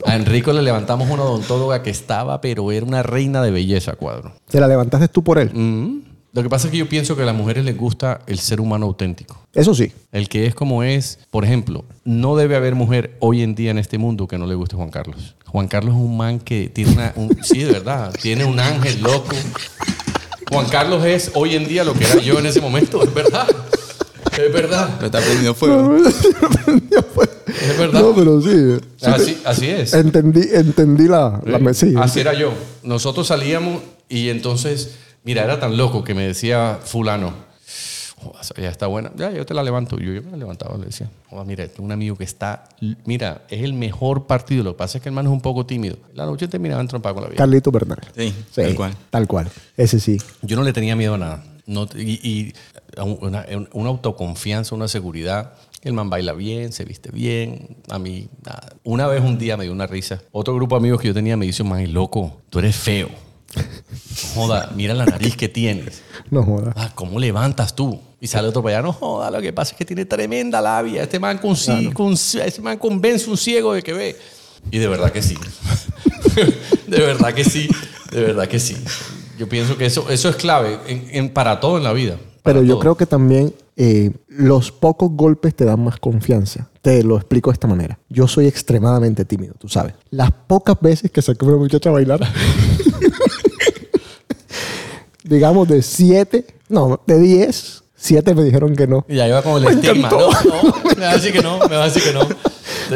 A 0.07 0.17
Enrico 0.17 0.53
le 0.53 0.61
levantamos 0.63 1.09
una 1.11 1.23
odontóloga 1.23 1.83
que 1.83 1.89
estaba, 1.91 2.41
pero 2.43 2.71
era 2.71 2.85
una 2.85 3.03
reina 3.03 3.41
de 3.43 3.51
belleza, 3.51 3.95
cuadro. 3.95 4.35
Te 4.49 4.61
la 4.61 4.69
levantaste 4.69 5.09
tú 5.09 5.25
por 5.25 5.39
él. 5.39 5.51
Mm. 5.55 6.03
Lo 6.35 6.43
que 6.43 6.51
pasa 6.51 6.67
es 6.67 6.73
que 6.73 6.77
yo 6.79 6.89
pienso 6.89 7.17
que 7.17 7.23
a 7.23 7.27
las 7.27 7.35
mujeres 7.35 7.65
les 7.65 7.77
gusta 7.77 8.21
el 8.27 8.39
ser 8.39 8.61
humano 8.61 8.87
auténtico. 8.87 9.39
Eso 9.55 9.73
sí. 9.75 9.93
El 10.13 10.29
que 10.29 10.47
es 10.47 10.55
como 10.55 10.83
es, 10.83 11.21
por 11.31 11.45
ejemplo, 11.45 11.85
no 12.05 12.37
debe 12.37 12.55
haber 12.57 12.75
mujer 12.75 13.17
hoy 13.21 13.43
en 13.43 13.55
día 13.55 13.71
en 13.71 13.79
este 13.79 13.97
mundo 13.99 14.27
que 14.29 14.37
no 14.37 14.47
le 14.47 14.55
guste 14.57 14.77
Juan 14.77 14.91
Carlos. 14.91 15.37
Juan 15.47 15.69
Carlos 15.69 15.95
es 15.95 16.01
un 16.01 16.17
man 16.17 16.39
que 16.39 16.69
tiene 16.69 16.93
una, 16.93 17.13
un- 17.17 17.39
sí, 17.43 17.61
de 17.61 17.73
verdad, 17.73 18.13
tiene 18.21 18.45
un 18.45 18.61
ángel 18.61 19.01
loco. 19.01 19.35
Juan 20.51 20.67
Carlos 20.69 21.05
es 21.05 21.31
hoy 21.35 21.55
en 21.57 21.67
día 21.67 21.85
lo 21.85 21.95
que 21.95 22.05
era 22.05 22.19
yo 22.21 22.39
en 22.39 22.47
ese 22.47 22.61
momento, 22.61 23.03
es 23.03 23.13
verdad. 23.15 23.47
Es 24.33 24.53
verdad, 24.53 24.89
Pero 24.97 25.07
está 25.07 25.21
prendiendo 25.21 25.55
fuego. 25.55 25.97
es 25.97 27.79
verdad. 27.79 28.01
No, 28.03 28.15
pero 28.15 28.41
sí. 28.41 28.79
Sí 28.97 29.07
Así, 29.07 29.39
así 29.45 29.69
es. 29.69 29.93
te- 29.93 29.99
Entendí, 29.99 30.43
entendí 30.53 31.07
la, 31.07 31.41
la 31.45 31.59
Sí, 31.59 31.65
mesilla. 31.65 32.03
Así 32.03 32.21
era 32.21 32.35
yo. 32.35 32.53
Nosotros 32.83 33.29
salíamos 33.29 33.83
y 34.09 34.31
entonces, 34.31 34.97
mira, 35.23 35.45
era 35.45 35.61
tan 35.61 35.77
loco 35.77 36.03
que 36.05 36.15
me 36.15 36.27
decía 36.27 36.79
fulano, 36.85 37.33
"Joder, 38.25 38.41
esa 38.41 38.55
ya 38.61 38.71
está 38.71 38.87
buena, 38.87 39.13
ya 39.17 39.31
yo 39.31 39.45
te 39.47 39.55
la 39.55 39.63
levanto. 39.63 39.99
Yo, 39.99 40.13
yo 40.13 40.23
me 40.23 40.31
la 40.33 40.37
levantaba, 40.37 40.77
le 40.79 40.87
decía, 40.87 41.11
"Joder, 41.31 41.47
mira, 41.47 41.69
tengo 41.69 41.85
un 41.85 41.93
amigo 41.93 42.17
que 42.17 42.25
está, 42.25 42.65
mira, 43.05 43.43
es 43.49 43.63
el 43.63 43.73
mejor 43.75 44.27
partido. 44.27 44.65
Lo 44.65 44.73
que 44.73 44.79
pasa 44.79 44.99
es 44.99 45.03
que 45.03 45.09
el 45.09 45.15
man 45.15 45.27
es 45.27 45.33
un 45.33 45.41
poco 45.41 45.67
tímido. 45.67 45.97
La 46.15 46.27
noche 46.27 46.49
terminaba 46.49 46.81
en 46.81 46.89
trompa 46.89 47.13
con 47.13 47.23
la 47.23 47.29
vida. 47.29 47.39
Carlito 47.39 47.71
Bernal. 47.71 48.01
Sí, 48.17 48.35
tal 48.55 48.75
cual. 48.75 48.97
Tal 49.11 49.27
cual. 49.27 49.51
Ese 49.77 50.01
sí. 50.01 50.19
Yo 50.43 50.57
no 50.57 50.63
le 50.63 50.73
tenía 50.73 50.97
miedo 50.97 51.15
a 51.15 51.19
nada. 51.19 51.45
No, 51.67 51.89
y 51.97 52.21
y 52.29 52.53
una, 52.99 53.47
una 53.73 53.89
autoconfianza, 53.89 54.75
una 54.75 54.89
seguridad. 54.89 55.55
El 55.83 55.93
man 55.93 56.09
baila 56.11 56.33
bien, 56.33 56.73
se 56.73 56.85
viste 56.85 57.11
bien. 57.11 57.77
A 57.91 57.99
mí, 57.99 58.29
nada. 58.45 58.75
Una 58.85 59.07
vez 59.07 59.23
un 59.23 59.39
día 59.39 59.57
me 59.57 59.65
dio 59.65 59.73
una 59.73 59.87
risa. 59.87 60.23
Otro 60.33 60.55
grupo 60.55 60.75
de 60.77 60.81
amigos 60.81 61.01
que 61.01 61.09
yo 61.09 61.15
tenía 61.15 61.37
me 61.37 61.47
dice, 61.47 61.63
man, 61.65 61.93
loco, 61.93 62.41
tú 62.51 62.59
eres 62.59 62.77
feo. 62.77 63.09
Joda, 64.35 64.71
mira 64.75 64.95
la 64.95 65.05
nariz 65.07 65.37
que 65.37 65.49
tienes. 65.49 66.03
No 66.31 66.43
joda. 66.43 66.73
Ah, 66.77 66.91
¿cómo 66.95 67.19
levantas 67.19 67.75
tú? 67.75 68.01
Y 68.21 68.27
sale 68.27 68.49
otro 68.49 68.63
para 68.63 68.77
allá, 68.79 68.87
no 68.87 68.93
joda, 68.93 69.31
lo 69.31 69.41
que 69.41 69.53
pasa 69.53 69.73
es 69.73 69.79
que 69.79 69.85
tiene 69.85 70.05
tremenda 70.07 70.61
labia. 70.61 71.03
Este 71.03 71.19
man, 71.19 71.41
este 71.43 72.63
man 72.63 72.79
convence 72.79 73.29
un 73.29 73.37
ciego 73.37 73.75
de 73.75 73.83
que 73.83 73.93
ve. 73.93 74.17
Y 74.71 74.79
de 74.79 74.89
verdad 74.89 75.13
que 75.13 75.23
sí. 75.23 75.37
de 76.87 76.99
verdad 77.01 77.35
que 77.35 77.45
sí. 77.45 77.69
De 78.11 78.23
verdad 78.23 78.49
que 78.49 78.59
sí. 78.59 78.77
Yo 79.39 79.49
pienso 79.49 79.77
que 79.77 79.87
eso, 79.87 80.09
eso 80.11 80.29
es 80.29 80.37
clave 80.37 80.79
en- 80.87 81.09
en- 81.11 81.29
para 81.31 81.61
todo 81.61 81.77
en 81.77 81.85
la 81.85 81.93
vida. 81.93 82.17
Pero 82.43 82.63
yo 82.63 82.75
todo. 82.75 82.81
creo 82.81 82.95
que 82.97 83.07
también 83.07 83.55
eh, 83.77 84.13
los 84.29 84.71
pocos 84.71 85.11
golpes 85.13 85.55
te 85.55 85.65
dan 85.65 85.83
más 85.83 85.99
confianza. 85.99 86.69
Te 86.83 87.03
lo 87.03 87.17
explico 87.17 87.51
de 87.51 87.55
esta 87.55 87.67
manera. 87.67 87.99
Yo 88.09 88.29
soy 88.29 88.47
extremadamente 88.47 89.25
tímido, 89.25 89.55
tú 89.59 89.69
sabes. 89.69 89.95
Las 90.11 90.31
pocas 90.31 90.77
veces 90.81 91.11
que 91.11 91.21
saqué 91.23 91.45
a 91.45 91.49
una 91.49 91.57
muchacha 91.57 91.89
a 91.89 91.93
bailar, 91.93 92.21
digamos 95.25 95.67
de 95.69 95.83
siete, 95.83 96.47
no, 96.69 97.01
de 97.07 97.19
diez, 97.19 97.83
siete 97.97 98.35
me 98.35 98.45
dijeron 98.45 98.77
que 98.77 98.87
no. 98.87 99.05
Y 99.09 99.17
ya 99.17 99.27
iba 99.27 99.43
con 99.43 99.55
el 99.57 99.65
Me 99.65 99.71
estigma. 99.73 100.09
encantó. 100.09 100.31
No, 100.45 100.63
no, 100.85 100.95
me 100.97 101.05
va 101.07 101.11
a 101.11 101.15
decir 101.15 101.33
que 101.33 101.43
no, 101.43 101.59
me 101.69 101.77
va 101.77 101.83
a 101.83 101.87
decir 101.87 102.03
que 102.03 102.13
no. 102.13 102.23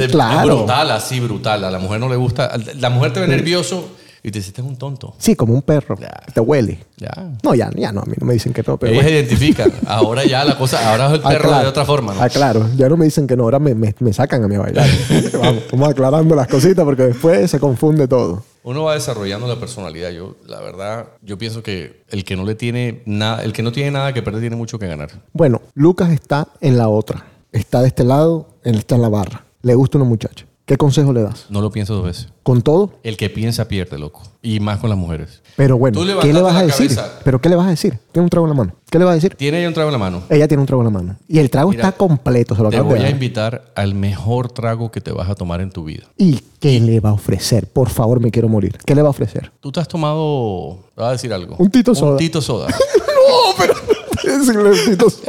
Es 0.00 0.08
Claro. 0.10 0.58
brutal, 0.58 0.90
así 0.90 1.18
brutal. 1.18 1.64
A 1.64 1.70
la 1.70 1.78
mujer 1.78 1.98
no 2.00 2.08
le 2.08 2.16
gusta. 2.16 2.52
La 2.78 2.90
mujer 2.90 3.12
te 3.12 3.20
ve 3.20 3.26
nervioso 3.28 3.88
y 4.22 4.30
te 4.30 4.38
dice, 4.40 4.48
este 4.50 4.60
es 4.60 4.66
un 4.66 4.76
tonto. 4.76 5.14
Sí, 5.18 5.34
como 5.34 5.54
un 5.54 5.62
perro. 5.62 5.96
Ya. 5.98 6.10
Te 6.34 6.40
huele. 6.40 6.84
Ya. 6.98 7.10
No, 7.42 7.54
ya, 7.54 7.70
ya 7.74 7.90
no, 7.92 8.00
a 8.00 8.04
mí 8.04 8.12
no 8.20 8.26
me 8.26 8.34
dicen 8.34 8.52
que 8.52 8.62
no, 8.66 8.76
pero 8.76 8.92
Ellos 8.92 9.04
bueno. 9.04 9.18
identifican. 9.18 9.72
Ahora 9.86 10.24
ya 10.26 10.44
la 10.44 10.58
cosa, 10.58 10.90
ahora 10.90 11.06
es 11.06 11.12
el 11.14 11.20
Ah, 11.24 11.28
perro 11.30 11.58
de 11.58 11.66
otra 11.66 11.84
forma, 11.86 12.12
¿no? 12.12 12.20
Ah, 12.22 12.28
claro. 12.28 12.68
Ya 12.76 12.88
no 12.88 12.96
me 12.98 13.06
dicen 13.06 13.26
que 13.26 13.36
no, 13.36 13.44
ahora 13.44 13.58
me, 13.58 13.74
me- 13.74 13.94
me 14.00 14.12
sacan 14.12 14.44
a 14.44 14.48
mí 14.48 14.56
a 14.56 14.60
bailar. 14.60 14.86
vamos, 15.40 15.62
vamos 15.72 15.88
aclarando 15.88 16.34
las 16.34 16.48
cositas 16.48 16.84
porque 16.84 17.04
después 17.04 17.50
se 17.50 17.58
confunde 17.58 18.06
todo. 18.08 18.42
Uno 18.68 18.84
va 18.84 18.92
desarrollando 18.92 19.46
la 19.48 19.58
personalidad. 19.58 20.10
Yo, 20.10 20.36
la 20.46 20.60
verdad, 20.60 21.08
yo 21.22 21.38
pienso 21.38 21.62
que 21.62 22.02
el 22.10 22.22
que 22.22 22.36
no 22.36 22.44
le 22.44 22.54
tiene 22.54 23.02
nada, 23.06 23.42
el 23.42 23.54
que 23.54 23.62
no 23.62 23.72
tiene 23.72 23.92
nada 23.92 24.12
que 24.12 24.20
perder 24.20 24.42
tiene 24.42 24.56
mucho 24.56 24.78
que 24.78 24.86
ganar. 24.86 25.08
Bueno, 25.32 25.62
Lucas 25.72 26.10
está 26.10 26.48
en 26.60 26.76
la 26.76 26.88
otra. 26.88 27.24
Está 27.50 27.80
de 27.80 27.88
este 27.88 28.04
lado, 28.04 28.58
él 28.64 28.76
está 28.76 28.96
en 28.96 29.00
la 29.00 29.08
barra. 29.08 29.46
le 29.62 29.74
gusta 29.74 29.96
una 29.96 30.06
muchacha. 30.06 30.44
¿Qué 30.68 30.76
consejo 30.76 31.14
le 31.14 31.22
das? 31.22 31.46
No 31.48 31.62
lo 31.62 31.70
pienso 31.70 31.94
dos 31.94 32.04
veces. 32.04 32.28
¿Con 32.42 32.60
todo? 32.60 32.92
El 33.02 33.16
que 33.16 33.30
piensa 33.30 33.68
pierde, 33.68 33.98
loco. 33.98 34.22
Y 34.42 34.60
más 34.60 34.78
con 34.80 34.90
las 34.90 34.98
mujeres. 34.98 35.40
Pero 35.56 35.78
bueno, 35.78 35.98
¿qué 36.20 36.30
le 36.30 36.42
vas 36.42 36.56
a 36.56 36.62
decir? 36.62 36.94
cabeza. 36.94 37.20
¿Pero 37.24 37.40
qué 37.40 37.48
le 37.48 37.56
vas 37.56 37.68
a 37.68 37.70
decir? 37.70 37.98
Tiene 38.12 38.24
un 38.24 38.28
trago 38.28 38.44
en 38.44 38.50
la 38.50 38.54
mano. 38.54 38.74
¿Qué 38.90 38.98
le 38.98 39.06
vas 39.06 39.12
a 39.12 39.14
decir? 39.14 39.34
Tiene 39.34 39.62
ya 39.62 39.68
un 39.68 39.72
trago 39.72 39.88
en 39.88 39.94
la 39.94 39.98
mano. 39.98 40.24
Ella 40.28 40.46
tiene 40.46 40.60
un 40.60 40.66
trago 40.66 40.82
en 40.82 40.84
la 40.84 40.90
mano. 40.90 41.16
Y 41.26 41.38
el 41.38 41.48
trago 41.48 41.70
Mira, 41.70 41.84
está 41.84 41.96
completo, 41.96 42.54
se 42.54 42.62
lo 42.62 42.68
Te 42.68 42.82
voy 42.82 42.98
a 43.00 43.08
invitar 43.08 43.72
al 43.74 43.94
mejor 43.94 44.52
trago 44.52 44.90
que 44.90 45.00
te 45.00 45.10
vas 45.10 45.30
a 45.30 45.34
tomar 45.34 45.62
en 45.62 45.70
tu 45.70 45.84
vida. 45.84 46.04
¿Y 46.18 46.40
qué 46.60 46.78
le 46.80 47.00
va 47.00 47.08
a 47.08 47.14
ofrecer? 47.14 47.66
Por 47.66 47.88
favor, 47.88 48.20
me 48.20 48.30
quiero 48.30 48.50
morir. 48.50 48.76
¿Qué 48.84 48.94
le 48.94 49.00
va 49.00 49.08
a 49.08 49.12
ofrecer? 49.12 49.50
Tú 49.60 49.72
te 49.72 49.80
has 49.80 49.88
tomado, 49.88 50.80
te 50.94 51.00
voy 51.00 51.08
a 51.08 51.12
decir 51.12 51.32
algo. 51.32 51.56
Un 51.58 51.70
Tito 51.70 51.94
Soda. 51.94 52.12
Un 52.18 52.20
Tito 52.20 52.42
Soda. 52.42 52.68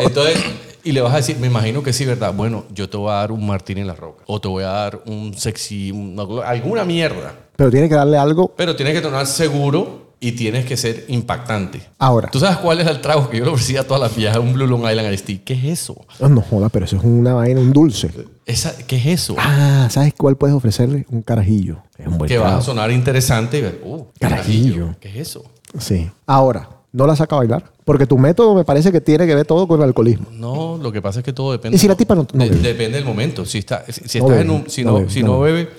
Entonces, 0.04 0.38
y 0.84 0.92
le 0.92 1.02
vas 1.02 1.14
a 1.14 1.18
decir, 1.18 1.38
me 1.40 1.48
imagino 1.48 1.84
que 1.84 1.94
sí, 1.94 2.06
¿verdad? 2.06 2.34
Bueno, 2.34 2.66
yo 2.74 2.90
te 2.90 2.98
voy 2.98 3.12
a 3.12 3.16
dar 3.16 3.32
un 3.32 3.46
martini 3.46 3.82
en 3.82 3.88
la 3.88 3.96
roca. 3.96 4.24
O 4.28 4.40
te 4.40 4.48
voy 4.48 4.64
a 4.64 4.68
dar 4.70 5.02
un 5.06 5.34
sexy, 5.38 5.92
una- 5.92 6.44
alguna 6.48 6.86
mierda. 6.86 7.34
Pero 7.56 7.70
tiene 7.72 7.90
que 7.90 7.96
darle 7.96 8.18
algo 8.18 8.54
Pero 8.56 8.76
tienes 8.76 8.94
que 8.94 9.02
tomar 9.02 9.28
seguro 9.28 10.08
y 10.22 10.34
tienes 10.34 10.66
que 10.66 10.76
ser 10.78 11.06
impactante. 11.08 11.82
ahora. 11.98 12.30
¿Tú 12.30 12.40
sabes 12.40 12.58
cuál 12.58 12.80
es 12.82 12.88
el 12.88 13.00
trago 13.02 13.30
que 13.30 13.38
yo 13.40 13.46
le 13.46 13.52
ofrecía 13.52 13.82
a 13.82 13.84
todas 13.84 14.02
las 14.02 14.16
viejas? 14.16 14.38
Un 14.38 14.54
Blue 14.54 14.68
Long 14.68 14.82
Island 14.90 15.18
Tea. 15.22 15.38
¿Qué 15.46 15.54
es 15.54 15.64
eso? 15.66 15.96
No 16.20 16.42
joda, 16.42 16.70
pero 16.70 16.86
eso 16.86 16.98
es 16.98 17.04
una 17.04 17.34
vaina, 17.34 17.60
un 17.62 17.72
dulce. 17.72 18.10
Esa, 18.46 18.76
¿Qué 18.86 18.98
es 18.98 19.06
eso? 19.06 19.36
Ah, 19.38 19.88
¿sabes 19.90 20.14
cuál 20.18 20.36
puedes 20.36 20.56
ofrecerle? 20.56 21.06
Un 21.10 21.22
carajillo. 21.22 21.78
Es 21.98 22.08
un 22.08 22.18
buen 22.18 22.28
que 22.28 22.38
va 22.38 22.46
a 22.46 22.50
trago. 22.50 22.64
sonar 22.64 22.92
interesante 22.92 23.60
y 23.60 23.62
ver, 23.62 23.82
uh, 23.86 24.06
Carajillo. 24.20 24.96
¿Qué 25.00 25.10
es 25.10 25.16
eso? 25.30 25.44
Sí. 25.78 26.10
Ahora, 26.26 26.68
¿no 26.92 27.06
la 27.08 27.16
saca 27.16 27.36
a 27.36 27.40
bailar? 27.40 27.72
Porque 27.90 28.06
tu 28.06 28.20
método 28.20 28.54
me 28.54 28.64
parece 28.64 28.92
que 28.92 29.02
tiene 29.02 29.26
que 29.26 29.34
ver 29.34 29.48
todo 29.48 29.68
con 29.68 29.80
el 29.82 29.86
alcoholismo. 29.88 30.28
No, 30.32 30.78
lo 30.80 30.92
que 30.92 31.02
pasa 31.02 31.20
es 31.22 31.26
que 31.26 31.34
todo 31.34 31.52
depende. 31.54 31.76
¿Y 31.76 31.80
si 31.80 31.88
la 31.88 31.96
tipa 31.96 32.14
no- 32.14 32.28
no 32.32 32.44
de- 32.44 32.52
bebe? 32.52 32.62
depende 32.62 32.98
del 33.00 33.06
momento. 33.06 33.46
Si, 33.48 33.58
está, 33.58 33.84
si, 33.90 34.08
si 34.08 34.20
No 34.20 34.26
estás 34.26 34.30
bebe, 34.30 34.42
en 34.42 34.50
un. 34.52 34.70
Si 34.70 34.84
no 34.84 34.92
no, 34.92 34.98
bebe, 35.00 35.10
si 35.10 35.24
no 35.24 35.28
no 35.34 35.40
bebe, 35.40 35.70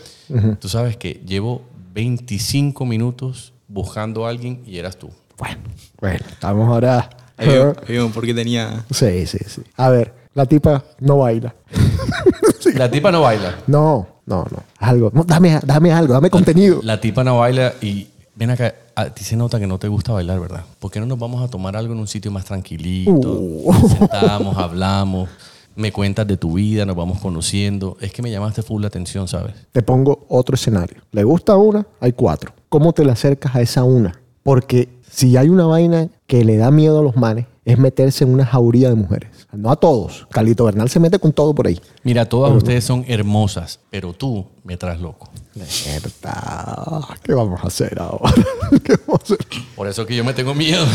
tú 0.59 0.69
sabes 0.69 0.97
que 0.97 1.23
llevo 1.25 1.63
25 1.95 2.85
minutos 2.85 3.53
buscando 3.69 4.27
a 4.27 4.31
alguien 4.31 4.61
y 4.67 4.79
eras 4.79 4.97
tú. 4.97 5.09
Bueno, 5.39 5.59
bueno, 6.01 6.19
estamos 6.33 6.69
ahora. 6.69 7.09
Ahí 7.37 7.47
vemos- 7.47 7.77
ahí 7.87 7.95
vemos 7.95 8.11
por 8.13 8.27
qué 8.27 8.35
tenía. 8.35 8.85
Sí, 8.91 9.27
sí, 9.29 9.39
sí. 9.47 9.63
A 9.77 9.89
ver, 9.91 10.13
la 10.35 10.47
tipa 10.47 10.83
no 10.99 11.19
baila. 11.19 11.55
La 12.75 12.91
tipa 12.91 13.13
no 13.13 13.21
baila. 13.23 13.55
No, 13.69 14.07
no, 14.27 14.47
no. 14.51 14.63
Algo. 14.79 15.11
No, 15.15 15.23
dame, 15.23 15.61
dame 15.65 15.93
algo, 15.93 16.13
dame 16.15 16.29
contenido. 16.29 16.81
La 16.83 17.01
tipa 17.01 17.23
no 17.23 17.39
baila 17.39 17.75
y 17.81 18.09
ven 18.35 18.51
acá. 18.51 18.75
A 19.01 19.15
ti 19.15 19.25
se 19.25 19.35
nota 19.35 19.59
que 19.59 19.67
no 19.67 19.79
te 19.79 19.89
gusta 19.89 20.13
bailar, 20.13 20.39
¿verdad? 20.41 20.63
¿Por 20.79 20.91
qué 20.91 21.01
no 21.01 21.07
nos 21.07 21.19
vamos 21.19 21.43
a 21.43 21.49
tomar 21.49 21.75
algo 21.75 21.95
en 21.95 22.01
un 22.01 22.07
sitio 22.07 22.31
más 22.31 22.45
tranquilito? 22.45 23.33
Uh. 23.33 23.73
Nos 23.73 23.93
Sentamos, 23.93 24.59
hablamos, 24.59 25.31
me 25.75 25.91
cuentas 25.91 26.27
de 26.27 26.37
tu 26.37 26.53
vida, 26.53 26.85
nos 26.85 26.97
vamos 26.97 27.19
conociendo. 27.19 27.97
Es 28.03 28.13
que 28.13 28.21
me 28.21 28.31
llamaste 28.31 28.63
full 28.63 28.83
la 28.83 28.89
atención, 28.89 29.27
¿sabes? 29.27 29.55
Te 29.73 29.81
pongo 29.81 30.27
otro 30.29 30.55
escenario. 30.55 31.01
¿Le 31.13 31.25
gusta 31.25 31.57
una? 31.57 31.87
Hay 31.99 32.13
cuatro. 32.13 32.53
¿Cómo 32.69 32.93
te 32.93 33.03
le 33.03 33.13
acercas 33.13 33.57
a 33.57 33.63
esa 33.63 33.85
una? 33.85 34.21
Porque 34.43 34.91
si 35.11 35.39
hay 35.39 35.49
una 35.49 35.65
vaina 35.65 36.09
que 36.27 36.45
le 36.45 36.59
da 36.59 36.71
miedo 36.71 37.01
a 37.01 37.03
los 37.03 37.17
manes, 37.17 37.47
es 37.65 37.79
meterse 37.79 38.25
en 38.25 38.35
una 38.35 38.45
jauría 38.45 38.91
de 38.91 38.97
mujeres. 38.97 39.40
No 39.53 39.71
a 39.71 39.77
todos. 39.77 40.27
Calito 40.31 40.65
Bernal 40.65 40.89
se 40.89 41.01
mete 41.01 41.19
con 41.19 41.33
todo 41.33 41.55
por 41.55 41.67
ahí. 41.67 41.81
Mira, 42.05 42.29
todas 42.29 42.53
ustedes 42.53 42.85
son 42.85 43.05
hermosas, 43.09 43.81
pero 43.91 44.13
tú 44.13 44.47
me 44.65 44.77
traes 44.77 45.01
loco. 45.01 45.29
Mierda. 45.55 47.01
¿Qué 47.23 47.35
vamos 47.35 47.61
a 47.63 47.67
hacer 47.67 48.01
ahora? 48.01 48.33
¿Qué 48.85 48.95
vamos 49.07 49.21
a 49.21 49.25
hacer? 49.25 49.39
Por 49.75 49.89
eso 49.89 50.07
que 50.07 50.15
yo 50.15 50.25
me 50.25 50.35
tengo 50.35 50.55
miedo. 50.55 50.87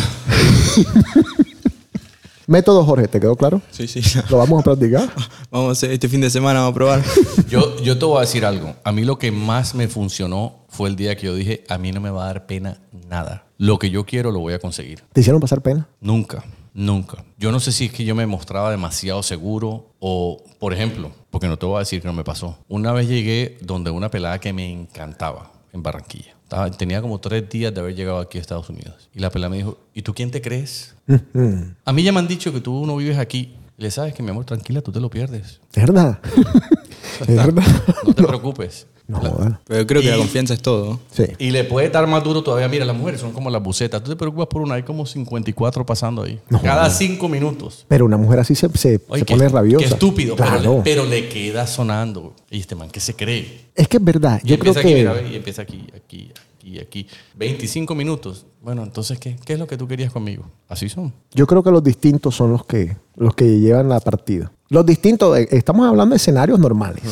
Método 2.47 2.85
Jorge, 2.85 3.07
¿te 3.07 3.19
quedó 3.19 3.35
claro? 3.35 3.61
Sí, 3.71 3.87
sí. 3.87 4.01
Lo 4.29 4.37
vamos 4.37 4.61
a 4.61 4.63
practicar. 4.63 5.09
Vamos 5.51 5.69
a 5.69 5.71
hacer 5.71 5.91
este 5.91 6.07
fin 6.07 6.21
de 6.21 6.29
semana, 6.29 6.59
vamos 6.59 6.71
a 6.71 6.75
probar. 6.75 7.03
Yo, 7.49 7.81
yo 7.81 7.97
te 7.97 8.05
voy 8.05 8.17
a 8.17 8.21
decir 8.21 8.45
algo. 8.45 8.75
A 8.83 8.91
mí 8.91 9.05
lo 9.05 9.17
que 9.17 9.31
más 9.31 9.73
me 9.73 9.87
funcionó 9.87 10.65
fue 10.67 10.89
el 10.89 10.95
día 10.97 11.15
que 11.15 11.27
yo 11.27 11.35
dije, 11.35 11.63
a 11.69 11.77
mí 11.77 11.93
no 11.93 12.01
me 12.01 12.09
va 12.09 12.23
a 12.23 12.27
dar 12.27 12.45
pena 12.45 12.81
nada. 13.09 13.45
Lo 13.57 13.79
que 13.79 13.89
yo 13.89 14.05
quiero 14.05 14.31
lo 14.31 14.39
voy 14.41 14.53
a 14.53 14.59
conseguir. 14.59 15.01
¿Te 15.13 15.21
hicieron 15.21 15.39
pasar 15.39 15.61
pena? 15.61 15.87
Nunca, 16.01 16.43
nunca. 16.75 17.23
Yo 17.39 17.51
no 17.51 17.59
sé 17.59 17.71
si 17.71 17.85
es 17.85 17.91
que 17.91 18.05
yo 18.05 18.13
me 18.13 18.27
mostraba 18.27 18.69
demasiado 18.69 19.23
seguro 19.23 19.93
o, 19.99 20.43
por 20.59 20.73
ejemplo, 20.73 21.09
porque 21.31 21.47
no 21.47 21.57
te 21.57 21.65
voy 21.65 21.77
a 21.77 21.79
decir 21.79 22.01
que 22.01 22.07
no 22.07 22.13
me 22.13 22.23
pasó. 22.23 22.59
Una 22.67 22.91
vez 22.91 23.07
llegué 23.07 23.57
donde 23.61 23.89
una 23.89 24.11
pelada 24.11 24.39
que 24.39 24.53
me 24.53 24.71
encantaba 24.71 25.51
en 25.73 25.81
Barranquilla. 25.81 26.35
Estaba- 26.43 26.69
tenía 26.69 27.01
como 27.01 27.19
tres 27.19 27.49
días 27.49 27.73
de 27.73 27.79
haber 27.79 27.95
llegado 27.95 28.19
aquí 28.19 28.38
a 28.38 28.41
Estados 28.41 28.69
Unidos. 28.69 29.09
Y 29.15 29.19
la 29.19 29.31
pelada 29.31 29.49
me 29.49 29.57
dijo, 29.57 29.79
¿y 29.95 30.03
tú 30.03 30.13
quién 30.13 30.29
te 30.29 30.41
crees? 30.41 30.93
a 31.85 31.91
mí 31.93 32.03
ya 32.03 32.11
me 32.11 32.19
han 32.19 32.27
dicho 32.27 32.53
que 32.53 32.61
tú 32.61 32.85
no 32.85 32.95
vives 32.97 33.17
aquí. 33.17 33.55
Y 33.77 33.81
le 33.83 33.89
sabes 33.91 34.13
que, 34.13 34.21
mi 34.23 34.29
amor, 34.29 34.45
tranquila, 34.45 34.81
tú 34.81 34.91
te 34.91 34.99
lo 34.99 35.09
pierdes. 35.09 35.59
¿Es 35.73 35.81
verdad? 35.85 36.19
¿Es 37.21 37.27
verdad? 37.35 37.63
No 38.05 38.13
te 38.13 38.23
preocupes. 38.23 38.88
No, 39.07 39.21
La-. 39.21 39.59
Pero 39.67 39.85
creo 39.85 40.01
que 40.01 40.09
la 40.09 40.17
confianza 40.17 40.53
es 40.53 40.61
todo. 40.61 40.99
Sí. 41.11 41.25
Y 41.37 41.51
le 41.51 41.63
puede 41.63 41.89
dar 41.89 42.07
más 42.07 42.23
duro 42.23 42.41
todavía. 42.41 42.67
Mira, 42.67 42.85
las 42.85 42.95
mujeres 42.95 43.21
son 43.21 43.31
como 43.33 43.49
las 43.49 43.61
bucetas. 43.61 44.03
Tú 44.03 44.09
te 44.11 44.15
preocupas 44.15 44.47
por 44.47 44.61
una, 44.61 44.75
hay 44.75 44.83
como 44.83 45.05
54 45.05 45.85
pasando 45.85 46.23
ahí. 46.23 46.39
Cada 46.63 46.89
cinco 46.89 47.29
minutos. 47.29 47.85
Pero 47.87 48.05
una 48.05 48.17
mujer 48.17 48.39
así 48.39 48.55
se, 48.55 48.67
se, 48.77 48.99
Oye, 49.07 49.19
se 49.19 49.25
qué- 49.25 49.35
pone 49.35 49.47
rabiosa. 49.49 49.85
Qué 49.85 49.93
estúpido. 49.93 50.35
pero 50.35 50.49
Claro. 50.49 50.73
le- 50.77 50.81
Pero, 50.83 51.05
le 51.05 51.29
queda 51.29 51.67
sonando. 51.67 52.33
Y 52.49 52.59
este 52.59 52.73
man, 52.75 52.89
¿qué 52.89 52.99
se 52.99 53.15
cree? 53.15 53.65
Es 53.75 53.87
que 53.87 53.97
es 53.97 54.03
verdad. 54.03 54.41
Y 54.43 54.47
Yo 54.49 54.59
creo 54.59 54.71
empieza 54.73 54.79
aquí, 54.79 54.89
que... 54.89 54.95
mira, 54.95 55.21
y 55.21 55.35
empieza 55.35 55.61
aquí, 55.61 55.85
aquí, 55.95 56.31
aquí, 56.59 56.79
aquí. 56.79 57.07
25 57.35 57.93
minutos. 57.93 58.45
Bueno, 58.63 58.81
entonces, 58.81 59.19
¿qué, 59.19 59.35
¿qué 59.45 59.53
es 59.53 59.59
lo 59.59 59.67
que 59.67 59.77
tú 59.77 59.87
querías 59.87 60.11
conmigo? 60.11 60.49
Así 60.67 60.89
son. 60.89 61.13
Yo 61.35 61.45
creo 61.45 61.61
que 61.61 61.69
los 61.69 61.83
distintos 61.83 62.33
son 62.35 62.51
los 62.51 62.65
que, 62.65 62.97
los 63.15 63.35
que 63.35 63.59
llevan 63.59 63.87
la 63.89 63.99
partida. 63.99 64.51
Los 64.69 64.83
distintos, 64.83 65.37
eh, 65.37 65.47
estamos 65.51 65.87
hablando 65.87 66.13
de 66.13 66.17
escenarios 66.17 66.57
normales, 66.57 67.03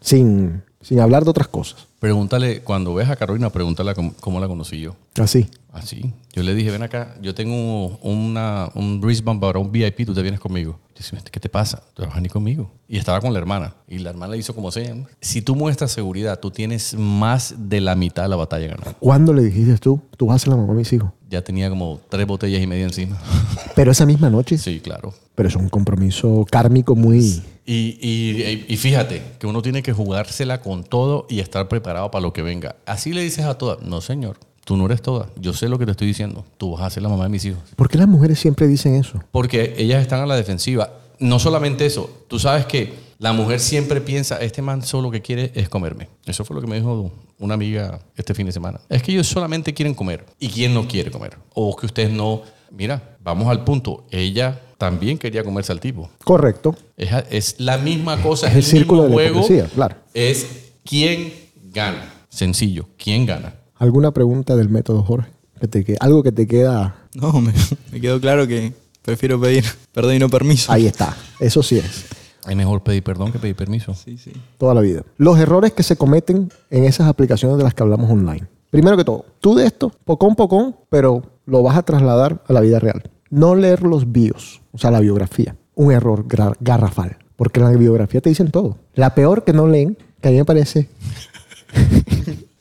sin, 0.00 0.62
sin 0.86 1.00
hablar 1.00 1.24
de 1.24 1.30
otras 1.30 1.48
cosas. 1.48 1.84
Pregúntale, 1.98 2.60
cuando 2.60 2.94
ves 2.94 3.08
a 3.10 3.16
Carolina, 3.16 3.50
pregúntale 3.50 3.92
cómo, 3.92 4.12
cómo 4.20 4.38
la 4.38 4.46
conocí 4.46 4.78
yo. 4.80 4.94
Así. 5.18 5.48
Así. 5.72 6.12
Yo 6.32 6.44
le 6.44 6.54
dije, 6.54 6.70
ven 6.70 6.84
acá, 6.84 7.16
yo 7.20 7.34
tengo 7.34 7.98
una, 8.02 8.70
un 8.74 9.00
wristband 9.02 9.40
para 9.40 9.58
un 9.58 9.72
VIP, 9.72 10.06
tú 10.06 10.14
te 10.14 10.22
vienes 10.22 10.38
conmigo. 10.38 10.78
Dice, 10.96 11.16
¿qué 11.30 11.40
te 11.40 11.48
pasa? 11.48 11.82
Vas 11.98 12.10
a 12.12 12.14
venir 12.14 12.30
conmigo. 12.30 12.70
Y 12.88 12.96
estaba 12.98 13.20
con 13.20 13.32
la 13.32 13.38
hermana. 13.38 13.74
Y 13.88 13.98
la 13.98 14.10
hermana 14.10 14.32
le 14.32 14.38
hizo 14.38 14.54
como 14.54 14.70
sea. 14.70 14.94
Si 15.20 15.42
tú 15.42 15.54
muestras 15.54 15.92
seguridad, 15.92 16.38
tú 16.40 16.50
tienes 16.50 16.94
más 16.94 17.54
de 17.58 17.80
la 17.80 17.94
mitad 17.94 18.22
de 18.22 18.28
la 18.30 18.36
batalla 18.36 18.68
ganada. 18.68 18.94
¿Cuándo 18.98 19.32
le 19.32 19.42
dijiste 19.42 19.76
tú? 19.78 20.00
Tú 20.16 20.26
vas 20.26 20.36
a 20.36 20.38
ser 20.44 20.48
la 20.50 20.56
mamá 20.56 20.72
de 20.72 20.78
mis 20.78 20.92
hijos. 20.92 21.10
Ya 21.28 21.42
tenía 21.42 21.68
como 21.68 22.00
tres 22.08 22.26
botellas 22.26 22.62
y 22.62 22.66
media 22.66 22.84
encima. 22.84 23.18
Pero 23.74 23.90
esa 23.92 24.06
misma 24.06 24.30
noche. 24.30 24.56
Sí, 24.58 24.80
claro. 24.80 25.12
Pero 25.34 25.48
es 25.48 25.56
un 25.56 25.68
compromiso 25.68 26.46
kármico 26.50 26.94
muy... 26.96 27.42
Y, 27.68 27.98
y- 28.00 28.64
y 28.68 28.76
fíjate 28.76 29.22
que 29.40 29.46
uno 29.48 29.60
tiene 29.60 29.82
que 29.82 29.92
jugársela 29.92 30.62
con 30.62 30.84
todo 30.84 31.26
y 31.28 31.40
estar 31.40 31.66
preparado 31.68 32.10
para 32.12 32.22
lo 32.22 32.32
que 32.32 32.42
venga. 32.42 32.76
Así 32.86 33.12
le 33.12 33.22
dices 33.22 33.44
a 33.44 33.58
todas, 33.58 33.82
no 33.82 34.00
señor, 34.00 34.38
tú 34.66 34.76
no 34.76 34.84
eres 34.86 35.00
toda. 35.00 35.28
Yo 35.36 35.52
sé 35.52 35.68
lo 35.68 35.78
que 35.78 35.84
te 35.84 35.92
estoy 35.92 36.08
diciendo. 36.08 36.44
Tú 36.58 36.72
vas 36.72 36.82
a 36.82 36.90
ser 36.90 37.02
la 37.04 37.08
mamá 37.08 37.22
de 37.22 37.30
mis 37.30 37.44
hijos. 37.44 37.62
¿Por 37.76 37.88
qué 37.88 37.96
las 37.98 38.08
mujeres 38.08 38.40
siempre 38.40 38.66
dicen 38.66 38.96
eso? 38.96 39.22
Porque 39.30 39.74
ellas 39.78 40.02
están 40.02 40.20
a 40.20 40.26
la 40.26 40.34
defensiva. 40.34 40.90
No 41.20 41.38
solamente 41.38 41.86
eso, 41.86 42.10
tú 42.26 42.40
sabes 42.40 42.66
que 42.66 42.92
la 43.18 43.32
mujer 43.32 43.60
siempre 43.60 44.00
piensa, 44.00 44.38
este 44.38 44.62
man 44.62 44.82
solo 44.82 45.10
que 45.12 45.22
quiere 45.22 45.52
es 45.54 45.68
comerme. 45.68 46.08
Eso 46.26 46.44
fue 46.44 46.56
lo 46.56 46.60
que 46.60 46.66
me 46.66 46.76
dijo 46.76 47.12
una 47.38 47.54
amiga 47.54 48.00
este 48.16 48.34
fin 48.34 48.44
de 48.44 48.52
semana. 48.52 48.80
Es 48.88 49.04
que 49.04 49.12
ellos 49.12 49.28
solamente 49.28 49.72
quieren 49.72 49.94
comer. 49.94 50.26
¿Y 50.40 50.48
quién 50.48 50.74
no 50.74 50.88
quiere 50.88 51.12
comer? 51.12 51.38
O 51.54 51.74
que 51.76 51.86
ustedes 51.86 52.10
no... 52.10 52.42
Mira, 52.72 53.16
vamos 53.22 53.46
al 53.46 53.62
punto. 53.62 54.04
Ella 54.10 54.60
también 54.78 55.16
quería 55.16 55.44
comerse 55.44 55.70
al 55.70 55.78
tipo. 55.78 56.10
Correcto. 56.24 56.74
Es, 56.96 57.10
es 57.30 57.60
la 57.60 57.78
misma 57.78 58.20
cosa, 58.20 58.48
Es 58.48 58.52
el 58.52 58.58
el, 58.58 58.64
círculo 58.64 59.02
mismo 59.04 59.20
de 59.20 59.30
la 59.30 59.40
juego. 59.40 59.68
claro. 59.72 59.96
Es 60.12 60.72
quién 60.84 61.32
gana. 61.72 62.12
Sencillo, 62.28 62.88
¿quién 62.98 63.24
gana? 63.24 63.54
¿Alguna 63.78 64.10
pregunta 64.12 64.56
del 64.56 64.68
método, 64.68 65.02
Jorge? 65.02 65.30
Que 65.60 65.68
te 65.68 65.84
que- 65.84 65.96
algo 66.00 66.22
que 66.22 66.32
te 66.32 66.46
queda... 66.46 66.96
No, 67.14 67.32
me, 67.40 67.52
me 67.92 68.00
quedó 68.00 68.20
claro 68.20 68.46
que 68.46 68.74
prefiero 69.02 69.40
pedir 69.40 69.64
perdón 69.92 70.14
y 70.14 70.18
no 70.18 70.28
permiso. 70.28 70.70
Ahí 70.72 70.86
está. 70.86 71.16
Eso 71.40 71.62
sí 71.62 71.78
es. 71.78 72.06
Es 72.46 72.54
mejor 72.56 72.82
pedir 72.82 73.02
perdón 73.02 73.32
que 73.32 73.38
pedir 73.38 73.56
permiso. 73.56 73.94
Sí, 73.94 74.18
sí. 74.18 74.32
Toda 74.58 74.74
la 74.74 74.80
vida. 74.80 75.02
Los 75.16 75.38
errores 75.38 75.72
que 75.72 75.82
se 75.82 75.96
cometen 75.96 76.50
en 76.70 76.84
esas 76.84 77.08
aplicaciones 77.08 77.56
de 77.58 77.64
las 77.64 77.74
que 77.74 77.82
hablamos 77.82 78.10
online. 78.10 78.46
Primero 78.70 78.96
que 78.96 79.04
todo, 79.04 79.24
tú 79.40 79.54
de 79.54 79.66
esto, 79.66 79.92
pocón, 80.04 80.36
pocón, 80.36 80.76
pero 80.90 81.22
lo 81.46 81.62
vas 81.62 81.76
a 81.76 81.82
trasladar 81.82 82.42
a 82.46 82.52
la 82.52 82.60
vida 82.60 82.78
real. 82.78 83.10
No 83.30 83.54
leer 83.54 83.82
los 83.82 84.12
bios, 84.12 84.60
o 84.72 84.78
sea, 84.78 84.90
la 84.90 85.00
biografía. 85.00 85.56
Un 85.74 85.92
error 85.92 86.24
garrafal. 86.60 87.16
Porque 87.36 87.60
en 87.60 87.66
la 87.66 87.72
biografía 87.72 88.20
te 88.20 88.28
dicen 88.28 88.50
todo. 88.50 88.78
La 88.94 89.14
peor 89.14 89.44
que 89.44 89.52
no 89.52 89.66
leen, 89.66 89.96
que 90.20 90.28
a 90.28 90.30
mí 90.30 90.36
me 90.38 90.44
parece, 90.44 90.88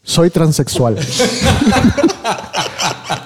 soy 0.05 0.29
transexual. 0.29 0.97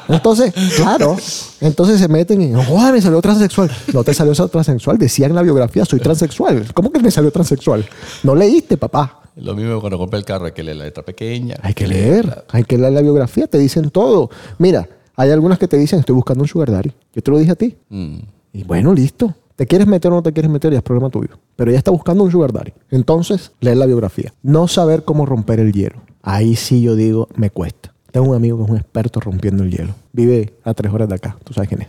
Entonces, 0.08 0.54
claro, 0.76 1.16
entonces 1.62 2.00
se 2.00 2.08
meten 2.08 2.42
en, 2.42 2.56
¡oh, 2.56 2.92
me 2.92 3.00
salió 3.00 3.22
transexual! 3.22 3.70
No 3.94 4.04
te 4.04 4.12
salió 4.16 4.34
transexual, 4.34 4.98
decía 4.98 5.28
en 5.28 5.36
la 5.36 5.44
biografía, 5.44 5.86
soy 5.86 6.00
transexual. 6.00 6.74
¿Cómo 6.74 6.92
que 6.92 7.00
me 7.00 7.12
salió 7.12 7.30
transexual? 7.30 7.88
No 8.24 8.34
leíste, 8.34 8.76
papá. 8.76 9.22
Lo 9.36 9.56
mismo 9.56 9.80
cuando 9.80 10.00
compra 10.00 10.18
el 10.18 10.26
carro, 10.26 10.48
hay 10.48 10.52
que 10.52 10.64
leer 10.64 10.78
la 10.78 10.86
letra 10.86 11.04
pequeña. 11.04 11.58
Hay 11.62 11.76
que 11.76 11.88
leer, 11.88 12.44
hay 12.50 12.64
que 12.64 12.78
leer 12.78 12.94
la 12.94 13.02
biografía, 13.02 13.46
te 13.46 13.60
dicen 13.60 13.92
todo. 13.92 14.32
Mira, 14.58 14.90
hay 15.16 15.30
algunas 15.30 15.60
que 15.60 15.68
te 15.68 15.78
dicen, 15.78 16.00
estoy 16.00 16.16
buscando 16.16 16.42
un 16.42 16.48
sugar 16.48 16.72
daddy. 16.72 16.92
Yo 17.14 17.22
te 17.22 17.30
lo 17.30 17.38
dije 17.38 17.52
a 17.52 17.56
ti. 17.56 17.78
Mm. 17.90 18.18
Y 18.54 18.64
bueno, 18.64 18.94
listo. 18.94 19.36
¿Te 19.56 19.68
quieres 19.68 19.88
meter 19.88 20.12
o 20.12 20.16
no 20.16 20.24
te 20.24 20.34
quieres 20.34 20.50
meter? 20.50 20.72
Ya 20.72 20.80
es 20.80 20.84
problema 20.84 21.10
tuyo. 21.10 21.38
Pero 21.56 21.70
ella 21.70 21.78
está 21.78 21.92
buscando 21.92 22.24
un 22.24 22.32
sugar 22.32 22.52
daddy. 22.52 22.74
Entonces, 22.90 23.52
leer 23.60 23.78
la 23.78 23.86
biografía. 23.86 24.34
No 24.42 24.68
saber 24.68 25.04
cómo 25.04 25.26
romper 25.26 25.60
el 25.60 25.72
hielo. 25.72 26.02
Ahí 26.22 26.56
sí 26.56 26.82
yo 26.82 26.96
digo, 26.96 27.30
me 27.36 27.50
cuesta. 27.50 27.94
Tengo 28.12 28.30
un 28.30 28.36
amigo 28.36 28.58
que 28.58 28.64
es 28.64 28.70
un 28.70 28.78
experto 28.78 29.20
rompiendo 29.20 29.64
el 29.64 29.72
hielo. 29.72 29.96
Vive 30.12 30.54
a 30.64 30.74
tres 30.74 30.92
horas 30.92 31.08
de 31.10 31.16
acá. 31.16 31.38
¿Tú 31.44 31.54
sabes 31.54 31.70
quién 31.70 31.84
es? 31.84 31.88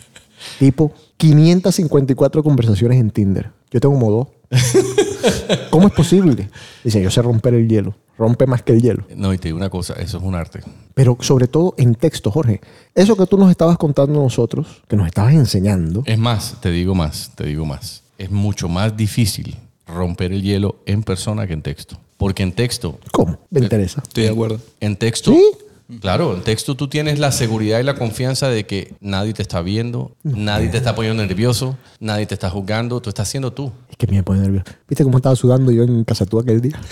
Tipo, 0.58 0.92
554 1.16 2.42
conversaciones 2.42 3.00
en 3.00 3.10
Tinder. 3.10 3.50
Yo 3.70 3.80
tengo 3.80 3.94
como 3.94 4.10
dos. 4.10 4.28
¿Cómo 5.70 5.88
es 5.88 5.92
posible? 5.92 6.48
Dice, 6.84 7.02
yo 7.02 7.10
sé 7.10 7.20
romper 7.22 7.54
el 7.54 7.68
hielo. 7.68 7.96
Rompe 8.18 8.46
más 8.46 8.62
que 8.62 8.72
el 8.72 8.80
hielo. 8.80 9.04
No, 9.14 9.34
y 9.34 9.38
te 9.38 9.48
digo 9.48 9.58
una 9.58 9.68
cosa, 9.68 9.94
eso 9.94 10.18
es 10.18 10.24
un 10.24 10.34
arte. 10.34 10.60
Pero 10.94 11.18
sobre 11.20 11.48
todo 11.48 11.74
en 11.76 11.94
texto, 11.94 12.30
Jorge. 12.30 12.60
Eso 12.94 13.16
que 13.16 13.26
tú 13.26 13.36
nos 13.36 13.50
estabas 13.50 13.76
contando 13.76 14.20
a 14.20 14.22
nosotros, 14.22 14.82
que 14.88 14.96
nos 14.96 15.06
estabas 15.06 15.34
enseñando, 15.34 16.02
Es 16.06 16.18
más, 16.18 16.56
te 16.60 16.70
digo 16.70 16.94
más, 16.94 17.32
te 17.34 17.44
digo 17.44 17.66
más. 17.66 18.04
Es 18.16 18.30
mucho 18.30 18.68
más 18.68 18.96
difícil 18.96 19.56
romper 19.86 20.32
el 20.32 20.42
hielo 20.42 20.76
en 20.86 21.02
persona 21.02 21.46
que 21.46 21.52
en 21.52 21.62
texto. 21.62 21.98
Porque 22.16 22.42
en 22.42 22.52
texto, 22.52 22.98
¿cómo? 23.12 23.38
Me 23.50 23.60
interesa. 23.60 24.02
Estoy 24.06 24.24
de 24.24 24.30
acuerdo. 24.30 24.60
en 24.80 24.96
texto, 24.96 25.32
¿Sí? 25.32 25.98
claro, 26.00 26.34
en 26.34 26.42
texto 26.42 26.74
tú 26.74 26.88
tienes 26.88 27.18
la 27.18 27.30
seguridad 27.30 27.78
y 27.78 27.82
la 27.82 27.94
confianza 27.94 28.48
de 28.48 28.64
que 28.66 28.94
nadie 29.00 29.34
te 29.34 29.42
está 29.42 29.60
viendo, 29.60 30.12
nadie 30.22 30.68
te 30.68 30.78
está 30.78 30.94
poniendo 30.94 31.22
nervioso, 31.24 31.76
nadie 32.00 32.26
te 32.26 32.34
está 32.34 32.48
juzgando, 32.50 33.00
tú 33.00 33.10
estás 33.10 33.28
siendo 33.28 33.52
tú. 33.52 33.70
Es 33.90 33.96
que 33.96 34.06
me 34.06 34.22
pone 34.22 34.40
nervioso. 34.40 34.64
¿Viste 34.88 35.04
cómo 35.04 35.18
estaba 35.18 35.36
sudando 35.36 35.70
yo 35.72 35.82
en 35.82 36.04
casa 36.04 36.24
tú 36.26 36.38
aquel 36.38 36.60
día? 36.60 36.80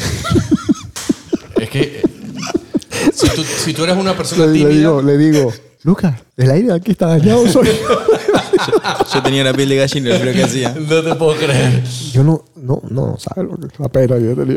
Es 1.56 1.70
que 1.70 1.80
eh, 1.82 2.02
si 3.14 3.28
tú, 3.30 3.42
si 3.42 3.72
tú 3.72 3.84
eres 3.84 3.96
una 3.96 4.14
persona 4.16 4.44
Le, 4.44 4.52
le 4.52 4.58
tímida, 4.58 4.76
digo, 4.76 5.02
le 5.02 5.16
digo, 5.16 5.52
Lucas, 5.82 6.20
el 6.36 6.50
aire 6.50 6.72
aquí 6.72 6.90
está 6.90 7.06
dañado. 7.06 7.46
Soy. 7.48 7.68
Yo 9.14 9.22
tenía 9.22 9.44
la 9.44 9.52
piel 9.52 9.68
de 9.68 9.76
gallina, 9.76 10.10
pero 10.18 10.32
que 10.32 10.42
hacía. 10.44 10.74
no 10.74 11.02
te 11.02 11.14
puedo 11.14 11.34
creer. 11.36 11.82
yo 12.12 12.22
no, 12.22 12.44
no, 12.56 12.80
no, 12.90 13.16
¿sabes 13.18 13.50
lo 13.50 13.56
que 13.58 13.66
es 13.66 13.78
la 13.80 13.88
pena 13.88 14.16
que 14.16 14.24
yo 14.24 14.34
tenía? 14.36 14.56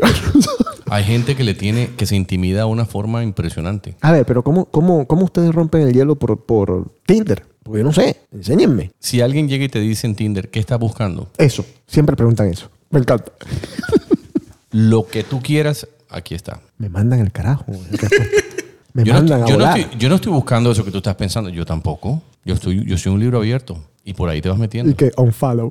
Hay 0.90 1.04
gente 1.04 1.36
que 1.36 1.44
le 1.44 1.54
tiene, 1.54 1.90
que 1.96 2.06
se 2.06 2.16
intimida 2.16 2.60
de 2.60 2.64
una 2.64 2.86
forma 2.86 3.22
impresionante. 3.22 3.96
A 4.00 4.12
ver, 4.12 4.24
pero 4.24 4.42
¿cómo, 4.42 4.66
cómo, 4.66 5.06
cómo 5.06 5.24
ustedes 5.24 5.54
rompen 5.54 5.82
el 5.82 5.92
hielo 5.92 6.16
por, 6.16 6.44
por 6.44 6.90
Tinder? 7.06 7.44
Porque 7.62 7.80
yo 7.80 7.84
no 7.84 7.92
sé, 7.92 8.16
enséñenme. 8.32 8.90
Si 8.98 9.20
alguien 9.20 9.48
llega 9.48 9.64
y 9.64 9.68
te 9.68 9.80
dice 9.80 10.06
en 10.06 10.14
Tinder, 10.14 10.48
¿qué 10.50 10.58
estás 10.60 10.78
buscando? 10.78 11.28
Eso, 11.36 11.64
siempre 11.86 12.16
preguntan 12.16 12.48
eso. 12.48 12.70
Me 12.90 13.00
encanta. 13.00 13.32
Lo 14.70 15.06
que 15.06 15.24
tú 15.24 15.40
quieras, 15.42 15.86
aquí 16.08 16.34
está. 16.34 16.60
Me 16.78 16.88
mandan 16.88 17.20
el 17.20 17.32
carajo. 17.32 17.66
Me 18.94 19.04
Yo 19.04 19.12
no, 19.12 19.18
mandan 19.20 19.40
estoy, 19.40 19.52
a 19.52 19.54
yo, 19.54 19.58
no 19.58 19.64
volar. 19.66 19.78
estoy, 19.78 19.98
yo 19.98 20.08
no 20.08 20.14
estoy 20.16 20.32
buscando 20.32 20.72
eso 20.72 20.84
que 20.84 20.90
tú 20.90 20.96
estás 20.98 21.14
pensando. 21.14 21.50
Yo 21.50 21.64
tampoco. 21.66 22.22
Yo, 22.44 22.54
estoy, 22.54 22.84
yo 22.84 22.96
soy 22.96 23.12
un 23.12 23.20
libro 23.20 23.38
abierto. 23.38 23.78
Y 24.04 24.14
por 24.14 24.30
ahí 24.30 24.40
te 24.40 24.48
vas 24.48 24.58
metiendo. 24.58 24.90
Y 24.90 24.94
que 24.94 25.10
unfollow. 25.18 25.70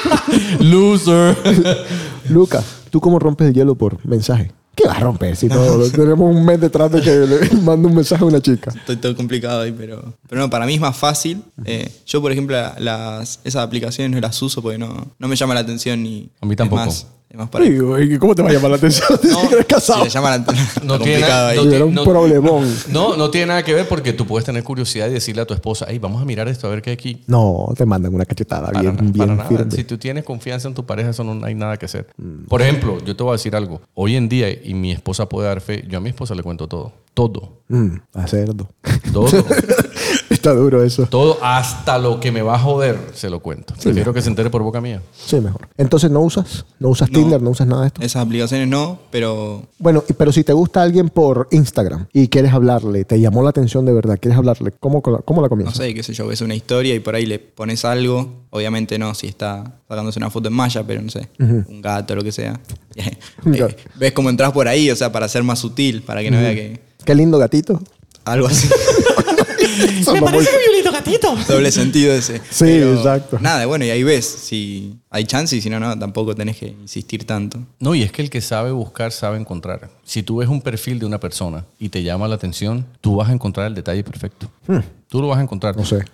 Loser. 0.60 1.36
Lucas, 2.30 2.64
¿tú 2.90 3.00
cómo 3.00 3.18
rompes 3.18 3.48
el 3.48 3.54
hielo 3.54 3.74
por 3.74 4.04
mensaje? 4.06 4.52
¿Qué 4.78 4.86
vas 4.86 4.98
a 4.98 5.00
romper 5.00 5.34
si 5.34 5.48
no, 5.48 5.78
tenemos 5.92 6.34
un 6.34 6.44
mes 6.44 6.60
detrás 6.60 6.92
de 6.92 7.02
que 7.02 7.10
le 7.10 7.60
mando 7.62 7.88
un 7.88 7.94
mensaje 7.96 8.22
a 8.22 8.26
una 8.26 8.40
chica? 8.40 8.70
Estoy 8.74 8.96
todo 8.96 9.16
complicado 9.16 9.62
ahí, 9.62 9.72
pero, 9.72 10.14
pero 10.28 10.40
no, 10.40 10.48
para 10.48 10.66
mí 10.66 10.74
es 10.74 10.80
más 10.80 10.96
fácil. 10.96 11.42
Eh, 11.64 11.90
yo, 12.06 12.22
por 12.22 12.30
ejemplo, 12.30 12.56
las, 12.78 13.40
esas 13.42 13.64
aplicaciones 13.64 14.12
no 14.12 14.20
las 14.20 14.40
uso 14.40 14.62
porque 14.62 14.78
no, 14.78 15.14
no 15.18 15.28
me 15.28 15.34
llama 15.34 15.54
la 15.54 15.60
atención 15.60 16.02
ni. 16.02 16.30
A 16.40 16.46
mí 16.46 16.54
tampoco. 16.54 16.82
Es 16.82 16.86
más, 16.86 16.96
es 16.98 17.06
más 17.36 17.48
para. 17.50 17.64
Digo, 17.64 17.98
¿y 18.00 18.18
¿cómo 18.18 18.34
te 18.34 18.42
va 18.42 18.48
a 18.48 18.52
llamar 18.52 18.70
la 18.70 18.76
atención 18.78 19.06
si 19.22 19.54
eres 19.54 19.66
casado? 19.66 19.98
Si 20.00 20.04
le 20.06 20.10
llama 20.10 20.30
la 20.30 20.36
atención. 20.36 20.86
No 20.86 20.98
tiene, 20.98 21.20
nada, 21.20 21.54
no, 21.54 21.60
Era 21.62 21.70
tiene- 21.70 21.84
un 21.84 21.94
no- 21.94 22.04
problemón. 22.04 22.74
no, 22.90 23.16
no 23.16 23.30
tiene 23.30 23.46
nada 23.48 23.62
que 23.62 23.74
ver 23.74 23.86
porque 23.88 24.12
tú 24.12 24.26
puedes 24.26 24.46
tener 24.46 24.62
curiosidad 24.64 25.08
y 25.08 25.12
decirle 25.12 25.42
a 25.42 25.46
tu 25.46 25.52
esposa, 25.54 25.86
hey, 25.88 25.98
vamos 25.98 26.22
a 26.22 26.24
mirar 26.24 26.48
esto 26.48 26.66
a 26.66 26.70
ver 26.70 26.80
qué 26.82 26.90
hay 26.90 26.94
aquí. 26.94 27.22
No, 27.26 27.68
te 27.76 27.84
mandan 27.84 28.14
una 28.14 28.24
cachetada 28.24 28.66
Para, 28.68 28.80
bien, 28.80 28.96
na- 28.96 29.02
bien 29.02 29.12
para 29.14 29.34
nada. 29.34 29.70
Si 29.70 29.84
tú 29.84 29.98
tienes 29.98 30.24
confianza 30.24 30.68
en 30.68 30.74
tu 30.74 30.86
pareja, 30.86 31.10
eso 31.10 31.22
no 31.24 31.44
hay 31.44 31.54
nada 31.54 31.76
que 31.76 31.86
hacer. 31.86 32.06
Mm. 32.16 32.44
Por 32.46 32.62
ejemplo, 32.62 32.98
yo 33.04 33.14
te 33.14 33.22
voy 33.22 33.30
a 33.30 33.32
decir 33.36 33.54
algo. 33.54 33.80
Hoy 33.94 34.16
en 34.16 34.28
día, 34.28 34.48
y 34.50 34.74
mi 34.74 34.92
esposa 34.92 35.28
puede 35.28 35.48
dar 35.48 35.60
fe, 35.60 35.84
yo 35.88 35.98
a 35.98 36.00
mi 36.00 36.08
esposa 36.10 36.34
le 36.34 36.42
cuento 36.42 36.66
todo. 36.68 36.92
Todo. 37.14 37.58
Mm, 37.68 37.96
a 38.14 38.26
cerdo. 38.28 38.68
Todo. 39.12 39.28
Está 40.50 40.60
duro 40.60 40.82
eso. 40.82 41.06
todo. 41.06 41.38
Hasta 41.42 41.98
lo 41.98 42.20
que 42.20 42.32
me 42.32 42.42
va 42.42 42.54
a 42.54 42.58
joder, 42.58 42.98
se 43.14 43.28
lo 43.30 43.40
cuento. 43.40 43.74
Prefiero 43.82 44.12
que 44.14 44.22
se 44.22 44.28
entere 44.28 44.50
por 44.50 44.62
boca 44.62 44.80
mía. 44.80 45.02
Sí, 45.26 45.40
mejor. 45.40 45.68
Entonces, 45.76 46.10
¿no 46.10 46.20
usas? 46.20 46.64
¿No 46.78 46.88
usas 46.88 47.10
No. 47.10 47.18
Tinder? 47.18 47.42
¿No 47.42 47.50
usas 47.50 47.66
nada 47.66 47.82
de 47.82 47.86
esto? 47.88 48.02
Esas 48.02 48.24
aplicaciones 48.24 48.66
no, 48.68 48.98
pero 49.10 49.64
Bueno, 49.78 50.02
y- 50.08 50.12
pero 50.14 50.32
si 50.32 50.44
te 50.44 50.52
gusta 50.52 50.82
alguien 50.82 51.08
por 51.10 51.48
Instagram 51.50 52.06
y 52.12 52.28
quieres 52.28 52.52
hablarle, 52.52 53.04
te 53.04 53.20
llamó 53.20 53.42
la 53.42 53.50
atención 53.50 53.84
de 53.84 53.92
verdad, 53.92 54.18
quieres 54.20 54.38
hablarle, 54.38 54.72
¿cómo, 54.80 55.02
cómo 55.02 55.40
la 55.40 55.46
no 55.46 55.48
comienzas? 55.48 55.76
sé, 55.76 55.92
qué 55.94 56.02
sé 56.02 56.12
yo, 56.14 56.26
ves 56.26 56.40
una 56.40 56.54
historia 56.54 56.94
y 56.94 57.00
por 57.00 57.14
ahí 57.14 57.26
le 57.26 57.38
pones 57.38 57.84
algo. 57.84 58.46
Obviamente 58.50 58.98
no, 58.98 59.14
si 59.14 59.26
está 59.26 59.80
sacándose 59.88 60.18
una 60.18 60.30
foto 60.30 60.48
en 60.48 60.54
malla, 60.54 60.82
pero 60.86 61.02
no 61.02 61.10
sé, 61.10 61.28
un 61.38 61.80
gato 61.82 62.14
o 62.14 62.16
lo 62.16 62.22
que 62.24 62.32
sea. 62.32 62.58
Eh, 63.46 63.76
ves 63.96 64.12
cómo 64.12 64.28
entras 64.30 64.52
por 64.52 64.66
ahí, 64.68 64.90
o 64.90 64.96
sea, 64.96 65.12
para 65.12 65.28
ser 65.28 65.42
más 65.44 65.58
sutil, 65.60 66.02
para 66.02 66.20
que 66.22 66.30
no 66.30 66.38
vea 66.38 66.54
que. 66.54 66.80
Qué 67.04 67.14
lindo 67.14 67.38
gatito. 67.38 67.80
Algo 68.24 68.48
así. 68.48 68.68
Me 70.12 70.22
parece 70.22 70.50
Doble 71.48 71.70
sentido 71.70 72.12
ese. 72.12 72.40
Sí, 72.50 72.70
exacto. 72.70 73.38
Nada, 73.40 73.66
bueno, 73.66 73.84
y 73.84 73.90
ahí 73.90 74.02
ves 74.02 74.26
si 74.26 74.96
hay 75.10 75.24
chance 75.24 75.56
y 75.56 75.60
si 75.60 75.70
no, 75.70 75.80
no, 75.80 75.98
tampoco 75.98 76.34
tenés 76.34 76.56
que 76.56 76.68
insistir 76.68 77.24
tanto. 77.24 77.58
No, 77.78 77.94
y 77.94 78.02
es 78.02 78.12
que 78.12 78.22
el 78.22 78.30
que 78.30 78.40
sabe 78.40 78.70
buscar 78.70 79.12
sabe 79.12 79.38
encontrar. 79.38 79.90
Si 80.04 80.22
tú 80.22 80.36
ves 80.36 80.48
un 80.48 80.60
perfil 80.60 80.98
de 80.98 81.06
una 81.06 81.20
persona 81.20 81.64
y 81.78 81.88
te 81.88 82.02
llama 82.02 82.28
la 82.28 82.36
atención, 82.36 82.86
tú 83.00 83.16
vas 83.16 83.28
a 83.28 83.32
encontrar 83.32 83.66
el 83.66 83.74
detalle 83.74 84.02
perfecto. 84.04 84.50
Tú 85.08 85.20
lo 85.20 85.28
vas 85.28 85.38
a 85.38 85.42
encontrar. 85.42 85.76
No 85.76 85.84
sé. 85.84 86.04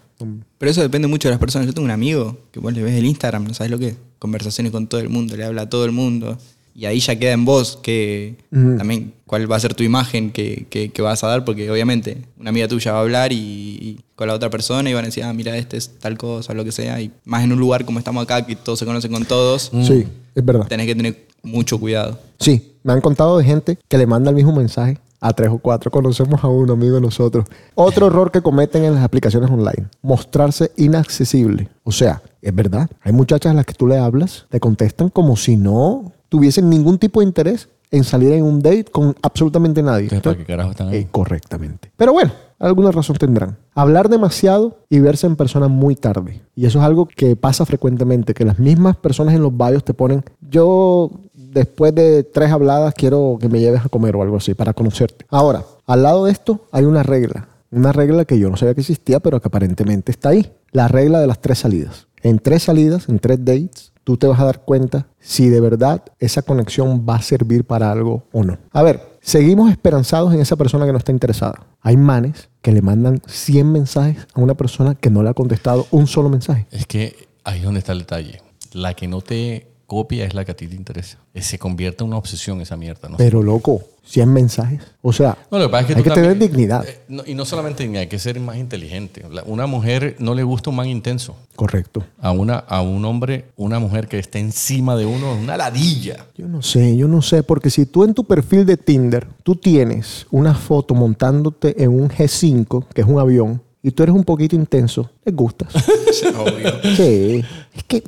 Pero 0.58 0.70
eso 0.70 0.80
depende 0.80 1.08
mucho 1.08 1.28
de 1.28 1.32
las 1.32 1.40
personas. 1.40 1.66
Yo 1.66 1.74
tengo 1.74 1.84
un 1.84 1.90
amigo 1.90 2.38
que 2.52 2.60
vos 2.60 2.72
le 2.72 2.82
ves 2.82 2.94
el 2.94 3.04
Instagram, 3.04 3.44
no 3.44 3.54
sabes 3.54 3.70
lo 3.70 3.78
que 3.78 3.88
es. 3.88 3.96
Conversaciones 4.18 4.72
con 4.72 4.86
todo 4.86 5.00
el 5.00 5.08
mundo, 5.08 5.36
le 5.36 5.44
habla 5.44 5.62
a 5.62 5.68
todo 5.68 5.84
el 5.84 5.92
mundo. 5.92 6.38
Y 6.74 6.86
ahí 6.86 6.98
ya 6.98 7.16
queda 7.16 7.32
en 7.32 7.44
vos 7.44 7.78
que 7.82 8.36
también 8.50 9.14
cuál 9.26 9.50
va 9.50 9.56
a 9.56 9.60
ser 9.60 9.74
tu 9.74 9.84
imagen 9.84 10.32
que, 10.32 10.66
que- 10.70 10.90
que 10.90 11.02
vas 11.02 11.22
a 11.22 11.28
dar, 11.28 11.44
porque 11.44 11.70
obviamente 11.70 12.18
una 12.38 12.50
amiga 12.50 12.66
tuya 12.66 12.92
va 12.92 12.98
a 12.98 13.02
hablar 13.02 13.32
y, 13.32 13.36
y 13.36 14.00
con 14.16 14.26
la 14.28 14.34
otra 14.34 14.50
persona 14.50 14.90
y 14.90 14.94
van 14.94 15.04
a 15.04 15.06
decir, 15.06 15.22
ah, 15.24 15.32
mira, 15.32 15.56
este 15.56 15.76
es 15.76 15.98
tal 16.00 16.18
cosa, 16.18 16.52
lo 16.52 16.64
que 16.64 16.72
sea. 16.72 17.00
Y 17.00 17.12
más 17.24 17.44
en 17.44 17.52
un 17.52 17.60
lugar 17.60 17.84
como 17.84 17.98
estamos 18.00 18.22
acá, 18.24 18.44
que 18.44 18.56
todos 18.56 18.78
se 18.80 18.86
conocen 18.86 19.12
con 19.12 19.24
todos, 19.24 19.70
Sí, 19.86 20.04
es 20.34 20.44
verdad. 20.44 20.66
tenés 20.66 20.86
que 20.86 20.94
tener 20.96 21.26
mucho 21.44 21.78
cuidado. 21.78 22.18
Sí, 22.40 22.72
me 22.82 22.92
han 22.92 23.00
contado 23.00 23.38
de 23.38 23.44
gente 23.44 23.78
que 23.88 23.96
le 23.98 24.06
manda 24.06 24.30
el 24.30 24.36
mismo 24.36 24.52
mensaje 24.54 24.98
a 25.20 25.32
tres 25.32 25.50
o 25.50 25.58
cuatro. 25.58 25.90
Conocemos 25.90 26.42
a 26.42 26.48
uno, 26.48 26.72
amigo 26.74 26.96
de 26.96 27.00
nosotros. 27.00 27.44
Otro 27.76 28.08
error 28.08 28.30
que 28.32 28.40
cometen 28.42 28.84
en 28.84 28.94
las 28.94 29.04
aplicaciones 29.04 29.48
online, 29.50 29.86
mostrarse 30.02 30.70
inaccesible. 30.76 31.68
O 31.84 31.92
sea, 31.92 32.22
es 32.42 32.54
verdad, 32.54 32.88
hay 33.02 33.12
muchachas 33.12 33.52
a 33.52 33.54
las 33.54 33.64
que 33.66 33.74
tú 33.74 33.86
le 33.86 33.96
hablas, 33.98 34.46
te 34.50 34.58
contestan 34.60 35.08
como 35.08 35.36
si 35.36 35.56
no 35.56 36.12
tuviesen 36.28 36.68
ningún 36.70 36.98
tipo 36.98 37.20
de 37.20 37.26
interés 37.26 37.68
en 37.90 38.04
salir 38.04 38.32
en 38.32 38.42
un 38.42 38.60
date 38.60 38.86
con 38.86 39.14
absolutamente 39.22 39.82
nadie. 39.82 40.04
Entonces, 40.04 40.22
¿para 40.22 40.36
qué 40.36 40.44
carajo 40.44 40.70
están 40.72 40.88
ahí? 40.88 40.96
Eh, 40.96 41.08
correctamente. 41.10 41.92
Pero 41.96 42.12
bueno, 42.12 42.32
alguna 42.58 42.90
razón 42.90 43.16
tendrán. 43.16 43.56
Hablar 43.74 44.08
demasiado 44.08 44.78
y 44.88 44.98
verse 44.98 45.26
en 45.26 45.36
persona 45.36 45.68
muy 45.68 45.94
tarde. 45.94 46.42
Y 46.56 46.66
eso 46.66 46.80
es 46.80 46.84
algo 46.84 47.06
que 47.06 47.36
pasa 47.36 47.64
frecuentemente, 47.64 48.34
que 48.34 48.44
las 48.44 48.58
mismas 48.58 48.96
personas 48.96 49.34
en 49.34 49.42
los 49.42 49.56
barrios 49.56 49.84
te 49.84 49.94
ponen, 49.94 50.24
yo 50.40 51.10
después 51.34 51.94
de 51.94 52.24
tres 52.24 52.50
habladas 52.50 52.94
quiero 52.94 53.38
que 53.40 53.48
me 53.48 53.60
lleves 53.60 53.84
a 53.84 53.88
comer 53.88 54.16
o 54.16 54.22
algo 54.22 54.36
así 54.36 54.54
para 54.54 54.72
conocerte. 54.72 55.24
Ahora, 55.30 55.64
al 55.86 56.02
lado 56.02 56.24
de 56.24 56.32
esto 56.32 56.66
hay 56.72 56.84
una 56.84 57.02
regla. 57.02 57.48
Una 57.70 57.92
regla 57.92 58.24
que 58.24 58.38
yo 58.38 58.50
no 58.50 58.56
sabía 58.56 58.74
que 58.74 58.82
existía, 58.82 59.20
pero 59.20 59.40
que 59.40 59.48
aparentemente 59.48 60.12
está 60.12 60.30
ahí. 60.30 60.52
La 60.70 60.88
regla 60.88 61.20
de 61.20 61.26
las 61.26 61.40
tres 61.40 61.58
salidas. 61.58 62.06
En 62.22 62.38
tres 62.38 62.64
salidas, 62.64 63.08
en 63.08 63.18
tres 63.18 63.38
dates, 63.44 63.92
tú 64.04 64.16
te 64.16 64.26
vas 64.26 64.38
a 64.38 64.44
dar 64.44 64.60
cuenta 64.64 65.08
si 65.18 65.48
de 65.48 65.60
verdad 65.60 66.04
esa 66.18 66.42
conexión 66.42 67.04
va 67.08 67.16
a 67.16 67.22
servir 67.22 67.64
para 67.64 67.90
algo 67.90 68.24
o 68.32 68.44
no. 68.44 68.58
A 68.70 68.82
ver, 68.82 69.18
seguimos 69.20 69.70
esperanzados 69.70 70.32
en 70.32 70.40
esa 70.40 70.56
persona 70.56 70.86
que 70.86 70.92
no 70.92 70.98
está 70.98 71.12
interesada. 71.12 71.66
Hay 71.80 71.96
manes 71.96 72.50
que 72.62 72.72
le 72.72 72.82
mandan 72.82 73.20
100 73.26 73.72
mensajes 73.72 74.26
a 74.34 74.40
una 74.40 74.54
persona 74.54 74.94
que 74.94 75.10
no 75.10 75.22
le 75.22 75.30
ha 75.30 75.34
contestado 75.34 75.86
un 75.90 76.06
solo 76.06 76.28
mensaje. 76.28 76.66
Es 76.70 76.86
que 76.86 77.28
ahí 77.42 77.58
es 77.58 77.64
donde 77.64 77.80
está 77.80 77.92
el 77.92 78.00
detalle. 78.00 78.42
La 78.72 78.94
que 78.94 79.08
no 79.08 79.20
te 79.20 79.73
copia 79.86 80.24
es 80.24 80.34
la 80.34 80.44
que 80.44 80.52
a 80.52 80.56
ti 80.56 80.66
te 80.66 80.74
interesa. 80.74 81.18
Eh, 81.34 81.42
Se 81.42 81.58
convierte 81.58 82.02
en 82.04 82.08
una 82.08 82.18
obsesión 82.18 82.60
esa 82.60 82.76
mierda. 82.76 83.08
¿no? 83.08 83.16
Pero 83.16 83.42
loco, 83.42 83.82
100 84.04 84.32
mensajes. 84.32 84.80
O 85.02 85.12
sea, 85.12 85.36
No, 85.50 85.58
lo 85.58 85.66
que 85.66 85.70
pasa 85.72 85.80
es 85.82 85.86
que 85.88 85.94
hay 85.94 86.02
que 86.02 86.10
tener 86.10 86.38
dignidad. 86.38 86.86
eh, 86.86 87.00
no, 87.08 87.22
y 87.26 87.34
no 87.34 87.44
solamente 87.44 87.82
dignidad, 87.82 88.02
hay 88.02 88.08
que 88.08 88.18
ser 88.18 88.38
más 88.40 88.56
inteligente. 88.56 89.24
La- 89.30 89.42
Una 89.44 89.66
mujer 89.66 90.16
no 90.18 90.34
le 90.34 90.42
gusta 90.42 90.70
un 90.70 90.76
man 90.76 90.88
intenso. 90.88 91.36
Correcto. 91.56 92.04
A, 92.20 92.32
una, 92.32 92.56
a 92.56 92.82
un 92.82 93.04
hombre, 93.04 93.46
una 93.56 93.78
mujer 93.78 94.08
que 94.08 94.18
esté 94.18 94.38
encima 94.40 94.96
de 94.96 95.06
uno, 95.06 95.34
es 95.34 95.42
una 95.42 95.56
ladilla. 95.56 96.26
Yo 96.36 96.48
no 96.48 96.62
sé, 96.62 96.96
yo 96.96 97.06
no 97.08 97.22
sé, 97.22 97.42
porque 97.42 97.70
si 97.70 97.86
tú 97.86 98.04
en 98.04 98.14
tu 98.14 98.24
perfil 98.24 98.66
de 98.66 98.76
Tinder, 98.76 99.26
tú 99.42 99.54
tienes 99.56 100.26
una 100.30 100.54
foto 100.54 100.94
montándote 100.94 101.82
en 101.82 101.90
un 101.90 102.08
G5, 102.08 102.86
que 102.92 103.00
es 103.02 103.06
un 103.06 103.18
avión, 103.20 103.62
y 103.86 103.90
tú 103.90 104.02
eres 104.02 104.14
un 104.14 104.24
poquito 104.24 104.56
intenso, 104.56 105.10
les 105.26 105.36
gustas. 105.36 105.74
Obvio. 105.76 106.72
Sí, 106.96 107.44
es 107.74 107.84
que 107.84 108.02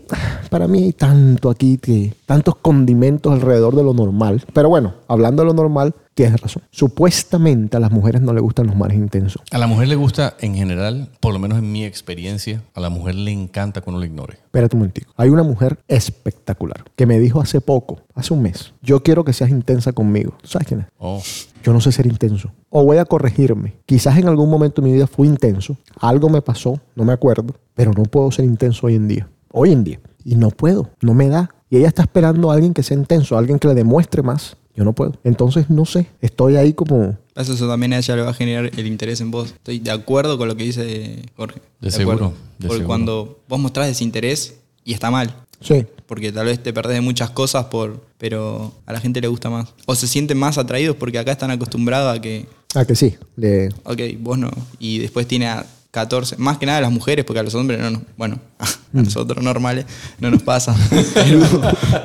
para 0.49 0.67
mí 0.67 0.85
hay 0.85 0.93
tanto 0.95 1.51
aquí, 1.51 1.77
que, 1.77 2.15
tantos 2.25 2.57
condimentos 2.57 3.31
alrededor 3.31 3.77
de 3.77 3.83
lo 3.83 3.93
normal. 3.93 4.43
Pero 4.55 4.71
bueno, 4.71 4.95
hablando 5.07 5.43
de 5.43 5.49
lo 5.49 5.53
normal, 5.53 5.95
tienes 6.17 6.41
razón. 6.41 6.63
Supuestamente 6.71 7.77
a 7.77 7.81
las 7.81 7.93
mujeres 7.93 8.23
no 8.23 8.33
les 8.33 8.43
gustan 8.43 8.67
los 8.67 8.75
manes 8.75 8.97
intensos. 8.97 9.43
A 9.53 9.59
la 9.59 9.67
mujer 9.67 9.87
le 9.87 9.97
gusta, 9.97 10.35
en 10.41 10.55
general, 10.55 11.11
por 11.21 11.35
lo 11.35 11.39
menos 11.39 11.59
en 11.59 11.71
mi 11.71 11.85
experiencia, 11.85 12.63
a 12.75 12.81
la 12.81 12.89
mujer 12.89 13.15
le 13.15 13.31
encanta 13.33 13.83
que 13.83 13.91
uno 13.91 13.99
la 13.99 14.07
ignore. 14.07 14.39
Espérate 14.45 14.75
un 14.75 14.81
momentico. 14.81 15.13
Hay 15.17 15.29
una 15.29 15.43
mujer 15.43 15.79
espectacular 15.87 16.85
que 16.97 17.05
me 17.05 17.21
dijo 17.21 17.43
hace 17.43 17.61
poco, 17.61 18.01
hace 18.15 18.33
un 18.33 18.43
mes, 18.43 18.73
yo 18.81 19.03
quiero 19.03 19.25
que 19.25 19.35
seas 19.35 19.51
intensa 19.51 19.93
conmigo. 19.93 20.39
¿Tú 20.41 20.49
¿Sabes 20.49 20.67
quién 20.67 20.81
es? 20.81 20.87
Oh, 20.99 21.23
Yo 21.63 21.75
no 21.75 21.83
sé 21.83 21.93
ser 21.93 22.07
intenso. 22.07 22.51
O 22.71 22.83
voy 22.83 22.97
a 22.97 23.05
corregirme. 23.05 23.75
Quizás 23.85 24.17
en 24.17 24.27
algún 24.27 24.49
momento 24.49 24.81
de 24.81 24.89
mi 24.89 24.95
vida 24.95 25.07
fui 25.07 25.29
intenso. 25.29 25.77
Algo 26.01 26.31
me 26.31 26.41
pasó, 26.41 26.81
no 26.95 27.05
me 27.05 27.13
acuerdo. 27.13 27.55
Pero 27.75 27.93
no 27.93 28.05
puedo 28.05 28.31
ser 28.31 28.47
intenso 28.47 28.87
hoy 28.87 28.95
en 28.95 29.07
día. 29.07 29.29
Hoy 29.53 29.73
en 29.73 29.85
día. 29.85 30.01
Y 30.25 30.37
no 30.37 30.49
puedo. 30.51 30.91
No 31.03 31.13
me 31.13 31.29
da. 31.29 31.51
Y 31.69 31.77
ella 31.77 31.89
está 31.89 32.03
esperando 32.03 32.51
a 32.51 32.55
alguien 32.55 32.73
que 32.73 32.83
sea 32.83 32.97
intenso, 32.97 33.37
a 33.37 33.39
alguien 33.39 33.59
que 33.59 33.69
le 33.69 33.75
demuestre 33.75 34.23
más. 34.23 34.57
Yo 34.77 34.85
no 34.85 34.93
puedo. 34.93 35.15
Entonces, 35.25 35.71
no 35.71 35.85
sé. 35.87 36.07
Estoy 36.21 36.57
ahí 36.57 36.73
como... 36.75 37.17
Eso, 37.35 37.55
eso 37.55 37.67
también 37.69 37.93
a 37.95 37.99
ella 37.99 38.17
le 38.17 38.23
va 38.23 38.31
a 38.31 38.35
generar 38.35 38.71
el 38.77 38.87
interés 38.87 39.21
en 39.21 39.31
vos. 39.31 39.49
Estoy 39.49 39.79
de 39.79 39.91
acuerdo 39.91 40.37
con 40.39 40.49
lo 40.49 40.57
que 40.57 40.65
dice 40.65 41.23
Jorge. 41.37 41.61
De 41.81 41.89
acuerdo. 41.89 41.97
seguro, 41.99 42.27
de 42.59 42.69
Porque 42.69 42.73
seguro. 42.75 42.87
cuando 42.87 43.39
vos 43.49 43.59
mostrás 43.59 43.89
desinterés 43.89 44.57
y 44.85 44.93
está 44.93 45.11
mal. 45.11 45.35
Sí. 45.61 45.87
Porque 46.07 46.31
tal 46.33 46.47
vez 46.47 46.63
te 46.63 46.73
perdés 46.73 46.95
de 46.97 47.01
muchas 47.01 47.31
cosas, 47.31 47.65
por, 47.67 48.01
pero 48.19 48.73
a 48.87 48.93
la 48.93 49.01
gente 49.01 49.21
le 49.21 49.29
gusta 49.29 49.51
más. 49.51 49.69
O 49.87 49.95
se 49.95 50.07
sienten 50.07 50.39
más 50.39 50.59
atraídos 50.59 50.97
porque 50.97 51.19
acá 51.19 51.33
están 51.33 51.51
acostumbrados 51.51 52.17
a 52.17 52.21
que, 52.21 52.47
Ah, 52.75 52.85
que 52.85 52.95
sí. 52.95 53.15
Le... 53.37 53.69
ok, 53.85 54.01
vos 54.21 54.37
no. 54.39 54.51
Y 54.79 54.99
después 54.99 55.27
tiene 55.27 55.47
a 55.49 55.65
14, 55.97 56.37
más 56.37 56.59
que 56.59 56.67
nada 56.67 56.77
a 56.77 56.81
las 56.83 56.93
mujeres, 56.93 57.25
porque 57.25 57.41
a 57.41 57.43
los 57.43 57.55
hombres 57.55 57.81
no 57.81 57.91
nos, 57.91 58.03
bueno, 58.19 58.39
a 58.59 58.67
nosotros 58.93 59.43
normales 59.43 59.87
no 60.21 60.31
nos 60.31 60.43
pasa. 60.43 60.77
Pero 61.15 61.41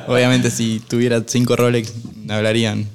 obviamente 0.08 0.50
si 0.50 0.80
tuviera 0.80 1.22
5 1.26 1.56
Rolex, 1.56 1.92
hablarían 2.30 2.86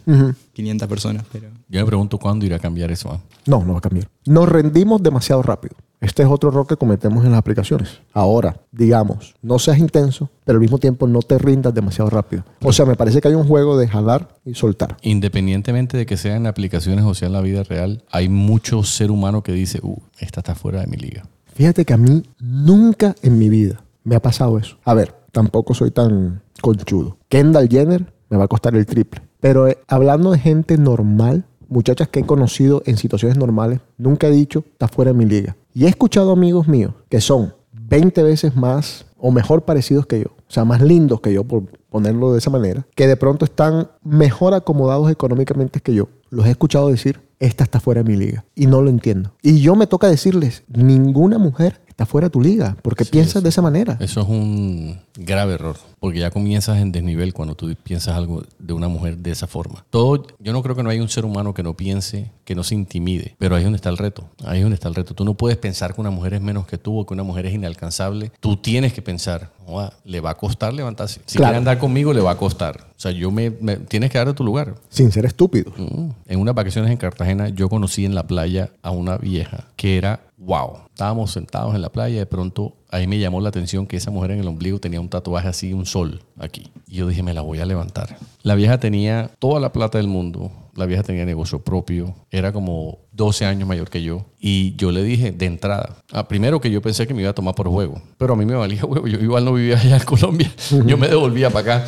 500 0.54 0.88
personas, 0.88 1.24
pero... 1.32 1.50
yo 1.70 1.80
me 1.82 1.86
pregunto 1.86 2.18
cuándo 2.18 2.48
irá 2.48 2.56
a 2.56 2.60
cambiar 2.60 2.91
eso. 2.91 3.12
ah? 3.12 3.20
No, 3.45 3.64
no 3.64 3.74
va 3.74 3.78
a 3.78 3.82
cambiar. 3.82 4.10
Nos 4.26 4.50
rendimos 4.50 5.04
demasiado 5.04 5.43
rápido. 5.43 5.76
Este 6.00 6.22
es 6.22 6.30
otro 6.30 6.50
error 6.50 6.68
que 6.68 6.78
cometemos 6.78 7.26
en 7.26 7.32
las 7.32 7.39
aplicaciones. 7.39 8.02
Ahora, 8.14 8.62
digamos, 8.72 9.34
no 9.41 9.58
seas 9.58 9.80
intenso, 9.80 10.30
pero 10.45 10.58
al 10.58 10.62
mismo 10.62 10.78
tiempo 10.78 11.08
no 11.08 11.22
te 11.22 11.39
rindas 11.39 11.74
demasiado 11.74 12.10
rápido. 12.12 12.43
O 12.64 12.72
sea, 12.72 12.86
me 12.86 12.95
parece 12.95 13.20
que 13.20 13.30
hay 13.30 13.34
un 13.34 13.48
juego 13.48 13.78
de 13.78 13.88
jalar 13.88 14.28
y 14.45 14.54
soltar. 14.54 14.98
Independientemente 15.02 15.98
de 15.98 16.06
que 16.06 16.18
sea 16.18 16.36
en 16.36 16.45
aplicaciones 16.45 17.04
o 17.04 17.16
sea 17.16 17.28
en 17.28 17.34
la 17.34 17.41
vida 17.41 17.64
real, 17.64 18.04
hay 18.12 18.30
mucho 18.30 18.84
ser 18.84 19.10
humano 19.10 19.41
que 19.41 19.54
dice, 19.54 19.80
uh, 19.82 19.98
esta 20.20 20.41
está 20.41 20.54
fuera 20.54 20.82
de 20.82 20.88
mi 20.88 20.98
liga. 20.98 21.26
Fíjate 21.56 21.84
que 21.86 21.93
a 21.93 21.98
mí 21.98 22.22
nunca 22.39 23.16
en 23.24 23.39
mi 23.39 23.50
vida 23.50 23.82
me 24.04 24.16
ha 24.16 24.22
pasado 24.22 24.60
eso. 24.60 24.78
A 24.84 24.93
ver, 24.93 25.16
tampoco 25.32 25.74
soy 25.74 25.89
tan 25.89 26.43
conchudo. 26.62 27.18
Kendall 27.28 27.70
Jenner 27.70 28.14
me 28.30 28.38
va 28.38 28.43
a 28.43 28.48
costar 28.48 28.76
el 28.76 28.86
triple. 28.86 29.22
Pero 29.39 29.68
eh, 29.68 29.80
hablando 29.88 30.32
de 30.32 30.39
gente 30.39 30.78
normal, 30.78 31.45
muchachas 31.70 32.08
que 32.08 32.20
he 32.20 32.26
conocido 32.26 32.84
en 32.86 32.98
situaciones 32.98 33.38
normales, 33.38 33.80
nunca 33.98 34.28
he 34.28 34.32
dicho, 34.32 34.64
está 34.72 34.88
fuera 34.88 35.12
de 35.12 35.18
mi 35.18 35.26
liga. 35.26 35.56
Y 35.78 35.86
he 35.86 35.90
escuchado 35.90 36.32
amigos 36.32 36.68
míos 36.68 36.92
que 37.08 37.22
son 37.22 37.54
20 37.72 38.24
veces 38.24 38.56
más 38.56 39.06
o 39.16 39.30
mejor 39.30 39.62
parecidos 39.62 40.08
que 40.08 40.22
yo, 40.22 40.30
o 40.30 40.52
sea, 40.52 40.66
más 40.66 40.82
lindos 40.82 41.22
que 41.22 41.32
yo, 41.32 41.44
por 41.44 41.66
ponerlo 41.92 42.32
de 42.32 42.40
esa 42.40 42.50
manera, 42.50 42.88
que 42.96 43.06
de 43.06 43.16
pronto 43.16 43.46
están 43.46 43.92
mejor 44.04 44.56
acomodados 44.56 45.12
económicamente 45.12 45.80
que 45.80 45.94
yo. 45.94 46.10
Los 46.32 46.48
he 46.48 46.50
escuchado 46.50 46.90
decir, 46.90 47.22
esta 47.40 47.64
está 47.64 47.80
fuera 47.80 48.04
de 48.04 48.10
mi 48.12 48.18
liga. 48.18 48.46
Y 48.56 48.68
no 48.68 48.82
lo 48.82 48.90
entiendo. 48.90 49.32
Y 49.42 49.60
yo 49.62 49.76
me 49.76 49.88
toca 49.88 50.08
decirles, 50.08 50.64
ninguna 50.68 51.38
mujer 51.38 51.82
está 51.88 52.06
fuera 52.06 52.28
de 52.28 52.32
tu 52.32 52.42
liga, 52.42 52.78
porque 52.84 53.06
piensas 53.06 53.42
de 53.42 53.50
esa 53.50 53.62
manera. 53.64 53.98
Eso 54.00 54.22
es 54.22 54.28
un 54.28 55.00
grave 55.16 55.54
error, 55.56 55.78
porque 56.00 56.20
ya 56.20 56.30
comienzas 56.30 56.78
en 56.78 56.92
desnivel 56.92 57.34
cuando 57.34 57.56
tú 57.56 57.74
piensas 57.84 58.16
algo 58.16 58.44
de 58.60 58.74
una 58.74 58.88
mujer 58.88 59.18
de 59.18 59.32
esa 59.32 59.48
forma. 59.48 59.84
Todo, 59.90 60.28
yo 60.40 60.54
no 60.54 60.62
creo 60.62 60.76
que 60.76 60.84
no 60.84 60.92
hay 60.92 61.00
un 61.00 61.10
ser 61.10 61.26
humano 61.26 61.56
que 61.56 61.64
no 61.64 61.76
piense, 61.76 62.30
que 62.46 62.54
no 62.54 62.64
se 62.64 62.76
intimide, 62.76 63.36
pero 63.40 63.56
ahí 63.56 63.62
es 63.62 63.66
donde 63.66 63.78
está 63.78 63.90
el 63.90 63.98
reto. 63.98 64.26
Ahí 64.46 64.60
es 64.60 64.64
donde 64.64 64.76
está 64.76 64.88
el 64.90 64.94
reto. 64.94 65.16
Tú 65.16 65.26
no 65.26 65.34
puedes 65.34 65.58
pensar 65.58 65.96
que 65.96 66.02
una 66.02 66.12
mujer 66.12 66.36
es 66.36 66.42
menos 66.42 66.68
que 66.68 66.78
tú 66.78 67.00
o 67.00 67.06
que 67.08 67.16
una 67.16 67.24
mujer 67.24 67.48
es 67.48 67.56
inalcanzable. 67.56 68.32
Tú 68.40 68.58
tienes 68.58 68.94
que 68.94 69.02
pensar, 69.02 69.50
"Joda, 69.66 69.94
le 70.06 70.22
va 70.22 70.30
a 70.30 70.36
costar 70.38 70.74
levantarse. 70.76 71.22
Si 71.26 71.38
Claro. 71.38 71.50
quiere 71.50 71.58
andar 71.58 71.80
conmigo, 71.80 72.14
le 72.14 72.22
va 72.22 72.30
a 72.32 72.38
costar. 72.38 72.86
O 72.96 73.00
sea, 73.00 73.12
yo 73.12 73.32
me, 73.32 73.50
me- 73.60 73.78
tienes 73.78 74.12
que 74.12 74.20
dar 74.20 74.28
de 74.28 74.34
tu 74.36 74.44
lugar. 74.44 74.76
Sin 74.90 75.12
ser 75.12 75.26
estúpido. 75.26 75.72
Mm. 75.76 76.10
En 76.28 76.40
unas 76.40 76.54
vacaciones 76.54 76.92
en 76.92 76.98
Cartagena, 76.98 77.27
yo 77.54 77.70
conocí 77.70 78.06
en 78.06 78.16
la 78.16 78.28
playa 78.28 78.72
a 78.82 78.92
una 78.92 79.18
vieja 79.18 79.68
que 79.76 79.98
era 79.98 80.22
wow. 80.38 80.80
Estábamos 80.90 81.32
sentados 81.32 81.76
en 81.76 81.82
la 81.82 81.90
playa 81.90 82.16
y 82.16 82.20
de 82.20 82.26
pronto 82.26 82.76
ahí 82.90 83.08
me 83.08 83.20
llamó 83.20 83.42
la 83.42 83.50
atención 83.50 83.88
que 83.88 83.98
esa 83.98 84.12
mujer 84.12 84.32
en 84.32 84.40
el 84.40 84.48
ombligo 84.48 84.80
tenía 84.80 85.02
un 85.02 85.10
tatuaje 85.10 85.48
así, 85.48 85.74
un 85.74 85.86
sol 85.86 86.22
aquí. 86.40 86.72
Y 86.88 86.96
yo 86.96 87.08
dije, 87.08 87.24
me 87.24 87.34
la 87.34 87.42
voy 87.42 87.60
a 87.60 87.66
levantar. 87.66 88.18
La 88.44 88.56
vieja 88.56 88.80
tenía 88.80 89.30
toda 89.40 89.60
la 89.60 89.72
plata 89.72 89.98
del 89.98 90.08
mundo. 90.08 90.52
La 90.76 90.86
vieja 90.86 91.04
tenía 91.04 91.26
negocio 91.26 91.60
propio. 91.60 92.16
Era 92.30 92.54
como 92.54 93.00
12 93.12 93.46
años 93.46 93.68
mayor 93.68 93.90
que 93.90 94.04
yo. 94.04 94.26
Y 94.40 94.76
yo 94.76 94.92
le 94.92 95.04
dije 95.04 95.32
de 95.32 95.46
entrada, 95.48 95.98
ah, 96.12 96.28
primero 96.28 96.62
que 96.62 96.70
yo 96.70 96.82
pensé 96.82 97.08
que 97.08 97.14
me 97.14 97.22
iba 97.22 97.32
a 97.32 97.36
tomar 97.36 97.56
por 97.56 97.68
juego. 97.68 98.02
Pero 98.18 98.34
a 98.34 98.38
mí 98.38 98.46
me 98.46 98.56
valía 98.56 98.86
huevo. 98.86 99.08
Yo 99.08 99.20
igual 99.20 99.44
no 99.44 99.54
vivía 99.54 99.78
allá 99.78 99.98
en 99.98 100.04
Colombia. 100.04 100.52
Yo 100.86 100.98
me 100.98 101.08
devolvía 101.08 101.50
para 101.50 101.78
acá. 101.78 101.88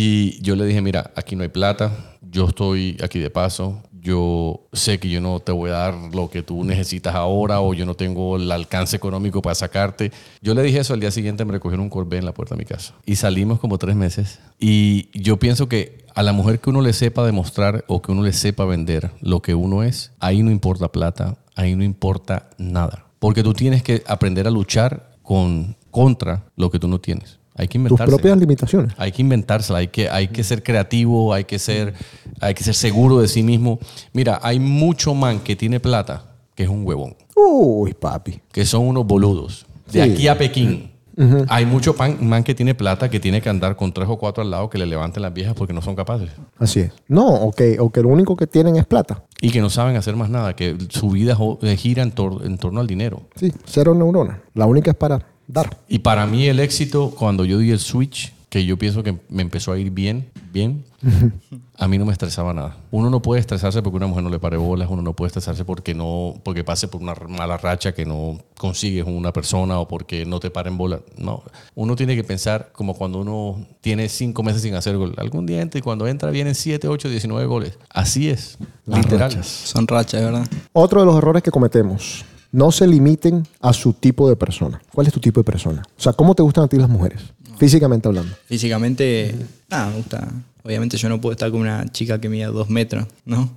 Y 0.00 0.40
yo 0.42 0.54
le 0.54 0.64
dije, 0.64 0.80
mira, 0.80 1.10
aquí 1.16 1.34
no 1.34 1.42
hay 1.42 1.48
plata, 1.48 1.90
yo 2.22 2.46
estoy 2.46 2.96
aquí 3.02 3.18
de 3.18 3.30
paso, 3.30 3.82
yo 4.00 4.68
sé 4.72 4.98
que 4.98 5.08
yo 5.08 5.20
no 5.20 5.40
te 5.40 5.52
voy 5.52 5.70
a 5.70 5.74
dar 5.74 5.94
lo 6.14 6.30
que 6.30 6.42
tú 6.42 6.64
necesitas 6.64 7.14
ahora 7.14 7.60
o 7.60 7.74
yo 7.74 7.86
no 7.86 7.94
tengo 7.94 8.36
el 8.36 8.50
alcance 8.50 8.96
económico 8.96 9.42
para 9.42 9.54
sacarte. 9.54 10.12
Yo 10.42 10.54
le 10.54 10.62
dije 10.62 10.80
eso, 10.80 10.94
al 10.94 11.00
día 11.00 11.10
siguiente 11.10 11.44
me 11.44 11.52
recogieron 11.52 11.84
un 11.84 11.90
Corvette 11.90 12.20
en 12.20 12.24
la 12.26 12.34
puerta 12.34 12.54
de 12.54 12.58
mi 12.58 12.64
casa. 12.64 12.94
Y 13.06 13.16
salimos 13.16 13.60
como 13.60 13.78
tres 13.78 13.96
meses. 13.96 14.40
Y 14.58 15.08
yo 15.18 15.38
pienso 15.38 15.68
que 15.68 16.04
a 16.14 16.22
la 16.22 16.32
mujer 16.32 16.60
que 16.60 16.70
uno 16.70 16.80
le 16.80 16.92
sepa 16.92 17.24
demostrar 17.24 17.84
o 17.86 18.02
que 18.02 18.12
uno 18.12 18.22
le 18.22 18.32
sepa 18.32 18.64
vender 18.64 19.12
lo 19.20 19.40
que 19.40 19.54
uno 19.54 19.82
es, 19.82 20.12
ahí 20.20 20.42
no 20.42 20.50
importa 20.50 20.90
plata, 20.90 21.36
ahí 21.54 21.76
no 21.76 21.84
importa 21.84 22.50
nada. 22.58 23.06
Porque 23.18 23.42
tú 23.42 23.52
tienes 23.52 23.82
que 23.82 24.02
aprender 24.06 24.46
a 24.46 24.50
luchar 24.50 25.10
con, 25.22 25.76
contra 25.90 26.44
lo 26.56 26.70
que 26.70 26.78
tú 26.78 26.88
no 26.88 27.00
tienes. 27.00 27.37
Hay 27.58 27.66
que 27.68 27.72
Tus 27.72 27.82
inventarse. 27.90 28.10
propias 28.14 28.38
limitaciones. 28.38 28.94
Hay 28.96 29.12
que 29.12 29.20
inventársela, 29.22 29.80
hay 29.80 29.88
que, 29.88 30.08
hay 30.08 30.28
que 30.28 30.42
ser 30.44 30.62
creativo, 30.62 31.34
hay 31.34 31.44
que 31.44 31.58
ser, 31.58 31.92
hay 32.40 32.54
que 32.54 32.64
ser 32.64 32.74
seguro 32.74 33.18
de 33.20 33.28
sí 33.28 33.42
mismo. 33.42 33.78
Mira, 34.12 34.38
hay 34.42 34.58
mucho 34.60 35.12
man 35.14 35.40
que 35.40 35.56
tiene 35.56 35.80
plata 35.80 36.24
que 36.54 36.62
es 36.64 36.68
un 36.68 36.86
huevón, 36.86 37.14
Uy, 37.36 37.94
papi. 37.94 38.40
que 38.50 38.64
son 38.64 38.86
unos 38.86 39.06
boludos. 39.06 39.66
De 39.92 40.02
Sí. 40.04 40.10
aquí 40.12 40.28
a 40.28 40.38
Pekín. 40.38 40.92
Hay 41.48 41.66
mucho 41.66 41.96
pan- 41.96 42.16
man 42.20 42.44
que 42.44 42.54
tiene 42.54 42.76
plata 42.76 43.10
que 43.10 43.18
tiene 43.18 43.40
que 43.42 43.48
andar 43.48 43.74
con 43.74 43.92
tres 43.92 44.06
o 44.08 44.16
cuatro 44.18 44.40
al 44.44 44.52
lado 44.52 44.70
que 44.70 44.78
le 44.78 44.86
levanten 44.86 45.20
las 45.20 45.34
viejas 45.34 45.52
porque 45.54 45.72
no 45.72 45.82
son 45.82 45.96
capaces. 45.96 46.30
Así 46.60 46.78
es. 46.78 46.92
No, 47.08 47.26
o 47.26 47.50
que, 47.50 47.80
o 47.80 47.90
que 47.90 48.02
lo 48.02 48.08
único 48.08 48.36
que 48.36 48.46
tienen 48.46 48.76
es 48.76 48.86
plata. 48.86 49.24
Y 49.40 49.50
que 49.50 49.60
no 49.60 49.68
saben 49.68 49.96
hacer 49.96 50.14
más 50.14 50.30
nada, 50.30 50.54
que 50.54 50.76
su 50.90 51.10
vida 51.10 51.36
eh, 51.62 51.76
gira 51.76 52.04
en, 52.04 52.14
tor- 52.14 52.44
en 52.46 52.56
torno 52.56 52.78
al 52.80 52.86
dinero. 52.86 53.22
Sí, 53.34 53.52
cero 53.64 53.94
neuronas. 53.96 54.38
La 54.54 54.66
única 54.66 54.92
es 54.92 54.96
para 54.96 55.26
dar. 55.48 55.76
Y 55.88 55.98
para 56.00 56.26
mí 56.26 56.46
el 56.46 56.60
éxito, 56.60 57.10
cuando 57.10 57.44
yo 57.44 57.58
di 57.58 57.70
el 57.72 57.80
switch, 57.80 58.32
que 58.48 58.64
yo 58.64 58.78
pienso 58.78 59.02
que 59.02 59.14
me 59.28 59.42
empezó 59.42 59.72
a 59.72 59.78
ir 59.78 59.90
bien, 59.90 60.30
bien, 60.54 60.82
a 61.76 61.86
mí 61.86 61.98
no 61.98 62.06
me 62.06 62.12
estresaba 62.12 62.54
nada. 62.54 62.78
Uno 62.90 63.10
no 63.10 63.20
puede 63.20 63.40
estresarse 63.40 63.82
porque 63.82 63.98
una 63.98 64.06
mujer 64.06 64.24
no 64.24 64.30
le 64.30 64.38
pare 64.38 64.56
bolas, 64.56 64.88
uno 64.90 65.02
no 65.02 65.12
puede 65.12 65.26
estresarse 65.26 65.66
porque 65.66 65.92
no, 65.92 66.34
porque 66.44 66.64
pase 66.64 66.88
por 66.88 67.02
una 67.02 67.14
mala 67.28 67.58
racha 67.58 67.92
que 67.92 68.06
no 68.06 68.38
consigues 68.56 69.04
con 69.04 69.14
una 69.14 69.34
persona 69.34 69.78
o 69.78 69.86
porque 69.86 70.24
no 70.24 70.40
te 70.40 70.50
paren 70.50 70.78
bolas. 70.78 71.00
No, 71.18 71.42
uno 71.74 71.94
tiene 71.94 72.16
que 72.16 72.24
pensar 72.24 72.70
como 72.72 72.94
cuando 72.94 73.20
uno 73.20 73.66
tiene 73.82 74.08
cinco 74.08 74.42
meses 74.42 74.62
sin 74.62 74.74
hacer 74.74 74.96
gol. 74.96 75.12
Algún 75.18 75.44
día 75.44 75.60
entra 75.60 75.78
y 75.78 75.82
cuando 75.82 76.06
entra 76.06 76.30
vienen 76.30 76.54
7, 76.54 76.88
8, 76.88 77.10
19 77.10 77.46
goles. 77.46 77.78
Así 77.90 78.30
es, 78.30 78.56
Las 78.86 79.00
literal. 79.04 79.30
rachas. 79.30 79.46
Son 79.46 79.86
rachas, 79.86 80.22
¿verdad? 80.22 80.48
Otro 80.72 81.00
de 81.00 81.06
los 81.06 81.16
errores 81.18 81.42
que 81.42 81.50
cometemos. 81.50 82.24
No 82.50 82.72
se 82.72 82.86
limiten 82.86 83.46
a 83.60 83.72
su 83.72 83.92
tipo 83.92 84.28
de 84.28 84.36
persona. 84.36 84.80
¿Cuál 84.94 85.06
es 85.06 85.12
tu 85.12 85.20
tipo 85.20 85.40
de 85.40 85.44
persona? 85.44 85.82
O 85.98 86.00
sea, 86.00 86.12
¿cómo 86.12 86.34
te 86.34 86.42
gustan 86.42 86.64
a 86.64 86.68
ti 86.68 86.76
las 86.76 86.88
mujeres? 86.88 87.20
Físicamente 87.58 88.08
hablando. 88.08 88.34
Físicamente, 88.46 89.34
nada, 89.68 89.90
me 89.90 89.96
gusta. 89.96 90.28
Obviamente 90.62 90.96
yo 90.96 91.08
no 91.08 91.20
puedo 91.20 91.32
estar 91.32 91.50
con 91.50 91.60
una 91.60 91.86
chica 91.90 92.20
que 92.20 92.28
mida 92.28 92.48
dos 92.48 92.68
metros, 92.70 93.06
¿no? 93.24 93.50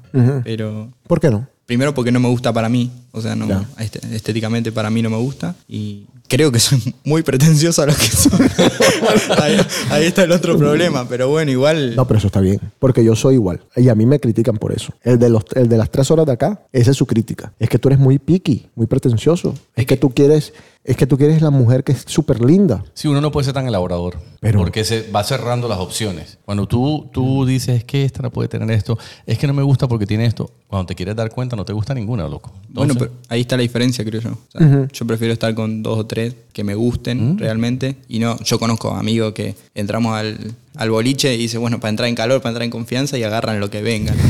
Pero 0.43 0.89
¿Por 1.07 1.19
qué 1.19 1.29
no? 1.29 1.47
Primero 1.72 1.93
porque 1.93 2.11
no 2.11 2.19
me 2.19 2.28
gusta 2.28 2.51
para 2.51 2.67
mí, 2.67 2.91
o 3.13 3.22
sea, 3.22 3.34
no, 3.34 3.65
este- 3.80 4.01
estéticamente 4.13 4.74
para 4.74 4.89
mí 4.89 5.01
no 5.01 5.09
me 5.09 5.15
gusta 5.15 5.55
y 5.69 6.03
creo 6.28 6.51
que 6.51 6.59
soy 6.59 6.82
muy 7.05 7.24
pretencioso 7.24 7.82
a 7.82 7.86
lo 7.86 7.93
que 7.95 8.03
soy. 8.03 8.39
ahí, 9.41 9.57
ahí 9.89 10.03
está 10.03 10.26
el 10.26 10.34
otro 10.34 10.57
problema, 10.57 11.07
pero 11.07 11.30
bueno, 11.30 11.49
igual... 11.49 11.95
No, 11.95 12.05
pero 12.05 12.17
eso 12.17 12.28
está 12.28 12.41
bien. 12.41 12.59
Porque 12.78 13.05
yo 13.05 13.15
soy 13.15 13.36
igual. 13.36 13.61
Y 13.78 13.88
a 13.88 13.95
mí 13.95 14.05
me 14.05 14.19
critican 14.19 14.57
por 14.57 14.74
eso. 14.74 14.91
El 15.01 15.17
de, 15.17 15.30
los, 15.30 15.45
el 15.55 15.69
de 15.69 15.78
las 15.78 15.89
tres 15.89 16.11
horas 16.11 16.26
de 16.26 16.34
acá, 16.34 16.59
esa 16.74 16.91
es 16.91 16.97
su 16.97 17.05
crítica. 17.05 17.53
Es 17.57 17.69
que 17.69 17.80
tú 17.80 17.88
eres 17.88 17.99
muy 17.99 18.19
picky, 18.19 18.67
muy 18.76 18.86
pretencioso. 18.88 19.55
Es 19.74 19.86
que 19.86 19.95
tú 19.95 20.09
quieres, 20.13 20.51
es 20.84 20.97
que 20.97 21.05
tú 21.05 21.17
quieres 21.17 21.41
la 21.41 21.51
mujer 21.51 21.84
que 21.84 21.91
es 21.91 22.03
súper 22.07 22.41
linda. 22.43 22.84
Sí, 22.93 23.07
uno 23.07 23.21
no 23.21 23.32
puede 23.32 23.45
ser 23.45 23.53
tan 23.53 23.67
elaborador. 23.67 24.17
Pero- 24.39 24.59
porque 24.59 24.84
se 24.84 25.09
va 25.11 25.23
cerrando 25.23 25.67
las 25.67 25.77
opciones. 25.79 26.39
Cuando 26.43 26.67
tú, 26.67 27.07
tú 27.13 27.45
dices 27.45 27.77
es 27.77 27.84
que 27.84 28.03
esta 28.03 28.21
no 28.23 28.32
puede 28.32 28.49
tener 28.49 28.69
esto, 28.71 28.97
es 29.25 29.38
que 29.38 29.45
no 29.47 29.53
me 29.53 29.61
gusta 29.61 29.88
porque 29.88 30.05
tiene 30.07 30.25
esto. 30.25 30.49
Cuando 30.67 30.88
te 30.88 30.95
quieres 30.95 31.15
dar 31.15 31.29
cuenta, 31.29 31.55
no 31.55 31.65
te 31.65 31.73
gusta 31.73 31.93
ninguna, 31.93 32.27
loco. 32.27 32.51
Bueno, 32.69 32.95
pero 32.97 33.11
ahí 33.29 33.41
está 33.41 33.57
la 33.57 33.61
diferencia, 33.63 34.03
creo 34.05 34.21
yo. 34.21 34.32
O 34.32 34.59
sea, 34.59 34.88
Yo 34.91 35.05
prefiero 35.05 35.34
estar 35.34 35.53
con 35.53 35.84
dos 35.84 35.99
o 35.99 36.05
tres 36.05 36.34
que 36.53 36.63
me 36.63 36.73
gusten 36.75 37.38
realmente. 37.38 37.97
Y 38.07 38.19
no, 38.19 38.38
yo 38.39 38.57
conozco 38.57 38.91
amigos 38.91 39.34
que 39.34 39.55
entramos 39.75 40.15
al, 40.15 40.55
al 40.76 40.89
boliche 40.89 41.34
y 41.34 41.38
dice, 41.38 41.57
bueno, 41.57 41.80
para 41.80 41.89
entrar 41.89 42.07
en 42.07 42.15
calor, 42.15 42.41
para 42.41 42.51
entrar 42.51 42.63
en 42.63 42.72
confianza 42.72 43.17
y 43.17 43.24
agarran 43.24 43.59
lo 43.59 43.69
que 43.69 43.82
venga. 43.82 44.13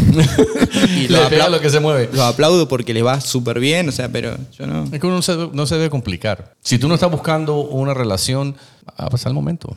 Y 0.98 1.08
le 1.08 1.20
pega 1.30 1.50
lo 1.50 1.60
que 1.60 1.70
se 1.70 1.80
mueve. 1.80 2.10
Los 2.12 2.22
aplaudo 2.22 2.68
porque 2.68 2.94
les 2.94 3.06
va 3.06 3.22
súper 3.22 3.60
bien, 3.60 3.88
o 3.89 3.92
sea, 3.92 4.10
pero 4.10 4.36
yo 4.58 4.68
no. 4.68 4.84
Es 4.86 5.00
que 5.00 5.06
uno 5.06 5.18
no 5.18 5.22
se, 5.22 5.36
no 5.52 5.66
se 5.66 5.76
debe 5.76 5.89
complicar. 5.89 6.56
Si 6.62 6.80
tú 6.80 6.88
no 6.88 6.96
estás 6.96 7.12
buscando 7.12 7.62
una 7.62 7.94
relación, 7.94 8.56
va 8.88 9.06
a 9.06 9.10
pasar 9.10 9.30
el 9.30 9.36
momento. 9.36 9.76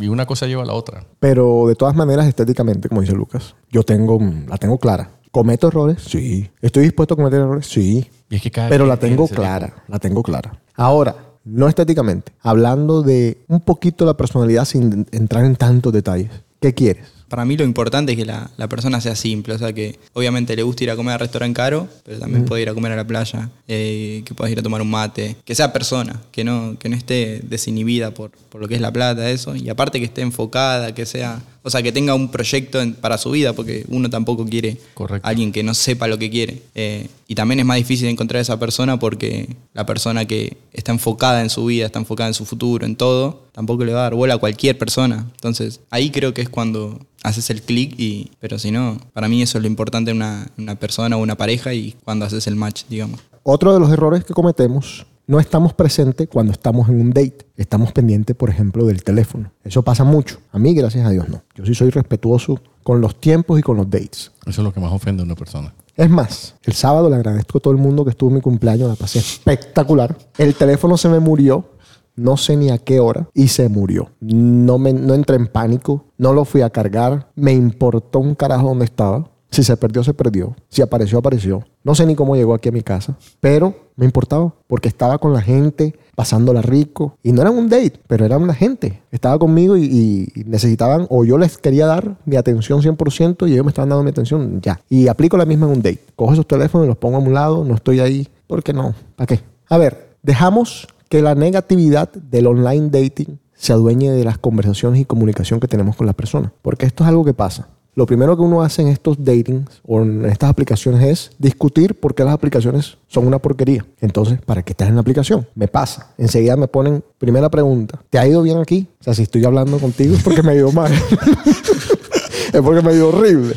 Y 0.00 0.08
una 0.08 0.26
cosa 0.26 0.46
lleva 0.46 0.62
a 0.62 0.66
la 0.66 0.74
otra. 0.74 1.04
Pero 1.18 1.64
de 1.66 1.74
todas 1.74 1.94
maneras, 1.94 2.26
estéticamente, 2.26 2.88
como 2.88 3.00
dice 3.00 3.14
Lucas, 3.14 3.54
yo 3.70 3.82
tengo, 3.82 4.20
la 4.48 4.58
tengo 4.58 4.78
clara. 4.78 5.10
¿Cometo 5.30 5.68
errores? 5.68 6.02
Sí. 6.06 6.48
¿Estoy 6.60 6.84
dispuesto 6.84 7.14
a 7.14 7.16
cometer 7.16 7.40
errores? 7.40 7.66
Sí. 7.66 8.08
Y 8.30 8.36
es 8.36 8.42
que 8.42 8.50
cada 8.50 8.68
Pero 8.68 8.86
la 8.86 8.98
tengo 8.98 9.26
clara, 9.26 9.82
la 9.88 9.98
tengo 9.98 10.22
clara. 10.22 10.60
Ahora, 10.74 11.16
no 11.44 11.68
estéticamente, 11.68 12.32
hablando 12.40 13.02
de 13.02 13.38
un 13.48 13.60
poquito 13.60 14.04
la 14.04 14.16
personalidad 14.16 14.64
sin 14.64 15.06
entrar 15.12 15.44
en 15.44 15.56
tantos 15.56 15.92
detalles. 15.92 16.30
¿Qué 16.60 16.72
quieres? 16.72 17.14
Para 17.28 17.44
mí 17.44 17.56
lo 17.56 17.64
importante 17.64 18.12
es 18.12 18.18
que 18.18 18.24
la, 18.24 18.50
la 18.56 18.68
persona 18.68 19.00
sea 19.00 19.16
simple, 19.16 19.54
o 19.54 19.58
sea 19.58 19.72
que 19.72 19.98
obviamente 20.12 20.54
le 20.54 20.62
gusta 20.62 20.84
ir 20.84 20.90
a 20.90 20.96
comer 20.96 21.14
al 21.14 21.20
restaurante 21.20 21.56
caro, 21.56 21.88
pero 22.04 22.18
también 22.18 22.44
puede 22.44 22.62
ir 22.62 22.68
a 22.68 22.74
comer 22.74 22.92
a 22.92 22.96
la 22.96 23.06
playa, 23.06 23.50
eh, 23.66 24.22
que 24.24 24.34
puedas 24.34 24.52
ir 24.52 24.58
a 24.58 24.62
tomar 24.62 24.80
un 24.80 24.90
mate, 24.90 25.36
que 25.44 25.54
sea 25.54 25.72
persona, 25.72 26.20
que 26.30 26.44
no, 26.44 26.78
que 26.78 26.88
no 26.88 26.96
esté 26.96 27.40
desinhibida 27.42 28.12
por, 28.12 28.30
por 28.30 28.60
lo 28.60 28.68
que 28.68 28.76
es 28.76 28.80
la 28.80 28.92
plata, 28.92 29.28
eso, 29.30 29.56
y 29.56 29.68
aparte 29.68 29.98
que 29.98 30.04
esté 30.04 30.20
enfocada, 30.20 30.94
que 30.94 31.06
sea, 31.06 31.42
o 31.66 31.70
sea, 31.70 31.82
que 31.82 31.90
tenga 31.90 32.14
un 32.14 32.30
proyecto 32.30 32.80
en- 32.80 32.94
para 32.94 33.18
su 33.18 33.30
vida, 33.30 33.52
porque 33.54 33.84
uno 33.88 34.08
tampoco 34.10 34.44
quiere 34.46 34.76
Correcto. 34.94 35.26
a 35.26 35.30
alguien 35.30 35.50
que 35.50 35.62
no 35.62 35.74
sepa 35.74 36.06
lo 36.06 36.18
que 36.18 36.30
quiere. 36.30 36.62
Eh, 36.74 37.08
y 37.26 37.34
también 37.34 37.58
es 37.60 37.66
más 37.66 37.78
difícil 37.78 38.06
encontrar 38.08 38.38
a 38.38 38.42
esa 38.42 38.58
persona 38.60 38.98
porque 38.98 39.48
la 39.72 39.86
persona 39.86 40.26
que 40.26 40.56
está 40.72 40.92
enfocada 40.92 41.40
en 41.42 41.48
su 41.50 41.64
vida, 41.64 41.86
está 41.86 41.98
enfocada 41.98 42.28
en 42.28 42.34
su 42.34 42.44
futuro, 42.44 42.84
en 42.86 42.94
todo, 42.96 43.44
tampoco 43.52 43.84
le 43.84 43.92
va 43.92 44.00
a 44.00 44.02
dar 44.04 44.14
bola 44.14 44.34
a 44.34 44.38
cualquier 44.38 44.76
persona. 44.78 45.26
Entonces, 45.34 45.80
ahí 45.90 46.10
creo 46.10 46.34
que 46.34 46.42
es 46.42 46.48
cuando 46.48 47.00
haces 47.22 47.48
el 47.48 47.62
clic 47.62 47.94
y 47.98 48.30
pero 48.38 48.58
si 48.58 48.70
no, 48.70 48.98
para 49.14 49.28
mí 49.28 49.40
eso 49.40 49.56
es 49.56 49.62
lo 49.62 49.66
importante 49.68 50.10
en 50.10 50.18
una, 50.18 50.46
una 50.58 50.74
persona 50.74 51.16
o 51.16 51.20
una 51.22 51.36
pareja 51.36 51.72
y 51.72 51.94
cuando 52.04 52.26
haces 52.26 52.46
el 52.46 52.56
match, 52.56 52.82
digamos. 52.90 53.20
Otro 53.42 53.72
de 53.72 53.80
los 53.80 53.90
errores 53.90 54.24
que 54.24 54.34
cometemos, 54.34 55.06
no 55.26 55.40
estamos 55.40 55.72
presentes 55.72 56.28
cuando 56.28 56.52
estamos 56.52 56.88
en 56.88 57.00
un 57.00 57.10
date. 57.10 57.46
Estamos 57.56 57.92
pendientes, 57.92 58.36
por 58.36 58.50
ejemplo, 58.50 58.86
del 58.86 59.02
teléfono. 59.02 59.50
Eso 59.62 59.82
pasa 59.82 60.04
mucho. 60.04 60.38
A 60.52 60.58
mí, 60.58 60.74
gracias 60.74 61.06
a 61.06 61.10
Dios, 61.10 61.28
no. 61.28 61.42
Yo 61.54 61.64
sí 61.64 61.74
soy 61.74 61.90
respetuoso 61.90 62.60
con 62.82 63.00
los 63.00 63.20
tiempos 63.20 63.58
y 63.58 63.62
con 63.62 63.76
los 63.76 63.88
dates. 63.88 64.32
Eso 64.46 64.60
es 64.60 64.64
lo 64.64 64.72
que 64.72 64.80
más 64.80 64.92
ofende 64.92 65.22
a 65.22 65.24
una 65.24 65.34
persona. 65.34 65.74
Es 65.96 66.10
más, 66.10 66.56
el 66.64 66.72
sábado 66.72 67.08
le 67.08 67.16
agradezco 67.16 67.58
a 67.58 67.60
todo 67.60 67.72
el 67.72 67.78
mundo 67.78 68.04
que 68.04 68.10
estuvo 68.10 68.28
en 68.28 68.36
mi 68.36 68.40
cumpleaños, 68.40 68.88
la 68.88 68.96
pasé 68.96 69.20
espectacular. 69.20 70.16
El 70.36 70.54
teléfono 70.54 70.96
se 70.96 71.08
me 71.08 71.20
murió, 71.20 71.70
no 72.16 72.36
sé 72.36 72.56
ni 72.56 72.70
a 72.70 72.78
qué 72.78 72.98
hora, 72.98 73.28
y 73.32 73.48
se 73.48 73.68
murió. 73.68 74.10
No, 74.20 74.76
me, 74.78 74.92
no 74.92 75.14
entré 75.14 75.36
en 75.36 75.46
pánico, 75.46 76.06
no 76.18 76.32
lo 76.32 76.44
fui 76.44 76.62
a 76.62 76.70
cargar, 76.70 77.30
me 77.36 77.52
importó 77.52 78.18
un 78.18 78.34
carajo 78.34 78.68
dónde 78.68 78.86
estaba. 78.86 79.30
Si 79.50 79.62
se 79.62 79.76
perdió, 79.76 80.02
se 80.02 80.14
perdió. 80.14 80.56
Si 80.68 80.82
apareció, 80.82 81.18
apareció. 81.18 81.64
No 81.84 81.94
sé 81.94 82.06
ni 82.06 82.14
cómo 82.14 82.34
llegó 82.34 82.54
aquí 82.54 82.70
a 82.70 82.72
mi 82.72 82.82
casa, 82.82 83.16
pero 83.40 83.74
me 83.96 84.04
importaba 84.04 84.52
porque 84.66 84.88
estaba 84.88 85.18
con 85.18 85.32
la 85.32 85.40
gente, 85.40 85.94
pasándola 86.16 86.60
rico. 86.60 87.18
Y 87.22 87.32
no 87.32 87.42
era 87.42 87.50
un 87.50 87.68
date, 87.68 88.00
pero 88.06 88.24
era 88.24 88.36
una 88.36 88.54
gente. 88.54 89.02
Estaba 89.12 89.38
conmigo 89.38 89.76
y, 89.76 90.32
y 90.34 90.44
necesitaban, 90.44 91.06
o 91.08 91.24
yo 91.24 91.38
les 91.38 91.56
quería 91.58 91.86
dar 91.86 92.16
mi 92.24 92.36
atención 92.36 92.82
100% 92.82 93.48
y 93.48 93.52
ellos 93.52 93.64
me 93.64 93.70
estaban 93.70 93.90
dando 93.90 94.02
mi 94.02 94.10
atención 94.10 94.60
ya. 94.60 94.80
Y 94.88 95.06
aplico 95.08 95.36
la 95.36 95.44
misma 95.44 95.66
en 95.66 95.72
un 95.72 95.82
date. 95.82 96.00
Cojo 96.16 96.32
esos 96.32 96.46
teléfonos 96.46 96.88
los 96.88 96.96
pongo 96.96 97.16
a 97.16 97.20
un 97.20 97.32
lado, 97.32 97.64
no 97.64 97.74
estoy 97.74 98.00
ahí. 98.00 98.28
¿Por 98.46 98.62
qué 98.62 98.72
no? 98.72 98.94
¿Para 99.14 99.26
qué? 99.26 99.40
A 99.68 99.78
ver, 99.78 100.16
dejamos 100.22 100.88
que 101.08 101.22
la 101.22 101.34
negatividad 101.34 102.10
del 102.12 102.48
online 102.48 102.88
dating 102.90 103.38
se 103.54 103.72
adueñe 103.72 104.10
de 104.10 104.24
las 104.24 104.38
conversaciones 104.38 105.00
y 105.00 105.04
comunicación 105.04 105.60
que 105.60 105.68
tenemos 105.68 105.96
con 105.96 106.06
la 106.06 106.12
persona. 106.12 106.52
Porque 106.60 106.86
esto 106.86 107.04
es 107.04 107.08
algo 107.08 107.24
que 107.24 107.34
pasa. 107.34 107.68
Lo 107.96 108.06
primero 108.06 108.36
que 108.36 108.42
uno 108.42 108.60
hace 108.62 108.82
en 108.82 108.88
estos 108.88 109.16
datings 109.24 109.80
o 109.86 110.00
en 110.02 110.24
estas 110.24 110.50
aplicaciones 110.50 111.02
es 111.08 111.30
discutir 111.38 111.94
por 112.00 112.14
qué 112.14 112.24
las 112.24 112.34
aplicaciones 112.34 112.96
son 113.06 113.26
una 113.26 113.38
porquería. 113.38 113.86
Entonces, 114.00 114.40
¿para 114.44 114.62
qué 114.64 114.72
estás 114.72 114.88
en 114.88 114.96
la 114.96 115.00
aplicación? 115.02 115.46
Me 115.54 115.68
pasa. 115.68 116.08
Enseguida 116.18 116.56
me 116.56 116.66
ponen, 116.66 117.04
primera 117.18 117.48
pregunta, 117.48 118.00
¿te 118.10 118.18
ha 118.18 118.26
ido 118.26 118.42
bien 118.42 118.58
aquí? 118.58 118.88
O 119.00 119.04
sea, 119.04 119.14
si 119.14 119.22
estoy 119.22 119.44
hablando 119.44 119.78
contigo 119.78 120.16
es 120.16 120.22
porque 120.24 120.42
me 120.42 120.56
ido 120.56 120.72
mal. 120.72 120.92
es 122.52 122.60
porque 122.60 122.82
me 122.82 122.94
ido 122.94 123.08
horrible. 123.10 123.54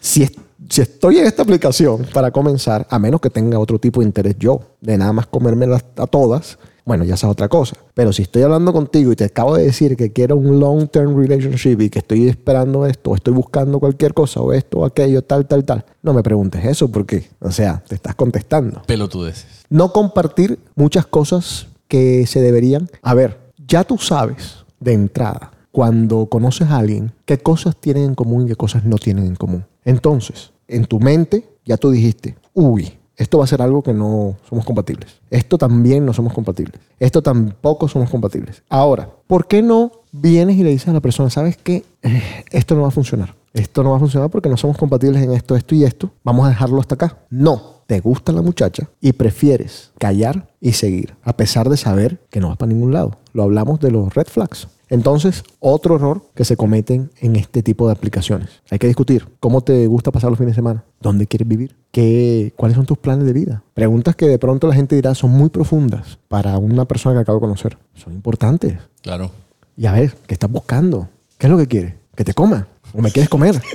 Si, 0.00 0.22
es- 0.24 0.32
si 0.68 0.80
estoy 0.82 1.18
en 1.18 1.26
esta 1.26 1.42
aplicación 1.42 2.06
para 2.12 2.30
comenzar, 2.30 2.86
a 2.90 2.98
menos 2.98 3.20
que 3.20 3.30
tenga 3.30 3.58
otro 3.58 3.78
tipo 3.78 4.00
de 4.00 4.06
interés 4.06 4.36
yo, 4.38 4.60
de 4.80 4.96
nada 4.98 5.12
más 5.12 5.26
comérmelas 5.26 5.84
a 5.96 6.06
todas, 6.06 6.58
bueno, 6.84 7.04
ya 7.04 7.14
es 7.14 7.24
otra 7.24 7.48
cosa. 7.48 7.76
Pero 7.94 8.12
si 8.12 8.22
estoy 8.22 8.42
hablando 8.42 8.72
contigo 8.72 9.12
y 9.12 9.16
te 9.16 9.24
acabo 9.24 9.56
de 9.56 9.64
decir 9.64 9.96
que 9.96 10.12
quiero 10.12 10.36
un 10.36 10.58
long-term 10.58 11.16
relationship 11.16 11.80
y 11.80 11.90
que 11.90 12.00
estoy 12.00 12.28
esperando 12.28 12.86
esto, 12.86 13.10
o 13.10 13.14
estoy 13.14 13.32
buscando 13.34 13.78
cualquier 13.78 14.14
cosa, 14.14 14.40
o 14.40 14.52
esto, 14.52 14.78
o 14.78 14.84
aquello, 14.84 15.22
tal, 15.22 15.46
tal, 15.46 15.64
tal, 15.64 15.84
no 16.02 16.12
me 16.12 16.22
preguntes 16.22 16.64
eso 16.64 16.88
porque, 16.90 17.28
o 17.40 17.50
sea, 17.50 17.82
te 17.86 17.94
estás 17.94 18.14
contestando 18.14 18.82
Pelotudeces. 18.86 19.64
no 19.70 19.92
compartir 19.92 20.58
muchas 20.74 21.06
cosas 21.06 21.68
que 21.88 22.26
se 22.26 22.40
deberían. 22.40 22.88
A 23.02 23.14
ver, 23.14 23.38
ya 23.66 23.84
tú 23.84 23.98
sabes 23.98 24.64
de 24.80 24.92
entrada, 24.92 25.52
cuando 25.70 26.26
conoces 26.26 26.68
a 26.68 26.78
alguien, 26.78 27.12
qué 27.24 27.38
cosas 27.38 27.76
tienen 27.76 28.04
en 28.04 28.14
común 28.14 28.44
y 28.44 28.48
qué 28.48 28.56
cosas 28.56 28.84
no 28.84 28.96
tienen 28.96 29.26
en 29.26 29.36
común. 29.36 29.64
Entonces, 29.84 30.52
en 30.68 30.84
tu 30.84 31.00
mente, 31.00 31.48
ya 31.64 31.76
tú 31.76 31.90
dijiste, 31.90 32.36
uy, 32.54 32.98
esto 33.22 33.38
va 33.38 33.44
a 33.44 33.46
ser 33.46 33.62
algo 33.62 33.82
que 33.82 33.92
no 33.92 34.36
somos 34.48 34.64
compatibles. 34.64 35.20
Esto 35.30 35.56
también 35.56 36.04
no 36.04 36.12
somos 36.12 36.32
compatibles. 36.32 36.80
Esto 36.98 37.22
tampoco 37.22 37.86
somos 37.86 38.10
compatibles. 38.10 38.64
Ahora, 38.68 39.08
¿por 39.28 39.46
qué 39.46 39.62
no 39.62 39.92
vienes 40.10 40.56
y 40.56 40.64
le 40.64 40.70
dices 40.70 40.88
a 40.88 40.92
la 40.92 41.00
persona, 41.00 41.30
sabes 41.30 41.56
qué? 41.56 41.84
Eh, 42.02 42.44
esto 42.50 42.74
no 42.74 42.82
va 42.82 42.88
a 42.88 42.90
funcionar. 42.90 43.36
Esto 43.54 43.84
no 43.84 43.90
va 43.90 43.96
a 43.96 44.00
funcionar 44.00 44.28
porque 44.28 44.48
no 44.48 44.56
somos 44.56 44.76
compatibles 44.76 45.22
en 45.22 45.32
esto, 45.32 45.54
esto 45.54 45.76
y 45.76 45.84
esto. 45.84 46.10
Vamos 46.24 46.46
a 46.46 46.48
dejarlo 46.48 46.80
hasta 46.80 46.96
acá. 46.96 47.18
No, 47.30 47.62
te 47.86 48.00
gusta 48.00 48.32
la 48.32 48.42
muchacha 48.42 48.88
y 49.00 49.12
prefieres 49.12 49.92
callar 49.98 50.48
y 50.60 50.72
seguir, 50.72 51.14
a 51.22 51.36
pesar 51.36 51.68
de 51.68 51.76
saber 51.76 52.18
que 52.28 52.40
no 52.40 52.48
vas 52.48 52.56
para 52.56 52.72
ningún 52.72 52.92
lado. 52.92 53.18
Lo 53.34 53.44
hablamos 53.44 53.78
de 53.78 53.92
los 53.92 54.12
red 54.14 54.26
flags. 54.26 54.66
Entonces, 54.92 55.42
otro 55.58 55.96
error 55.96 56.22
que 56.34 56.44
se 56.44 56.56
cometen 56.56 57.10
en 57.20 57.36
este 57.36 57.62
tipo 57.62 57.86
de 57.86 57.92
aplicaciones. 57.92 58.50
Hay 58.70 58.78
que 58.78 58.86
discutir 58.86 59.26
cómo 59.40 59.62
te 59.62 59.86
gusta 59.86 60.10
pasar 60.12 60.28
los 60.28 60.38
fines 60.38 60.52
de 60.52 60.56
semana, 60.56 60.84
dónde 61.00 61.26
quieres 61.26 61.48
vivir, 61.48 61.74
¿Qué, 61.90 62.52
cuáles 62.56 62.76
son 62.76 62.84
tus 62.86 62.98
planes 62.98 63.24
de 63.26 63.32
vida. 63.32 63.62
Preguntas 63.72 64.14
que 64.16 64.26
de 64.28 64.38
pronto 64.38 64.66
la 64.68 64.74
gente 64.74 64.94
dirá 64.94 65.14
son 65.14 65.30
muy 65.30 65.48
profundas 65.48 66.18
para 66.28 66.58
una 66.58 66.84
persona 66.84 67.14
que 67.16 67.20
acabo 67.22 67.38
de 67.38 67.42
conocer. 67.42 67.78
Son 67.94 68.12
importantes. 68.12 68.76
Claro. 69.00 69.30
Y 69.78 69.86
a 69.86 69.92
ver, 69.92 70.14
¿qué 70.26 70.34
estás 70.34 70.50
buscando? 70.50 71.08
¿Qué 71.38 71.46
es 71.46 71.50
lo 71.50 71.56
que 71.58 71.66
quieres? 71.68 71.94
¿Que 72.14 72.24
te 72.24 72.34
coma? 72.34 72.68
¿O 72.92 73.00
me 73.00 73.10
quieres 73.10 73.30
comer? 73.30 73.60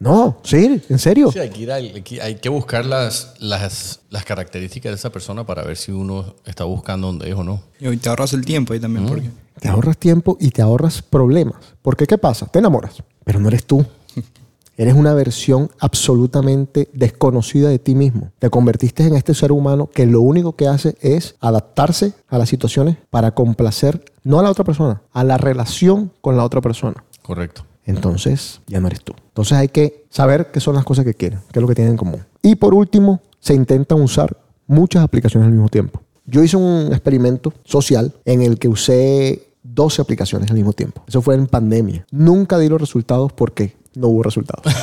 No, 0.00 0.38
sí, 0.44 0.80
en 0.88 0.98
serio. 1.00 1.32
Sí, 1.32 1.40
hay 1.40 1.50
que, 1.50 1.60
ir 1.62 1.72
al- 1.72 1.82
hay 1.92 2.02
que- 2.02 2.22
hay 2.22 2.36
que 2.36 2.48
buscar 2.48 2.86
las, 2.86 3.34
las, 3.40 3.98
las 4.10 4.24
características 4.24 4.92
de 4.92 4.94
esa 4.94 5.10
persona 5.10 5.44
para 5.44 5.64
ver 5.64 5.76
si 5.76 5.90
uno 5.90 6.36
está 6.46 6.62
buscando 6.62 7.08
donde 7.08 7.28
es 7.28 7.34
o 7.34 7.42
no. 7.42 7.62
Y 7.80 7.96
te 7.96 8.08
ahorras 8.08 8.32
el 8.32 8.44
tiempo 8.44 8.72
ahí 8.74 8.78
también, 8.78 9.06
porque 9.08 9.28
Te 9.60 9.68
ahorras 9.68 9.98
tiempo 9.98 10.36
y 10.40 10.50
te 10.50 10.62
ahorras 10.62 11.02
problemas. 11.02 11.74
Porque 11.82 12.06
¿qué 12.06 12.18
pasa? 12.18 12.46
Te 12.46 12.58
enamoras, 12.58 13.02
pero 13.24 13.40
no 13.40 13.48
eres 13.48 13.64
tú. 13.64 13.84
Eres 14.76 14.94
una 14.94 15.12
versión 15.12 15.72
absolutamente 15.80 16.88
desconocida 16.92 17.68
de 17.68 17.80
ti 17.80 17.96
mismo. 17.96 18.30
Te 18.38 18.48
convertiste 18.48 19.04
en 19.04 19.16
este 19.16 19.34
ser 19.34 19.50
humano 19.50 19.90
que 19.92 20.06
lo 20.06 20.20
único 20.20 20.54
que 20.54 20.68
hace 20.68 20.96
es 21.00 21.34
adaptarse 21.40 22.12
a 22.28 22.38
las 22.38 22.48
situaciones 22.48 22.96
para 23.10 23.32
complacer 23.32 24.04
no 24.22 24.38
a 24.38 24.42
la 24.44 24.50
otra 24.50 24.62
persona, 24.62 25.02
a 25.12 25.24
la 25.24 25.36
relación 25.36 26.12
con 26.20 26.36
la 26.36 26.44
otra 26.44 26.60
persona. 26.60 27.02
Correcto. 27.22 27.64
Entonces 27.86 28.60
ya 28.68 28.80
no 28.80 28.86
eres 28.86 29.02
tú. 29.02 29.14
Entonces 29.28 29.58
hay 29.58 29.68
que 29.68 30.04
saber 30.10 30.52
qué 30.52 30.60
son 30.60 30.76
las 30.76 30.84
cosas 30.84 31.04
que 31.04 31.14
quieren, 31.14 31.40
qué 31.50 31.58
es 31.58 31.62
lo 31.62 31.66
que 31.66 31.74
tienen 31.74 31.94
en 31.94 31.98
común. 31.98 32.24
Y 32.40 32.54
por 32.54 32.72
último, 32.72 33.20
se 33.40 33.54
intentan 33.54 34.00
usar 34.00 34.36
muchas 34.68 35.02
aplicaciones 35.02 35.46
al 35.46 35.52
mismo 35.52 35.68
tiempo. 35.68 36.02
Yo 36.24 36.44
hice 36.44 36.56
un 36.56 36.92
experimento 36.92 37.52
social 37.64 38.14
en 38.26 38.42
el 38.42 38.58
que 38.58 38.68
usé 38.68 39.47
12 39.78 40.02
aplicaciones 40.02 40.50
al 40.50 40.56
mismo 40.56 40.72
tiempo. 40.72 41.04
Eso 41.06 41.22
fue 41.22 41.36
en 41.36 41.46
pandemia. 41.46 42.04
Nunca 42.10 42.58
di 42.58 42.68
los 42.68 42.80
resultados 42.80 43.32
porque 43.32 43.76
no 43.94 44.08
hubo 44.08 44.24
resultados. 44.24 44.64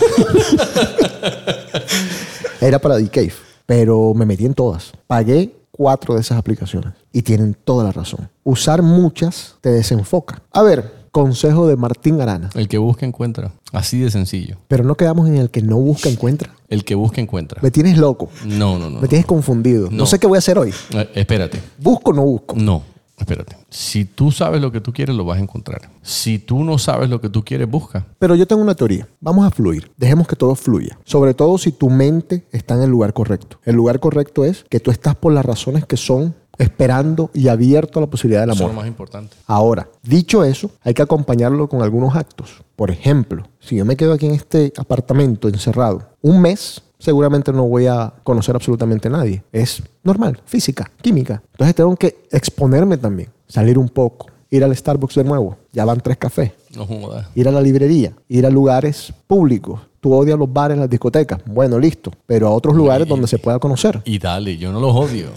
Era 2.61 2.79
para 2.79 2.95
Decave, 2.95 3.33
pero 3.65 4.13
me 4.13 4.25
metí 4.25 4.45
en 4.45 4.53
todas. 4.53 4.93
Pagué 5.05 5.53
cuatro 5.69 6.15
de 6.15 6.21
esas 6.21 6.37
aplicaciones 6.37 6.93
y 7.11 7.23
tienen 7.23 7.57
toda 7.61 7.83
la 7.83 7.91
razón. 7.91 8.29
Usar 8.45 8.83
muchas 8.83 9.55
te 9.59 9.69
desenfoca. 9.69 10.41
A 10.53 10.63
ver, 10.63 11.09
consejo 11.11 11.67
de 11.67 11.75
Martín 11.75 12.21
Arana. 12.21 12.49
El 12.55 12.69
que 12.69 12.77
busca 12.77 13.05
encuentra. 13.05 13.51
Así 13.73 13.99
de 13.99 14.09
sencillo. 14.09 14.55
Pero 14.69 14.85
no 14.85 14.95
quedamos 14.95 15.27
en 15.27 15.35
el 15.35 15.49
que 15.49 15.61
no 15.61 15.75
busca 15.75 16.07
encuentra. 16.07 16.55
El 16.69 16.85
que 16.85 16.95
busca 16.95 17.19
encuentra. 17.19 17.61
Me 17.61 17.69
tienes 17.69 17.97
loco. 17.97 18.29
No, 18.45 18.79
no, 18.79 18.89
no. 18.89 19.01
Me 19.01 19.09
tienes 19.09 19.25
confundido. 19.25 19.91
No. 19.91 19.97
No. 19.97 20.05
sé 20.05 20.19
qué 20.19 20.27
voy 20.27 20.37
a 20.37 20.39
hacer 20.39 20.57
hoy. 20.57 20.73
Eh, 20.91 21.09
espérate. 21.15 21.61
¿Busco 21.79 22.11
o 22.11 22.13
no 22.13 22.21
busco? 22.21 22.55
No, 22.55 22.81
espérate. 23.17 23.57
Si 23.69 24.05
tú 24.05 24.31
sabes 24.31 24.61
lo 24.61 24.71
que 24.71 24.81
tú 24.81 24.93
quieres, 24.93 25.15
lo 25.15 25.25
vas 25.25 25.37
a 25.37 25.41
encontrar. 25.41 25.89
Si 26.01 26.39
tú 26.39 26.63
no 26.63 26.77
sabes 26.77 27.09
lo 27.09 27.19
que 27.21 27.29
tú 27.29 27.43
quieres, 27.43 27.69
busca. 27.69 28.05
Pero 28.19 28.35
yo 28.35 28.45
tengo 28.47 28.61
una 28.61 28.75
teoría. 28.75 29.07
Vamos 29.19 29.45
a 29.45 29.51
fluir. 29.51 29.91
Dejemos 29.97 30.27
que 30.27 30.35
todo 30.35 30.55
fluya. 30.55 30.97
Sobre 31.03 31.33
todo 31.33 31.57
si 31.57 31.71
tu 31.71 31.89
mente 31.89 32.45
está 32.51 32.75
en 32.75 32.81
el 32.83 32.89
lugar 32.89 33.13
correcto. 33.13 33.59
El 33.63 33.75
lugar 33.75 33.99
correcto 33.99 34.45
es 34.45 34.65
que 34.69 34.79
tú 34.79 34.91
estás 34.91 35.15
por 35.15 35.33
las 35.33 35.45
razones 35.45 35.85
que 35.85 35.97
son 35.97 36.35
esperando 36.57 37.29
y 37.33 37.49
abierto 37.49 37.99
a 37.99 38.03
la 38.03 38.07
posibilidad 38.09 38.41
del 38.41 38.51
Eso 38.51 38.59
es 38.59 38.61
amor. 38.61 38.75
lo 38.75 38.81
más 38.81 38.87
importante. 38.87 39.35
Ahora, 39.45 39.89
dicho 40.03 40.43
eso, 40.45 40.71
hay 40.83 40.93
que 40.93 41.01
acompañarlo 41.01 41.67
con 41.67 41.81
algunos 41.81 42.15
actos. 42.15 42.63
Por 42.77 42.91
ejemplo, 42.91 43.43
si 43.59 43.75
yo 43.75 43.83
me 43.85 43.97
quedo 43.97 44.13
aquí 44.13 44.25
en 44.25 44.33
este 44.35 44.71
apartamento 44.77 45.49
encerrado 45.49 46.09
un 46.21 46.41
mes, 46.41 46.81
seguramente 47.05 47.53
no 47.53 47.63
voy 47.67 47.85
a 47.87 48.11
conocer 48.23 48.55
absolutamente 48.55 49.07
a 49.07 49.11
nadie. 49.11 49.43
Es 49.51 49.81
normal, 50.03 50.41
física, 50.45 50.91
química. 51.01 51.41
Entonces 51.51 51.75
tengo 51.75 51.95
que 51.95 52.17
exponerme 52.31 52.97
también, 52.97 53.29
salir 53.47 53.77
un 53.77 53.87
poco, 53.87 54.27
ir 54.49 54.63
al 54.63 54.75
Starbucks 54.75 55.15
de 55.15 55.23
nuevo. 55.23 55.55
Ya 55.71 55.85
van 55.85 56.01
tres 56.01 56.17
cafés. 56.17 56.51
No. 56.75 56.87
Ir 57.35 57.47
a 57.47 57.51
la 57.51 57.61
librería, 57.61 58.13
ir 58.27 58.45
a 58.45 58.49
lugares 58.49 59.13
públicos. 59.27 59.79
Tú 60.01 60.13
odias 60.13 60.37
los 60.37 60.51
bares, 60.51 60.77
las 60.77 60.89
discotecas. 60.89 61.39
Bueno, 61.45 61.79
listo. 61.79 62.11
Pero 62.27 62.47
a 62.47 62.51
otros 62.51 62.75
lugares 62.75 63.07
donde 63.07 63.27
se 63.27 63.39
pueda 63.39 63.57
conocer. 63.59 64.01
Y 64.05 64.19
dale, 64.19 64.57
yo 64.57 64.71
no 64.71 64.79
los 64.79 64.93
odio. 64.95 65.27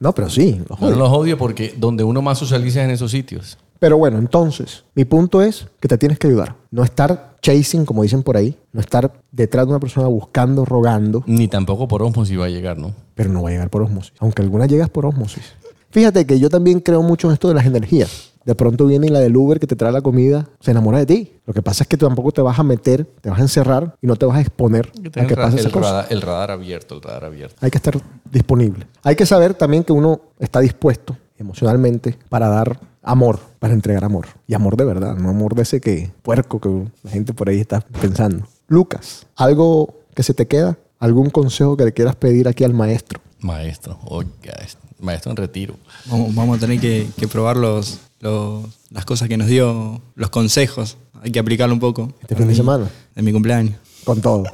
No, 0.00 0.14
pero 0.14 0.30
sí. 0.30 0.62
los 0.68 0.78
Yo 0.78 0.86
no 0.86 0.92
odio. 0.92 0.96
los 0.96 1.08
odio 1.12 1.38
porque 1.38 1.74
donde 1.76 2.04
uno 2.04 2.22
más 2.22 2.38
socializa 2.38 2.80
es 2.80 2.84
en 2.86 2.90
esos 2.92 3.10
sitios. 3.10 3.58
Pero 3.78 3.96
bueno, 3.96 4.18
entonces, 4.18 4.84
mi 4.94 5.04
punto 5.04 5.40
es 5.42 5.66
que 5.80 5.88
te 5.88 5.98
tienes 5.98 6.18
que 6.18 6.26
ayudar. 6.26 6.56
No 6.70 6.82
estar 6.82 7.36
chasing, 7.40 7.84
como 7.84 8.02
dicen 8.02 8.22
por 8.22 8.36
ahí. 8.36 8.56
No 8.72 8.80
estar 8.80 9.12
detrás 9.30 9.66
de 9.66 9.70
una 9.70 9.80
persona 9.80 10.08
buscando, 10.08 10.64
rogando. 10.64 11.22
Ni 11.26 11.46
tampoco 11.48 11.86
por 11.86 12.02
osmosis 12.02 12.38
va 12.38 12.46
a 12.46 12.50
llegar, 12.50 12.76
¿no? 12.78 12.92
Pero 13.14 13.30
no 13.32 13.42
va 13.42 13.50
a 13.50 13.52
llegar 13.52 13.70
por 13.70 13.82
osmosis. 13.82 14.12
Aunque 14.18 14.42
algunas 14.42 14.68
llegas 14.68 14.88
por 14.90 15.06
osmosis. 15.06 15.44
Fíjate 15.90 16.26
que 16.26 16.38
yo 16.38 16.50
también 16.50 16.80
creo 16.80 17.02
mucho 17.02 17.28
en 17.28 17.34
esto 17.34 17.48
de 17.48 17.54
las 17.54 17.66
energías. 17.66 18.32
De 18.44 18.54
pronto 18.54 18.86
viene 18.86 19.08
la 19.10 19.20
del 19.20 19.36
Uber 19.36 19.60
que 19.60 19.66
te 19.66 19.76
trae 19.76 19.92
la 19.92 20.00
comida, 20.00 20.48
se 20.60 20.70
enamora 20.70 20.98
de 20.98 21.06
ti. 21.06 21.32
Lo 21.46 21.52
que 21.52 21.60
pasa 21.62 21.84
es 21.84 21.88
que 21.88 21.96
tú 21.96 22.06
tampoco 22.06 22.32
te 22.32 22.40
vas 22.40 22.58
a 22.58 22.62
meter, 22.62 23.04
te 23.20 23.28
vas 23.30 23.38
a 23.38 23.42
encerrar 23.42 23.94
y 24.00 24.06
no 24.06 24.16
te 24.16 24.24
vas 24.26 24.38
a 24.38 24.40
exponer 24.40 24.90
Que 24.90 25.20
a 25.20 25.26
pase 25.36 25.56
el 25.56 25.60
esa 25.60 25.70
cosa. 25.70 25.90
radar, 25.90 26.06
el 26.10 26.22
radar 26.22 26.50
abierto, 26.50 26.94
el 26.94 27.02
radar 27.02 27.24
abierto. 27.26 27.56
Hay 27.60 27.70
que 27.70 27.76
estar 27.78 28.00
disponible. 28.30 28.86
Hay 29.02 29.16
que 29.16 29.26
saber 29.26 29.54
también 29.54 29.84
que 29.84 29.92
uno 29.92 30.20
está 30.38 30.60
dispuesto 30.60 31.16
emocionalmente 31.38 32.18
para 32.28 32.48
dar 32.48 32.78
amor, 33.08 33.40
para 33.58 33.74
entregar 33.74 34.04
amor. 34.04 34.26
Y 34.46 34.54
amor 34.54 34.76
de 34.76 34.84
verdad, 34.84 35.16
no 35.16 35.28
amor 35.30 35.54
de 35.54 35.62
ese 35.62 35.80
que 35.80 36.10
puerco 36.22 36.60
que 36.60 36.68
la 37.02 37.10
gente 37.10 37.32
por 37.34 37.48
ahí 37.48 37.58
está 37.60 37.80
pensando. 37.80 38.46
Lucas, 38.68 39.26
¿algo 39.36 39.94
que 40.14 40.22
se 40.22 40.34
te 40.34 40.46
queda? 40.46 40.76
¿Algún 40.98 41.30
consejo 41.30 41.76
que 41.76 41.84
le 41.84 41.92
quieras 41.92 42.16
pedir 42.16 42.48
aquí 42.48 42.64
al 42.64 42.74
maestro? 42.74 43.20
Maestro, 43.40 43.98
oiga, 44.04 44.52
es- 44.64 44.76
maestro 45.00 45.30
en 45.30 45.36
retiro. 45.36 45.74
Vamos, 46.10 46.34
vamos 46.34 46.56
a 46.58 46.60
tener 46.60 46.80
que, 46.80 47.06
que 47.16 47.28
probar 47.28 47.56
los, 47.56 48.00
los- 48.20 48.64
las 48.90 49.04
cosas 49.04 49.28
que 49.28 49.36
nos 49.36 49.46
dio, 49.46 50.00
los 50.16 50.30
consejos. 50.30 50.96
Hay 51.22 51.30
que 51.30 51.38
aplicarlo 51.38 51.72
un 51.74 51.80
poco. 51.80 52.12
Este 52.20 52.34
fin 52.36 52.48
de 52.48 52.54
semana. 52.54 52.88
En 53.16 53.24
mi 53.24 53.32
cumpleaños. 53.32 53.76
Con 54.04 54.20
todo. 54.20 54.44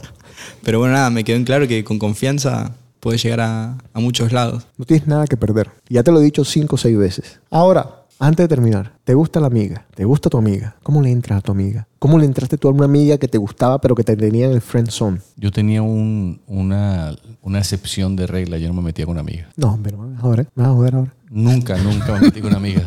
Pero 0.62 0.78
bueno, 0.78 0.94
nada, 0.94 1.10
me 1.10 1.24
quedó 1.24 1.36
en 1.36 1.44
claro 1.44 1.66
que 1.66 1.82
con 1.84 1.98
confianza 1.98 2.74
puedes 3.00 3.22
llegar 3.22 3.40
a, 3.40 3.78
a 3.92 4.00
muchos 4.00 4.32
lados. 4.32 4.66
No 4.76 4.84
tienes 4.84 5.06
nada 5.06 5.26
que 5.26 5.36
perder. 5.36 5.70
Ya 5.88 6.02
te 6.02 6.10
lo 6.12 6.20
he 6.20 6.24
dicho 6.24 6.44
cinco 6.44 6.74
o 6.76 6.78
seis 6.78 6.96
veces. 6.96 7.40
Ahora, 7.50 8.03
antes 8.18 8.44
de 8.44 8.48
terminar, 8.48 8.92
¿te 9.04 9.14
gusta 9.14 9.40
la 9.40 9.48
amiga? 9.48 9.84
¿Te 9.94 10.04
gusta 10.04 10.30
tu 10.30 10.38
amiga? 10.38 10.76
¿Cómo 10.82 11.02
le 11.02 11.10
entras 11.10 11.38
a 11.38 11.42
tu 11.42 11.52
amiga? 11.52 11.86
¿Cómo 11.98 12.18
le 12.18 12.24
entraste 12.26 12.56
tú 12.58 12.68
a 12.68 12.70
una 12.72 12.84
amiga 12.84 13.18
que 13.18 13.28
te 13.28 13.38
gustaba 13.38 13.80
pero 13.80 13.94
que 13.94 14.04
te 14.04 14.16
tenía 14.16 14.46
en 14.46 14.52
el 14.52 14.60
friend 14.60 14.88
zone? 14.90 15.20
Yo 15.36 15.50
tenía 15.50 15.82
un- 15.82 16.40
una, 16.46 17.14
una 17.42 17.58
excepción 17.58 18.16
de 18.16 18.26
regla, 18.26 18.56
yo 18.58 18.68
no 18.68 18.74
me 18.74 18.82
metía 18.82 19.04
con 19.06 19.18
amigas. 19.18 19.48
No, 19.56 19.78
pero 19.82 19.98
me 19.98 20.10
vas 20.10 20.18
a 20.18 20.22
joder, 20.22 20.48
me 20.54 20.62
vas 20.62 20.72
a 20.72 20.74
joder 20.74 20.94
ahora. 20.94 21.14
Nunca, 21.30 21.76
nunca 21.78 22.12
me 22.14 22.20
metí 22.20 22.40
con 22.40 22.54
amigas. 22.54 22.84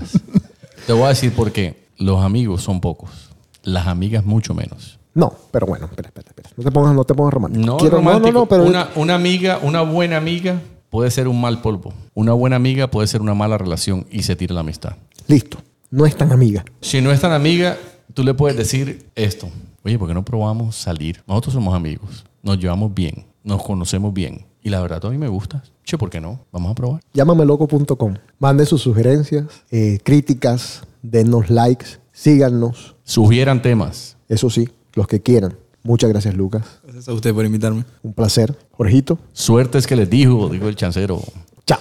Te 0.87 0.93
voy 0.93 1.03
a 1.03 1.09
decir 1.09 1.33
por 1.33 1.51
qué. 1.51 1.87
Los 1.97 2.23
amigos 2.23 2.61
son 2.61 2.79
pocos. 2.79 3.29
Las 3.63 3.87
amigas 3.87 4.23
mucho 4.25 4.53
menos. 4.53 4.99
No, 5.13 5.33
pero 5.51 5.65
bueno, 5.65 5.87
espera, 5.87 6.09
espera, 6.09 6.29
espera. 6.29 6.49
No 6.55 6.63
te 6.63 6.71
pongas, 6.71 6.93
no 6.95 7.03
te 7.03 7.13
pongas 7.15 7.33
romántico. 7.33 7.65
No, 7.65 7.77
Quiero- 7.77 7.97
romántico. 7.97 8.27
no, 8.27 8.33
no, 8.33 8.39
no, 8.41 8.45
pero 8.45 8.63
una, 8.63 8.89
una 8.95 9.15
amiga, 9.15 9.59
una 9.63 9.81
buena 9.81 10.17
amiga 10.17 10.61
puede 10.89 11.11
ser 11.11 11.27
un 11.27 11.39
mal 11.39 11.61
polvo. 11.61 11.93
Una 12.13 12.33
buena 12.33 12.55
amiga 12.55 12.89
puede 12.89 13.07
ser 13.07 13.21
una 13.21 13.33
mala 13.33 13.57
relación 13.57 14.05
y 14.11 14.23
se 14.23 14.35
tira 14.35 14.53
la 14.53 14.61
amistad. 14.61 14.95
listo. 15.27 15.59
No 15.89 16.05
es 16.05 16.17
tan 16.17 16.33
amiga. 16.33 16.65
Si 16.81 16.99
no 16.99 17.11
es 17.13 17.21
tan 17.21 17.31
amiga, 17.31 17.77
tú 18.13 18.21
le 18.23 18.33
puedes 18.33 18.57
decir 18.57 19.05
esto. 19.15 19.47
Oye, 19.85 19.97
¿por 19.97 20.09
qué 20.09 20.13
no 20.13 20.25
probamos 20.25 20.75
salir? 20.75 21.23
Nosotros 21.25 21.53
somos 21.53 21.73
amigos. 21.73 22.25
Nos 22.43 22.59
llevamos 22.59 22.93
bien. 22.93 23.25
Nos 23.41 23.63
conocemos 23.63 24.13
bien. 24.13 24.45
Y 24.61 24.69
la 24.69 24.81
verdad, 24.81 25.05
a 25.05 25.09
mí 25.09 25.17
me 25.17 25.29
gustas. 25.29 25.71
Che, 25.85 25.97
¿por 25.97 26.09
qué 26.09 26.19
no? 26.19 26.41
Vamos 26.51 26.71
a 26.71 26.75
probar. 26.75 26.99
Llámameloco.com. 27.13 28.15
Manden 28.37 28.65
sus 28.65 28.81
sugerencias, 28.81 29.45
eh, 29.71 29.99
críticas, 30.03 30.83
denos 31.01 31.49
likes, 31.49 31.99
síganos. 32.11 32.97
Sugieran 33.03 33.61
temas. 33.61 34.17
Eso 34.27 34.49
sí, 34.49 34.67
los 34.93 35.07
que 35.07 35.21
quieran. 35.21 35.55
Muchas 35.87 36.09
gracias, 36.09 36.35
Lucas. 36.35 36.63
Gracias 36.83 37.07
a 37.07 37.13
usted 37.13 37.33
por 37.33 37.45
invitarme. 37.45 37.85
Un 38.03 38.11
placer. 38.11 38.53
Jorgito, 38.73 39.17
Suerte 39.31 39.77
es 39.77 39.87
que 39.87 39.95
les 39.95 40.09
dijo, 40.09 40.49
dijo 40.49 40.67
el 40.67 40.75
chancero. 40.75 41.21
chao. 41.65 41.79